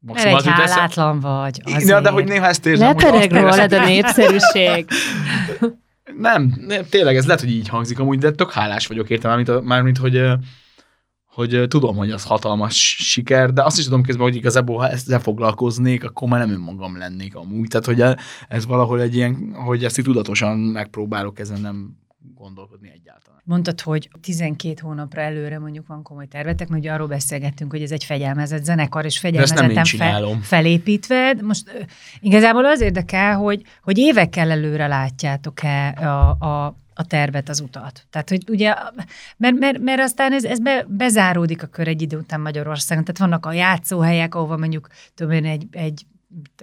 [0.00, 1.60] maximum egy az jut eszem- hálátlan vagy.
[1.64, 2.02] Ja, Azért.
[2.02, 4.86] de hogy néha ezt érzem, Lepereg rólad a népszerűség.
[6.18, 9.64] Nem, nem, tényleg ez lehet, hogy így hangzik amúgy, de tök hálás vagyok érte, mármint,
[9.64, 10.22] mármint hogy,
[11.26, 15.20] hogy tudom, hogy az hatalmas siker, de azt is tudom közben, hogy igazából ha ezzel
[15.20, 17.68] foglalkoznék, akkor már nem önmagam lennék amúgy.
[17.68, 18.04] Tehát, hogy
[18.48, 21.96] ez valahol egy ilyen, hogy ezt így tudatosan megpróbálok ezen nem
[22.34, 23.27] gondolkodni egyáltalán.
[23.48, 27.90] Mondtad, hogy 12 hónapra előre mondjuk van komoly tervetek, mert ugye arról beszélgettünk, hogy ez
[27.90, 30.40] egy fegyelmezett zenekar, és fegyelmezetten csinálom.
[30.40, 31.34] felépítve.
[31.42, 31.86] Most
[32.20, 38.06] igazából az érdekel, hogy, hogy évekkel előre látjátok-e a, a, a tervet, az utat.
[38.10, 38.74] Tehát, hogy ugye,
[39.36, 43.04] mert, mert, mert aztán ez, ez be, bezáródik a kör egy idő után Magyarországon.
[43.04, 46.06] Tehát vannak a játszóhelyek, ahova mondjuk tudom én, egy, egy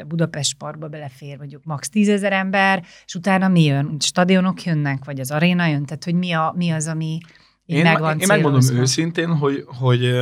[0.07, 1.89] Budapest parkba belefér mondjuk max.
[1.89, 3.95] tízezer ember, és utána mi jön?
[3.99, 5.86] Stadionok jönnek, vagy az aréna jön?
[5.86, 7.18] Tehát, hogy mi, a, mi az, ami
[7.66, 8.82] Én, meg van én megmondom célozva?
[8.82, 10.16] őszintén, hogy, hogy,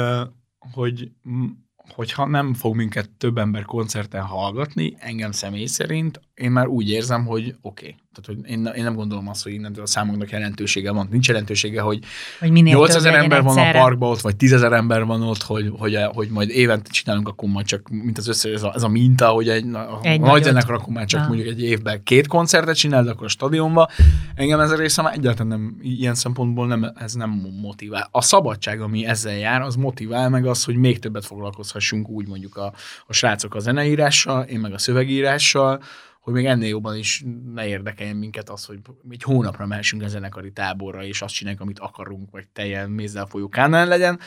[0.74, 1.46] hogy, mm,
[1.94, 7.26] hogyha nem fog minket több ember koncerten hallgatni, engem személy szerint, én már úgy érzem,
[7.26, 7.56] hogy oké.
[7.62, 7.96] Okay.
[8.14, 11.08] Tehát, hogy én, én nem gondolom azt, hogy innentől a számoknak jelentősége van.
[11.12, 12.00] Nincs jelentősége, hogy
[12.39, 13.80] Hogy minél 8000 több ember van a egyszerre.
[13.80, 17.66] parkban ott, vagy 10 ember van ott, hogy, hogy, hogy majd évente csinálunk, akkor majd
[17.66, 20.44] csak, mint az összes, ez a, ez a minta, hogy egy, a, Egy a nagy
[20.44, 21.28] zenekar, akkor már csak Ah.
[21.28, 23.89] mondjuk egy évben két koncertet csinál, akkor a stadionba.
[24.36, 27.30] Engem ez a része már egyáltalán nem, ilyen szempontból nem, ez nem
[27.62, 28.08] motivál.
[28.12, 32.56] A szabadság, ami ezzel jár, az motivál, meg az, hogy még többet foglalkozhassunk úgy mondjuk
[32.56, 32.74] a,
[33.08, 35.82] a srácok a zeneírással, én meg a szövegírással,
[36.24, 40.51] hogy még ennél jobban is ne érdekeljen minket az, hogy egy hónapra mehessünk a zenekari
[40.51, 44.19] táborra, és azt csináljuk, amit akarunk, vagy teljen mézzel folyó kánál legyen,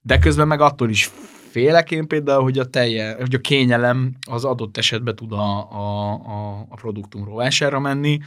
[0.00, 1.10] de közben meg attól is
[1.50, 6.12] félek én például, hogy a, telje, hogy a kényelem az adott esetben tud a, a,
[6.12, 8.18] a, a produktum rovására menni.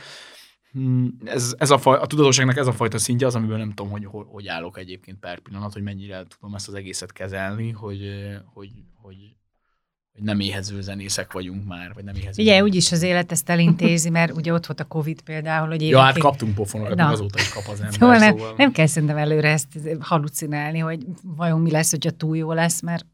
[0.71, 3.91] Hmm, Ez, ez a, faj, a tudatosságnak ez a fajta szintje az, amiben nem tudom,
[3.91, 7.99] hogy, hogy állok egyébként per pillanat, hogy mennyire tudom ezt az egészet kezelni, hogy,
[8.53, 9.15] hogy, hogy,
[10.17, 14.09] hogy nem éhező zenészek vagyunk már, vagy nem éhező Ugye, úgyis az élet ezt elintézi,
[14.09, 17.03] mert ugye ott volt a Covid például, hogy Ja, hát évekig- kaptunk pofonokat, Na.
[17.03, 17.93] meg azóta is kap az ember.
[17.93, 18.53] Szóval nem, szóval...
[18.57, 19.67] nem kell szerintem előre ezt
[19.99, 23.05] halucinálni, hogy vajon mi lesz, hogyha túl jó lesz, mert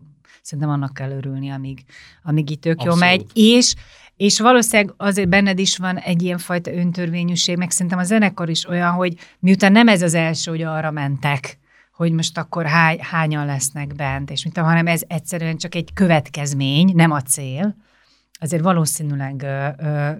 [0.41, 1.84] szerintem annak kell örülni, amíg,
[2.24, 2.99] amíg itt tök Abszolút.
[2.99, 3.26] megy.
[3.34, 3.74] És,
[4.18, 8.68] és valószínűleg azért benned is van egy ilyen fajta öntörvényűség, meg szerintem a zenekar is
[8.68, 11.58] olyan, hogy miután nem ez az első, hogy arra mentek,
[11.94, 16.91] hogy most akkor hány, hányan lesznek bent, és mint, hanem ez egyszerűen csak egy következmény,
[16.96, 17.76] nem a cél,
[18.39, 20.12] azért valószínűleg ö, ö,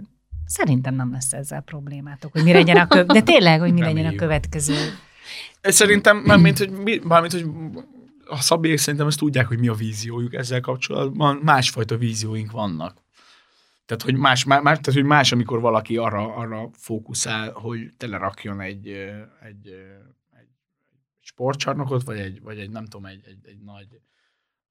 [0.46, 3.04] szerintem nem lesz ezzel problémátok, hogy mi legyen a kö...
[3.04, 4.20] de tényleg, hogy mi legyen a Reméljük.
[4.20, 4.76] következő.
[5.62, 7.46] Szerintem, mármint, hogy, mi, mármint, hogy
[8.26, 11.40] a szabélyek szerintem ezt tudják, hogy mi a víziójuk ezzel kapcsolatban.
[11.44, 13.02] Másfajta vízióink vannak.
[13.86, 18.88] Tehát, hogy más, más, tehát, hogy más amikor valaki arra, arra fókuszál, hogy telerakjon egy,
[19.44, 19.76] egy
[21.24, 23.88] sportcsarnokot, vagy egy, vagy egy nem tudom, egy, egy, egy nagy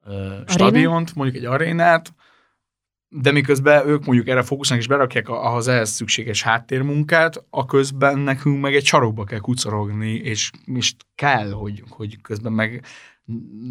[0.04, 2.14] ö, stadiont, mondjuk egy arénát,
[3.08, 8.60] de miközben ők mondjuk erre fókuszálnak, és berakják ahhoz ehhez szükséges háttérmunkát, a közben nekünk
[8.60, 12.84] meg egy sarokba kell kucorogni, és, és kell, hogy, hogy közben meg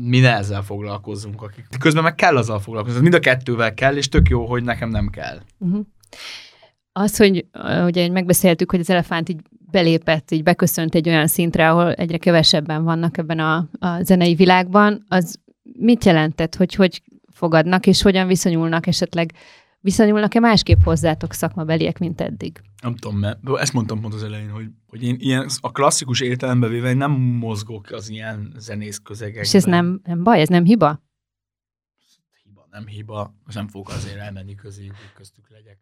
[0.10, 1.42] mi ne ezzel foglalkozzunk.
[1.42, 1.66] Akik.
[1.80, 3.02] Közben meg kell azzal foglalkozni.
[3.02, 5.42] Mind a kettővel kell, és tök jó, hogy nekem nem kell.
[5.58, 5.86] Uh-huh.
[6.92, 7.46] Az, hogy
[7.86, 9.42] ugye megbeszéltük, hogy az elefánt így
[9.72, 15.06] belépett, így beköszönt egy olyan szintre, ahol egyre kevesebben vannak ebben a, a zenei világban,
[15.08, 19.34] az mit jelentett, hogy hogy fogadnak, és hogyan viszonyulnak esetleg,
[19.80, 22.62] viszonyulnak-e másképp hozzátok szakmabeliek, mint eddig?
[22.82, 26.68] Nem tudom, mert ezt mondtam pont az elején, hogy, hogy én ilyen, a klasszikus értelembe
[26.68, 29.44] véve nem mozgok az ilyen zenész közegekben.
[29.44, 31.02] És ez nem, nem baj, ez nem hiba?
[32.44, 35.80] Hiba nem hiba, most nem fogok azért elmenni közéjük, hogy köztük legyek.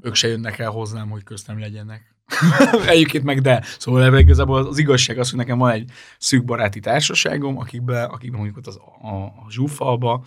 [0.00, 2.16] Ők se jönnek el hozzám, hogy köztem legyenek.
[2.88, 3.64] Egyébként meg de.
[3.78, 8.10] Szóval ebben igazából az, az igazság az, hogy nekem van egy szűk baráti társaságom, akikben,
[8.10, 10.24] akikben mondjuk ott az, a, a zsúfalba,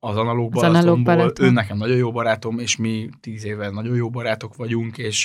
[0.00, 3.96] az analóg Az analóg Balatonból, ő nekem nagyon jó barátom, és mi tíz éve nagyon
[3.96, 5.24] jó barátok vagyunk, és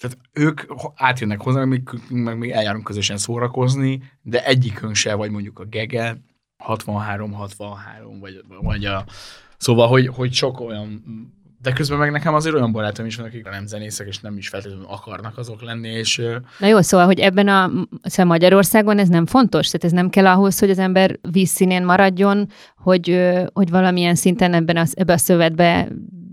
[0.00, 0.60] tehát ők
[0.94, 6.16] átjönnek hozzá, még, meg még eljárunk közösen szórakozni, de egyikünk se, vagy mondjuk a Gege,
[6.66, 9.04] 63-63, vagy, vagy a...
[9.56, 11.02] Szóval, hogy, hogy sok olyan
[11.64, 14.48] de közben meg nekem azért olyan barátom is van, akik nem zenészek, és nem is
[14.48, 16.22] feltétlenül akarnak azok lenni, és
[16.58, 17.70] Na jó, szóval, hogy ebben a
[18.02, 19.66] szóval Magyarországon ez nem fontos?
[19.66, 24.76] Tehát ez nem kell ahhoz, hogy az ember vízszínén maradjon, hogy, hogy valamilyen szinten ebben
[24.76, 25.88] a, ebbe a szövetbe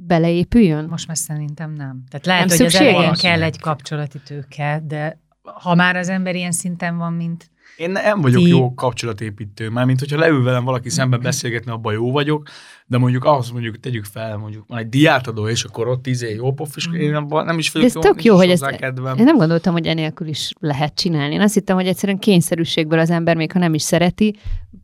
[0.07, 0.86] beleépüljön?
[0.89, 2.03] Most már szerintem nem.
[2.09, 2.93] Tehát lehet, Nem hogy az szükséges?
[2.93, 7.91] elején kell egy kapcsolati tőke, de ha már az ember ilyen szinten van, mint Én
[7.91, 12.11] nem vagyok Ti- jó kapcsolatépítő, már mint hogyha leül velem valaki szemben beszélgetni, abban jó
[12.11, 12.47] vagyok,
[12.86, 16.53] de mondjuk ahhoz mondjuk tegyük fel, mondjuk van egy diátadó, és akkor ott izé jó
[16.53, 19.17] pof, és én abban nem is De vagyok ez tök nincs jó, hogy ezt, kedvem.
[19.17, 21.34] én nem gondoltam, hogy enélkül is lehet csinálni.
[21.34, 24.36] Én azt hittem, hogy egyszerűen kényszerűségből az ember, még ha nem is szereti,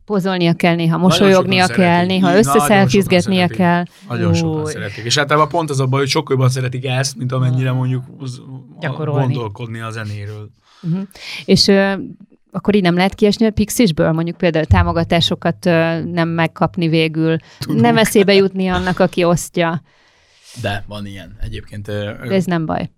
[0.04, 2.08] pozolnia kell, néha mosolyognia kell, szeretik.
[2.08, 3.84] néha összeszelfizgetnie kell.
[4.08, 5.04] Nagyon sokan szeretik.
[5.04, 8.38] És általában pont az a baj, hogy sokkal jobban szeretik ezt, mint amennyire mondjuk az,
[8.38, 9.22] a, Gyakorolni.
[9.32, 10.50] gondolkodni a zenéről.
[10.82, 11.02] Uh-huh.
[11.44, 11.70] És
[12.50, 14.12] akkor így nem lehet kiesni a Pixisből?
[14.12, 15.64] Mondjuk például támogatásokat
[16.04, 17.80] nem megkapni végül, Tudunk.
[17.80, 19.82] nem eszébe jutni annak, aki osztja.
[20.62, 21.86] De van ilyen egyébként.
[21.86, 22.90] De ez nem baj.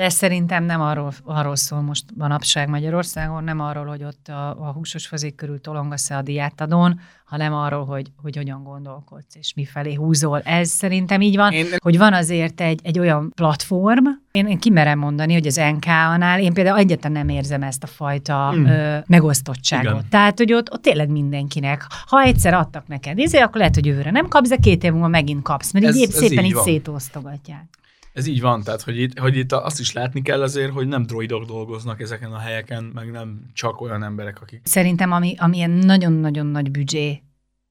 [0.00, 4.48] De ez szerintem nem arról, arról szól most manapság Magyarországon, nem arról, hogy ott a,
[4.68, 9.94] a húsos fazék körül tolongasz-e a diátadón, hanem arról, hogy, hogy hogyan gondolkodsz, és mifelé
[9.94, 10.40] húzol.
[10.44, 14.98] Ez szerintem így van, Én- hogy van azért egy, egy olyan platform, én, én kimerem
[14.98, 18.64] mondani, hogy az NK-nál én például egyáltalán nem érzem ezt a fajta Mm.
[18.66, 19.92] ö, megosztottságot.
[19.92, 20.06] Igen.
[20.10, 21.86] Tehát, hogy ott, ott tényleg mindenkinek.
[22.06, 25.08] Ha egyszer adtak neked izé, akkor lehet, hogy jövőre nem kapsz, de két év múlva
[25.08, 27.78] megint kapsz, mert Ez- így épp ez szépen így így szétosztogatják.
[28.20, 31.02] Ez így van, tehát hogy itt, hogy itt azt is látni kell azért, hogy nem
[31.02, 35.70] droidok dolgoznak ezeken a helyeken, meg nem csak olyan emberek, akik Szerintem, ami, ami ilyen
[35.70, 37.22] nagyon-nagyon nagy büdzsé,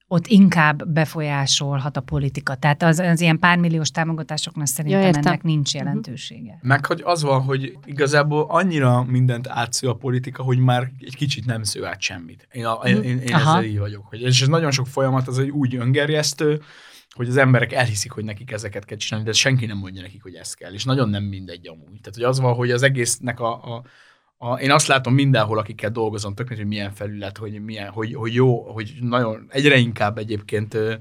[0.08, 2.56] ott inkább befolyásolhat a politika.
[2.56, 5.22] Tehát az, az ilyen pármilliós támogatásoknak szerintem Ja, értem.
[5.26, 6.60] ennek nincs jelentősége.
[6.62, 11.46] Meg hogy az van, hogy igazából annyira mindent átsző a politika, hogy már egy kicsit
[11.46, 12.48] nem sző át semmit.
[12.52, 13.50] Én, a, én, én, én Aha.
[13.50, 14.06] ezzel így vagyok.
[14.06, 16.62] Hogy, és ez nagyon sok folyamat az, hogy úgy öngerjesztő,
[17.16, 20.36] hogy az emberek elhiszik, hogy nekik ezeket kell csinálni, de senki nem mondja nekik, hogy
[20.36, 20.74] ez kell.
[20.74, 22.02] És nagyon nem mindegy amúgy.
[22.02, 23.84] Tehát, hogy az van, hogy az egésznek a, a
[24.42, 28.34] a, én azt látom mindenhol, akikkel dolgozom, tök hogy milyen felület, hogy, milyen, hogy, hogy
[28.34, 30.96] jó, hogy nagyon, egyre inkább egyébként ö,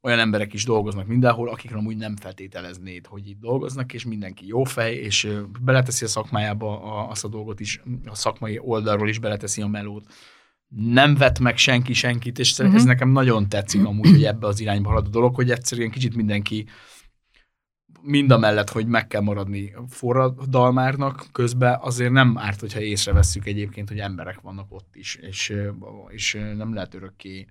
[0.00, 4.64] olyan emberek is dolgoznak mindenhol, akikről amúgy nem feltételeznéd, hogy itt dolgoznak, és mindenki jó
[4.64, 9.18] fej, és ö, beleteszi a szakmájába a, azt a dolgot is, a szakmai oldalról is
[9.18, 10.06] beleteszi a melót.
[10.76, 12.74] Nem vet meg senki senkit, és uh-huh.
[12.74, 12.90] ez Mhm.
[12.90, 16.66] nekem nagyon tetszik amúgy, hogy ebbe az irányba halad a dolog, hogy egyszerűen kicsit mindenki
[18.02, 23.88] mind a mellett, hogy meg kell maradni forradalmárnak, közben azért nem árt, hogyha észrevesszük egyébként,
[23.88, 25.54] hogy emberek vannak ott is, és,
[26.08, 27.46] és nem lehet örökké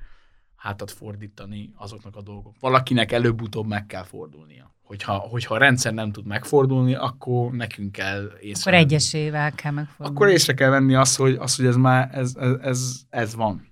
[0.56, 2.56] hátat fordítani azoknak a dolgok.
[2.60, 4.76] Valakinek előbb-utóbb meg kell fordulnia.
[4.90, 8.72] Hogyha, hogyha a rendszer nem tud megfordulni, akkor nekünk kell észre.
[8.72, 10.16] Akkor egyesével kell megfordulni.
[10.16, 13.68] Akkor észre kell venni azt, hogy, azt, hogy ez már ez, ez, ez, ez van.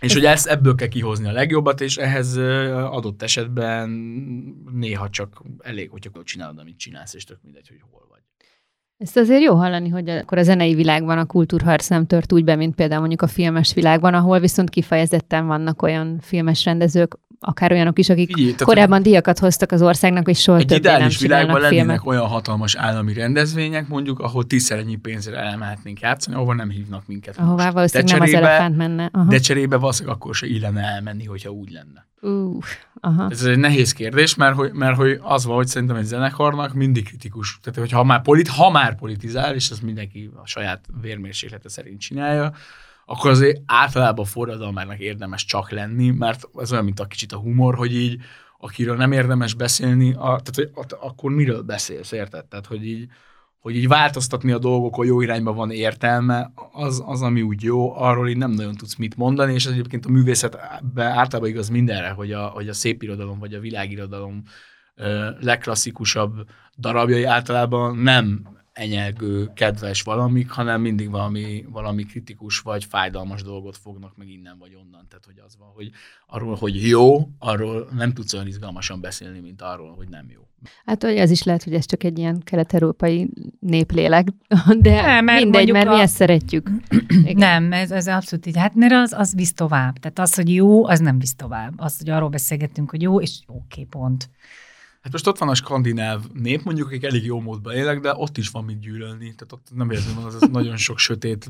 [0.00, 3.88] És hogy ezt ebből kell kihozni a legjobbat, és ehhez adott esetben
[4.72, 8.20] néha csak elég, hogyha csinálod, amit csinálsz, és tök mindegy, hogy hol vagy.
[8.96, 12.56] Ezt azért jó hallani, hogy akkor a zenei világban a kultúrharc nem tört úgy be,
[12.56, 17.98] mint például mondjuk a filmes világban, ahol viszont kifejezetten vannak olyan filmes rendezők, akár olyanok
[17.98, 21.60] is, akik Figyelj, korábban díjakat hoztak az országnak, és soha egy többé nem ideális világban
[21.60, 22.06] lennének filmet.
[22.06, 27.38] olyan hatalmas állami rendezvények, mondjuk, ahol tízszer ennyi pénzre elmehetnénk játszani, ahova nem hívnak minket.
[27.38, 27.74] Ahová most.
[27.74, 29.08] valószínűleg de nem az cserébe, elefánt menne.
[29.12, 29.30] Aha.
[29.30, 32.08] De cserébe valószínűleg akkor se illene elmenni, hogyha úgy lenne.
[32.20, 32.62] Uh,
[33.00, 33.26] aha.
[33.30, 37.04] Ez egy nehéz kérdés, mert hogy, mert hogy az van, hogy szerintem egy zenekarnak mindig
[37.04, 37.58] kritikus.
[37.62, 42.00] Tehát, hogy ha már, polit, ha már politizál, és ezt mindenki a saját vérmérséklete szerint
[42.00, 42.52] csinálja,
[43.10, 47.74] akkor azért általában forradalmának érdemes csak lenni, mert ez olyan, mint a kicsit a humor,
[47.74, 48.20] hogy így
[48.58, 52.44] akiről nem érdemes beszélni, a, tehát hogy at- akkor miről beszélsz, érted?
[52.44, 53.08] Tehát, hogy így,
[53.58, 58.28] hogy így változtatni a dolgokon jó irányba van értelme, az, az, ami úgy jó, arról
[58.28, 62.46] így nem nagyon tudsz mit mondani, és egyébként a művészetben általában igaz mindenre, hogy a,
[62.46, 64.42] hogy a szép irodalom vagy a világirodalom
[64.94, 66.32] ö, legklasszikusabb
[66.78, 74.16] darabjai általában nem enyelgő, kedves valamik, hanem mindig valami, valami kritikus vagy fájdalmas dolgot fognak
[74.16, 75.06] meg innen vagy onnan.
[75.08, 75.90] Tehát, hogy az van, hogy
[76.26, 80.40] arról, hogy jó, arról nem tudsz olyan izgalmasan beszélni, mint arról, hogy nem jó.
[80.84, 83.30] Hát hogy ez is lehet, hogy ez csak egy ilyen kelet-európai
[83.60, 84.28] néplélek,
[84.78, 86.70] de Nem, mert mindegy, mert mi a- ezt szeretjük.
[87.24, 87.62] Igen.
[87.62, 88.56] Nem, ez, ez abszolút így.
[88.56, 89.98] Hát mert az, az visz tovább.
[89.98, 91.72] Tehát az, hogy jó, az nem visz tovább.
[91.76, 94.30] Az, hogy arról beszélgettünk, hogy jó, és oké, pont.
[95.02, 98.38] Hát most ott van a skandináv nép, mondjuk, akik elég jó módban élek, de ott
[98.38, 99.34] is van mit gyűlölni.
[99.34, 101.46] Tehát ott nem érzem, az, az nagyon sok sötét,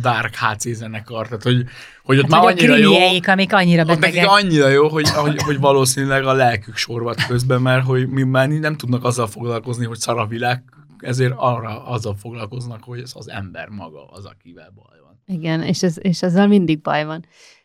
[0.00, 1.26] dark HC zenekar.
[1.26, 1.64] Tehát, hogy,
[2.02, 2.92] hogy ott Hát, már hogy a annyira jó,
[3.26, 4.28] amik annyira ott betegek.
[4.28, 8.76] annyira jó, hogy, hogy, hogy valószínűleg a lelkük sorvat közben, mert hogy mi már nem
[8.76, 10.62] tudnak azzal foglalkozni, hogy szar a világ,
[10.98, 15.36] ezért arra azzal foglalkoznak, hogy ez az ember maga az, akivel baj van.
[15.36, 17.24] Igen, és, ez, és azzal mindig baj van.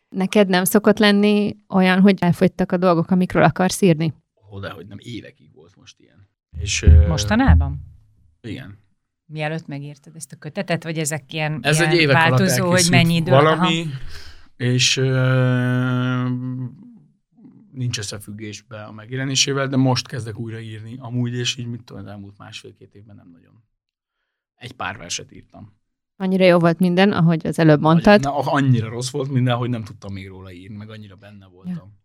[0.10, 4.14] Neked nem szokott lenni olyan, hogy elfogytak a dolgok, amikről akarsz írni?
[4.60, 6.28] De hogy nem évekig volt most ilyen.
[6.60, 7.80] És, Mostanában?
[8.42, 8.78] Igen.
[9.26, 13.16] Mielőtt megírtad ezt a kötetet, vagy ezek ilyen, Ez ilyen egy évek változó, hogy mennyi
[13.16, 13.32] idő?
[13.32, 13.90] valami, Aha.
[14.56, 16.30] és ö,
[17.72, 22.10] nincs összefüggésbe a megjelenésével, de most kezdek újra írni amúgy, és így mit tudom, az
[22.10, 23.64] elmúlt másfél-két évben nem nagyon.
[24.56, 25.74] Egy pár verset írtam.
[26.16, 28.22] Annyira jó volt minden, ahogy az előbb mondtad.
[28.22, 31.74] Na, annyira rossz volt minden, hogy nem tudtam még róla írni, meg annyira benne voltam.
[31.74, 32.02] Ja.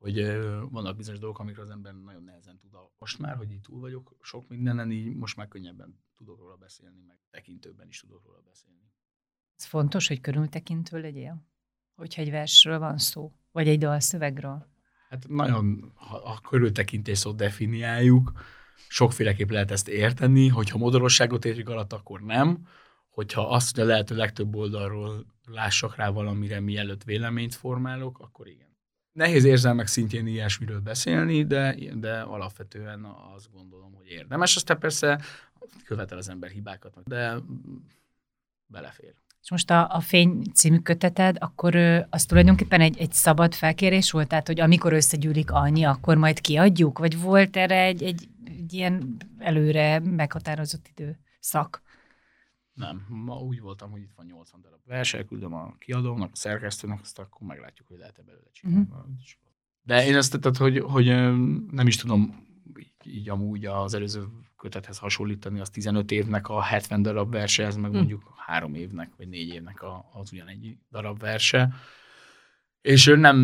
[0.00, 0.24] Hogy
[0.70, 2.70] vannak bizonyos dolgok, amikről az ember nagyon nehezen tud.
[2.98, 7.00] Most már, hogy így túl vagyok sok mindenen, így most már könnyebben tudok róla beszélni,
[7.06, 8.92] meg tekintőben is tudok róla beszélni.
[9.56, 11.46] Ez fontos, hogy körültekintő legyél,
[11.94, 14.66] hogyha egy versről van szó, vagy egy dalszövegről.
[15.08, 18.32] Hát nagyon, ha a körültekintés szót definiáljuk,
[18.88, 22.66] sokféleképp lehet ezt érteni, hogyha modorosságot érjük alatt, akkor nem.
[23.08, 28.68] Hogyha azt, hogy a lehető legtöbb oldalról lássak rá valamire, mielőtt véleményt formálok, akkor igen.
[29.12, 33.04] Nehéz érzelmek szintjén ilyesmiről beszélni, de, de alapvetően
[33.34, 34.56] azt gondolom, hogy érdemes.
[34.56, 35.20] Aztán persze
[35.84, 37.36] követel az ember hibákat, de
[38.66, 39.14] belefér.
[39.42, 41.76] És most a, a Fény című köteted, akkor
[42.10, 44.28] az tulajdonképpen egy, egy szabad felkérés volt?
[44.28, 46.98] Tehát, hogy amikor összegyűlik annyi, akkor majd kiadjuk?
[46.98, 51.82] Vagy volt erre egy, egy, egy ilyen előre meghatározott időszak?
[52.80, 57.00] Nem, ma úgy voltam, hogy itt van 80 darab vers, elküldöm a kiadónak, a szerkesztőnek,
[57.00, 58.80] azt akkor meglátjuk, hogy lehet-e belőle csinálni.
[58.80, 58.90] Mhm.
[58.90, 59.38] valamit is.
[59.82, 61.06] De én ezt tehát, hogy, hogy
[61.70, 62.48] nem is tudom
[63.04, 64.24] így, amúgy az előző
[64.56, 67.96] kötethez hasonlítani, az 15 évnek a 70 darab verse, ez meg Hm.
[67.96, 71.74] mondjuk három évnek, vagy négy évnek a, az ugyanegy darab verse.
[72.80, 73.36] És nem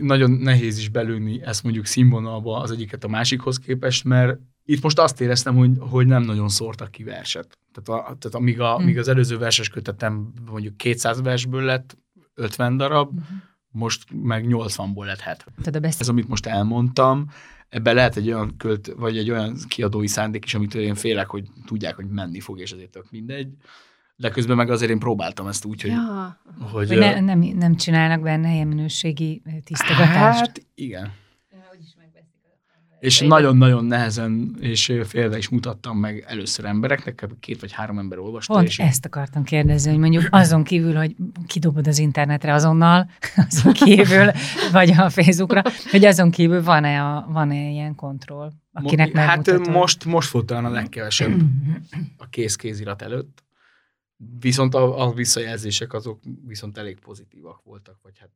[0.00, 4.38] nagyon nehéz is belőni ezt mondjuk színvonalba az egyiket a másikhoz képest, mert
[4.70, 7.58] itt most azt éreztem, hogy, hogy nem nagyon szórtak ki verset.
[7.72, 8.82] Tehát, a, tehát amíg, a, Hm.
[8.82, 11.96] amíg az előző verses kötetem mondjuk 200 versből lett
[12.34, 13.26] 50 darab, Uh-huh.
[13.70, 15.54] most meg 80-ból lett 70.
[15.56, 16.00] Tehát a beszél...
[16.00, 17.26] Ez, amit most elmondtam,
[17.68, 21.44] ebben lehet egy olyan költ, vagy egy olyan kiadói szándék is, amitől én félek, hogy
[21.66, 23.48] tudják, hogy menni fog, és ezért tök mindegy.
[24.16, 25.90] De közben meg azért én próbáltam ezt úgy, hogy...
[25.90, 26.40] Ja.
[26.72, 30.38] hogy Hogy ne, nem, nem csinálnak benne helyen minőségi tisztogatást.
[30.40, 31.12] Hát igen.
[33.00, 38.52] És nagyon-nagyon nehezen, és félve is mutattam meg először embereknek, két vagy három ember olvasta.
[38.52, 41.16] Pont és ezt akartam kérdezni, hogy mondjuk azon kívül, hogy
[41.46, 43.10] kidobod az internetre azonnal,
[43.48, 44.30] azon kívül,
[44.72, 50.04] vagy a Facebookra, hogy azon kívül van-e, a, van-e ilyen kontroll, akinek Mo- Hát most,
[50.04, 51.40] most volt talán a legkevesebb
[52.16, 53.44] a kész kézirat előtt.
[54.40, 58.30] Viszont a, a visszajelzések azok viszont elég pozitívak voltak, vagy hát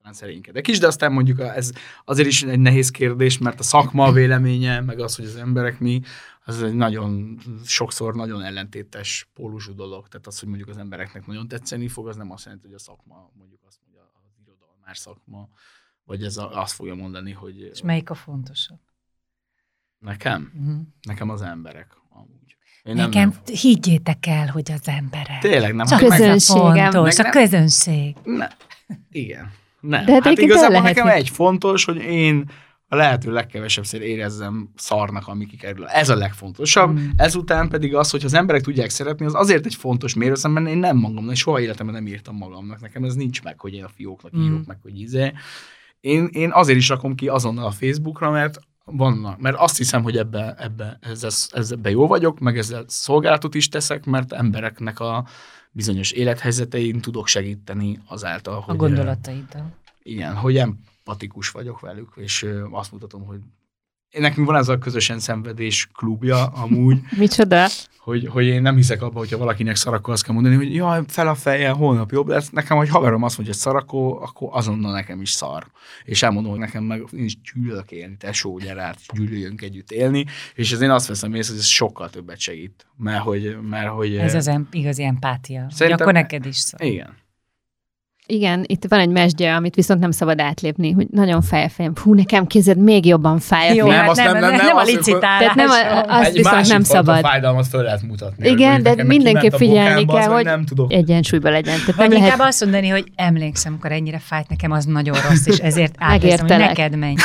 [0.00, 1.72] talán szerénykedek is, de aztán mondjuk ez
[2.04, 6.00] azért is egy nehéz kérdés, mert a szakma véleménye, meg az, hogy az emberek mi,
[6.44, 10.08] az egy nagyon, sokszor nagyon ellentétes pólusú dolog.
[10.08, 12.78] Tehát az, hogy mondjuk az embereknek nagyon tetszeni fog, az nem azt jelenti, hogy a
[12.78, 15.48] szakma, mondjuk azt mondja az irodalmár szakma,
[16.04, 18.78] vagy ez a, azt fogja mondani, hogy És melyik a fontosabb?
[19.98, 20.80] nekem, Uh-huh.
[21.02, 22.56] nekem az emberek amúgy.
[22.82, 25.38] Én Nekem higgyétek el, hogy az emberek.
[25.40, 25.86] Tényleg nem.
[25.86, 26.90] Csak a Közönségem.
[26.90, 28.16] fontos, Meg a nem- közönség.
[28.24, 28.48] Ne.
[29.10, 29.52] Igen.
[29.80, 30.04] Nem.
[30.04, 32.50] De hát hát igazából lehet nekem egy fontos, hogy én
[32.92, 35.86] a lehető legkevesebbszer érezzem szarnak, ami kikerül.
[35.86, 36.98] Ez a legfontosabb.
[36.98, 37.08] Mm.
[37.16, 40.78] Ezután pedig az, hogy az emberek tudják szeretni, az azért egy fontos mérőszem, mert én
[40.78, 42.80] nem magamnak, soha életemben nem írtam magamnak.
[42.80, 44.42] Nekem ez nincs meg, hogy én a fióknak Mm.
[44.42, 45.32] írok meg, hogy izé.
[46.00, 50.16] Én, én azért is rakom ki azonnal a Facebookra, mert vannak, mert azt hiszem, hogy
[50.16, 55.26] ebbe, ebbe, ezzel, ezzel ebbe jó vagyok, meg ezzel szolgálatot is teszek, mert embereknek a
[55.72, 59.72] bizonyos élethelyzetein tudok segíteni azáltal, A hogy gondolataiddal.
[60.02, 63.40] igen, hogy empatikus vagyok velük, és azt mutatom, hogy
[64.18, 67.66] nekünk van ez a közösen szenvedés klubja amúgy, Micsoda?
[67.98, 71.28] hogy, hogy én nem hiszek abba, hogyha valakinek szarakó azt kell mondani, hogy jaj, fel
[71.28, 72.50] a fejjel, holnap jobb lesz.
[72.50, 75.66] Nekem, hogy haverom azt mondja, hogy szarakó, akkor azonnal nekem is szar.
[76.04, 80.24] És elmondom, hogy nekem meg én is gyűlölök élni, tesó, gyere át, gyűlöljünk együtt élni,
[80.54, 82.86] és ez én azt veszem észre, hogy ez sokkal többet segít.
[82.96, 85.66] Mert hogy, mert hogy Ez az em- igazi empátia.
[85.70, 86.00] Szerintem...
[86.02, 86.88] Akkor neked is szól.
[86.88, 87.16] igen.
[88.30, 91.92] Igen, itt van egy mesdje, amit viszont nem szabad átlépni, hogy nagyon fáj a fejem.
[92.02, 93.86] Hú, nekem kézed még jobban fáj a Jó.
[93.86, 95.38] Nem, hát azt nem, nem- nem, nem- a licitálás.
[95.38, 97.20] Tehát nem a- azt viszont nem szabad.
[97.20, 98.48] fájdalmat föl lehet mutatni.
[98.48, 100.92] Igen, de mindenképp a figyelni kell, hogy nem tudok.
[100.92, 101.78] Egyensúlyban legyen.
[101.78, 102.52] Tehát Vagy nem inkább lehet...
[102.52, 106.58] azt mondani, hogy emlékszem, amikor ennyire fájt nekem, az nagyon rossz, és ezért átérzem, hogy
[106.58, 107.14] neked menj.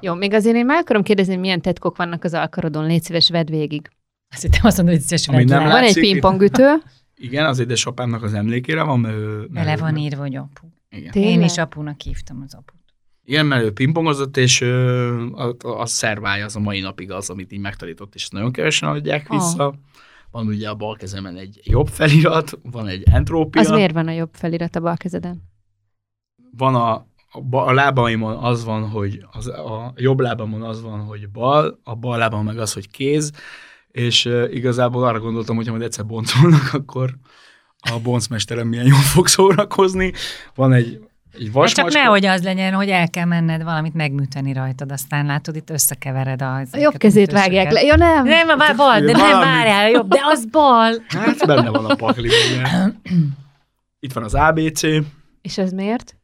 [0.00, 2.86] Jó, még azért én meg akarom kérdezni, hogy milyen tetkok vannak az alkarodon.
[2.86, 3.90] Légy szíves, vedd végig.
[4.34, 6.82] Azt hittem azt mondod, hogy szíves Van egy pingpongütő.
[7.22, 9.36] Igen, az édesapámnak az emlékére van, mert ő...
[9.36, 10.66] mert Bele van írva, hogy apu.
[10.90, 11.10] Igen.
[11.10, 11.32] Tényleg?
[11.32, 12.80] Én is apunak hívtam az aput.
[13.24, 17.52] Igen, mert ő pingpongozott, és ö, a, a szervája az a mai napig az, amit
[17.52, 19.36] így megtanított, és nagyon kevesen adják Ah.
[19.36, 19.74] vissza.
[20.30, 24.12] Van ugye a bal kezemen egy jobb felirat, van egy entrópia, Az miért van a
[24.12, 25.42] jobb felirat a bal kezeden?
[26.56, 31.28] van a, a, a lábaimon az van, hogy az, a jobb lábamon az van, hogy
[31.30, 33.32] bal, a bal lábamon meg az, hogy kéz,
[33.92, 37.10] és igazából arra gondoltam, hogy ha majd egyszer boncolnak, akkor
[37.90, 40.12] a boncmesterem milyen jól fog szórakozni.
[40.54, 40.86] Van egy,
[41.32, 41.82] egy Hát vasmacska.
[41.82, 46.42] csak nehogy az legyen, hogy el kell menned valamit megműteni rajtad, aztán látod, itt összekevered
[46.42, 46.54] a...
[46.56, 47.82] A jobb kezét vágják le.
[47.82, 48.24] Ja, nem.
[48.24, 50.92] Nem, a bal, bal, de nem várjál, jobb, de az bal.
[51.08, 53.00] Hát benne van a pakliban.
[54.00, 54.82] Itt van az ABC.
[55.42, 56.16] És ez miért?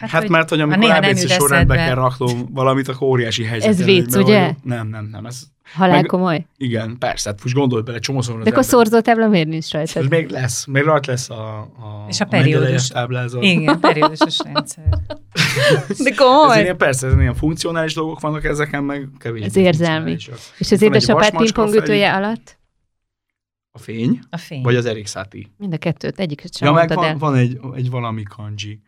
[0.00, 3.68] Hát, hát hogy- mert, hogy ha amikor ABC sorrendbe kell raklom valamit, akkor óriási helyzet.
[3.68, 4.40] Ez vicc, ugye?
[4.40, 4.56] vagyok.
[4.64, 5.26] Nem, nem, nem.
[5.26, 5.42] Ez,
[5.74, 6.46] Halál Meg- komoly.
[6.56, 9.70] igen, persze, hát most gondolj bele, csomószor az De akkor ember- szorzótábla miért nincs Ez
[9.72, 10.10] rajtad?
[10.10, 12.88] még lesz, még rajta lesz a, a, És a periódus.
[12.88, 13.42] táblázat.
[13.42, 14.84] Igen, periódusos rendszer.
[16.04, 16.60] De Ez komoly.
[16.62, 19.44] ilyen, persze, ez ilyen funkcionális dolgok vannak ezeken, meg kevés.
[19.44, 20.16] Ez érzelmi.
[20.58, 22.58] És az édesapád pingpongütője alatt?
[23.72, 24.62] A fény, A fény.
[24.62, 25.44] vagy az Erik Satie.
[25.58, 27.16] Mind a kettőt, egyiket sem Ja, meg van, el.
[27.18, 28.80] van egy, egy valami kanji.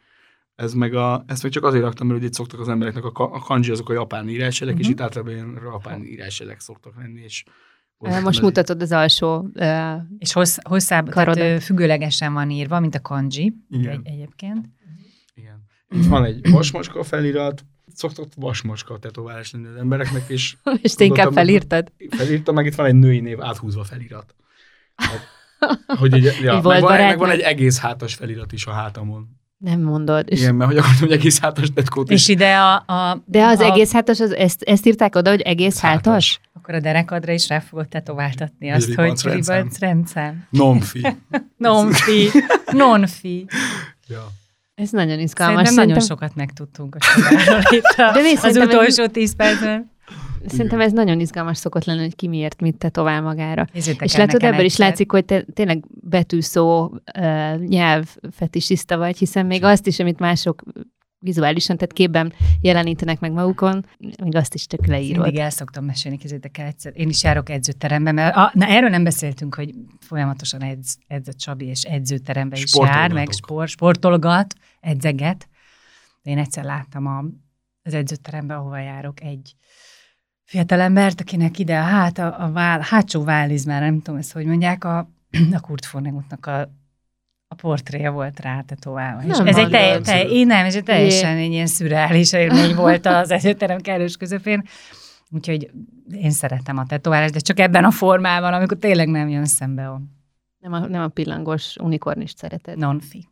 [0.57, 3.39] Ez meg a, ezt meg csak azért raktam, mert itt szoktak az embereknek a, a
[3.41, 4.89] kanji azok a japán írásjelek, uh-huh.
[4.89, 5.03] és Mhm.
[5.03, 7.45] itt általában ilyen japán írásjelek szoktak lenni, és
[7.99, 9.49] Most mutatod az alsó.
[9.55, 11.43] ö, És hossz, hosszább, Karodat.
[11.43, 13.91] tehát, függőlegesen van írva, mint a kanji Igen.
[13.93, 14.67] egy, egyébként.
[15.35, 15.63] Igen.
[15.91, 17.65] Itt van egy vasmacska felirat,
[17.95, 21.93] szoktak vasmacska tetoválás lenni az embereknek, és És te inkább felírtad?
[22.11, 24.35] felírtam, meg itt van egy női név áthúzva felirat.
[25.59, 28.71] Hát, Hogy így, ja, Így meg, van, meg van egy egész hátas felirat is a
[28.73, 29.29] hátamon.
[29.59, 30.25] Nem mondod.
[30.31, 32.29] És, Igen, mert hogy akartam, hogy egész hátas tetkót És is.
[32.29, 35.79] ide a, a, de az a, egész hátas, az, ezt, ezt írták oda, hogy egész
[35.79, 36.41] hátas?
[36.53, 39.57] Akkor a derekadra is rá fogod tetováltatni azt, hogy ribanc rendszám.
[39.57, 40.47] ribanc rendszám.
[40.51, 41.07] Nomfi.
[41.57, 42.31] Non-fi.
[42.73, 43.47] Non-fi.
[44.09, 44.27] Ja.
[44.75, 45.69] Ez nagyon izgalmas.
[45.69, 46.99] Szerintem nagyon sokat megtudtunk a
[47.97, 49.91] De az szerintem utolsó tíz percben.
[50.51, 53.67] Szerintem ez nagyon izgalmas szokott lenni, hogy ki miért mit tetovál magára.
[53.73, 56.85] Nézzétek És látod, ebből is látszik, hogy te tényleg betűszó
[57.19, 60.63] uh, nyelvfetisiszta vagy, hiszen még azt is, amit mások
[61.19, 63.87] vizuálisan, tehát képben jelenítenek meg magukon,
[64.23, 65.23] még azt is tök leírod.
[65.23, 66.93] Mindig el szoktam mesélni, kézzétek el egyszer.
[66.97, 71.33] Én is járok edzőterembe, mert a, na, erről nem beszéltünk, hogy folyamatosan edz, edz a
[71.33, 75.49] Csabi, és edzőterembe is jár, meg sport, sportolgat, edzeget.
[76.23, 77.25] De én egyszer láttam a,
[77.83, 79.55] az edzőterembe, ahova járok, egy
[80.47, 84.85] fiatalembert, akinek ide a, hát, a, a vál, hátsó vállizmára, nem tudom ezt, hogy mondják,
[84.85, 84.99] a,
[85.57, 86.61] a Kurt Vonneguttnak a,
[87.49, 89.23] a portréja volt rá tetoválva.
[89.23, 92.75] És Nem ez egy telj, telj, én nem, ez egy teljesen egy ilyen szürreális élmény
[92.75, 94.63] volt az edzőterem kellős közepén.
[95.31, 95.71] Úgyhogy
[96.13, 100.01] én szeretem a tetoválást, de csak ebben a formában, amikor tényleg nem jön szembe a
[100.59, 102.79] Nem a, nem a pillangos unikornist szereted.
[102.79, 103.29] non-fi.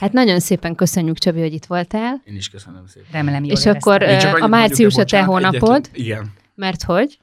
[0.00, 3.08] Hát nagyon szépen köszönjük, Csabi, hogy itt voltál, Én is köszönöm szépen.
[3.12, 6.32] Remélem jól és akkor ö, annyit a március a te hónapod, egyetlen- Igen.
[6.54, 7.18] Mert hogy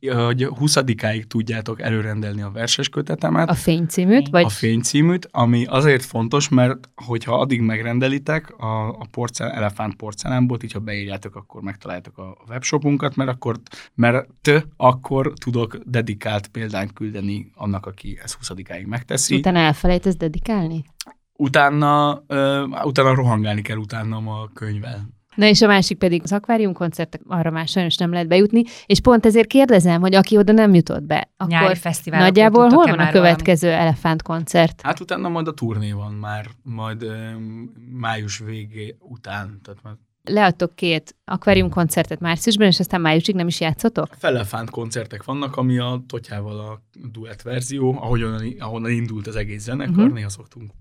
[0.00, 3.48] Hogy 20-áig tudjátok előrendelni a verses kötetemet.
[3.48, 8.88] a fény címűt, vagy a fény címűt, ami azért fontos, mert hogyha addig megrendelitek a,
[8.88, 13.60] a porcel, elefánt porcelánból, így ha beírjátok, akkor megtaláljátok a webshopunkat, mert akkor,
[13.94, 19.36] mert te akkor tudok dedikált példányt küldeni annak, aki ezt 20-áig megteszi.
[19.36, 20.84] utána elfelejtesz dedikálni?
[21.32, 25.08] Utána, uh, utána rohangálni kell utánam a könyvvel.
[25.34, 29.00] Na és a másik pedig az akvárium koncertek, arra már sajnos nem lehet bejutni, és
[29.00, 33.06] pont ezért kérdezem, hogy aki oda nem jutott be, Nyári akkor fesztiválokon nagyjából hol van
[33.06, 34.80] a következő elefánt koncert?
[34.82, 39.60] Hát utána majd a turné van már, majd um, május végé után.
[39.62, 39.94] Tehát már
[40.26, 44.08] Leadtok két akvárium koncertet márciusban, és aztán májusig nem is játszotok?
[44.18, 46.82] Felelefánt koncertek vannak, ami a Totyával a
[47.12, 50.14] duett verzió, ahogyan, ahonnan indult az egész zenekar, uh-huh.
[50.14, 50.72] néha szoktunk.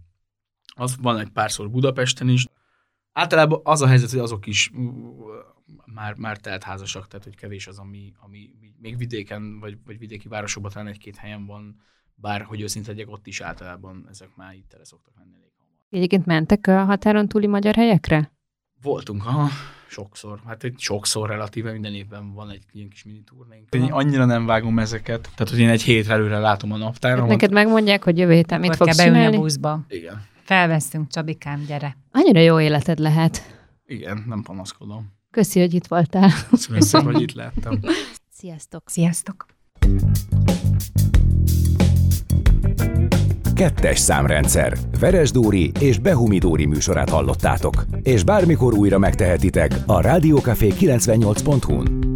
[0.76, 2.46] Az van egy párszor Budapesten is.
[3.14, 4.72] Általában az a helyzet, hogy azok is
[5.86, 8.50] már, már telt házasak, tehát hogy kevés az, ami, ami
[8.82, 11.82] még vidéken, vagy, vagy vidéki városokban talán egy-két helyen van,
[12.16, 15.74] bár, hogy őszinte legyek, ott is általában ezek már itt tele szoktak lenni elég hamar.
[15.90, 18.32] Egyébként mentek a határon túli magyar helyekre?
[18.82, 19.48] Voltunk, aha,
[19.88, 20.40] sokszor.
[20.46, 23.74] Hát egy sokszor relatíve minden évben van egy ilyen kis mini turnénk.
[23.74, 27.20] Én annyira nem vágom ezeket, tehát hogy én egy hét előre látom a naptárat.
[27.20, 29.80] Hát neked megmondják, hogy jövő héten mit fogsz kell beülni a buszba.
[29.88, 30.32] Igen.
[30.44, 31.98] Felveszünk, Csabikám, gyere.
[32.12, 33.42] Annyira jó életed lehet.
[33.86, 35.12] Igen, nem panaszkodom.
[35.32, 36.30] Köszi, hogy itt voltál.
[36.50, 37.80] Köszönöm hogy itt láttam.
[38.30, 38.84] Sziasztok!
[38.86, 39.46] Sziasztok!
[43.54, 44.78] Kettes számrendszer.
[45.00, 47.86] Veres Dóri és Behumi Dóri műsorát hallottátok.
[48.02, 52.13] És bármikor újra megtehetitek a Rádiókafé 98.hu-n.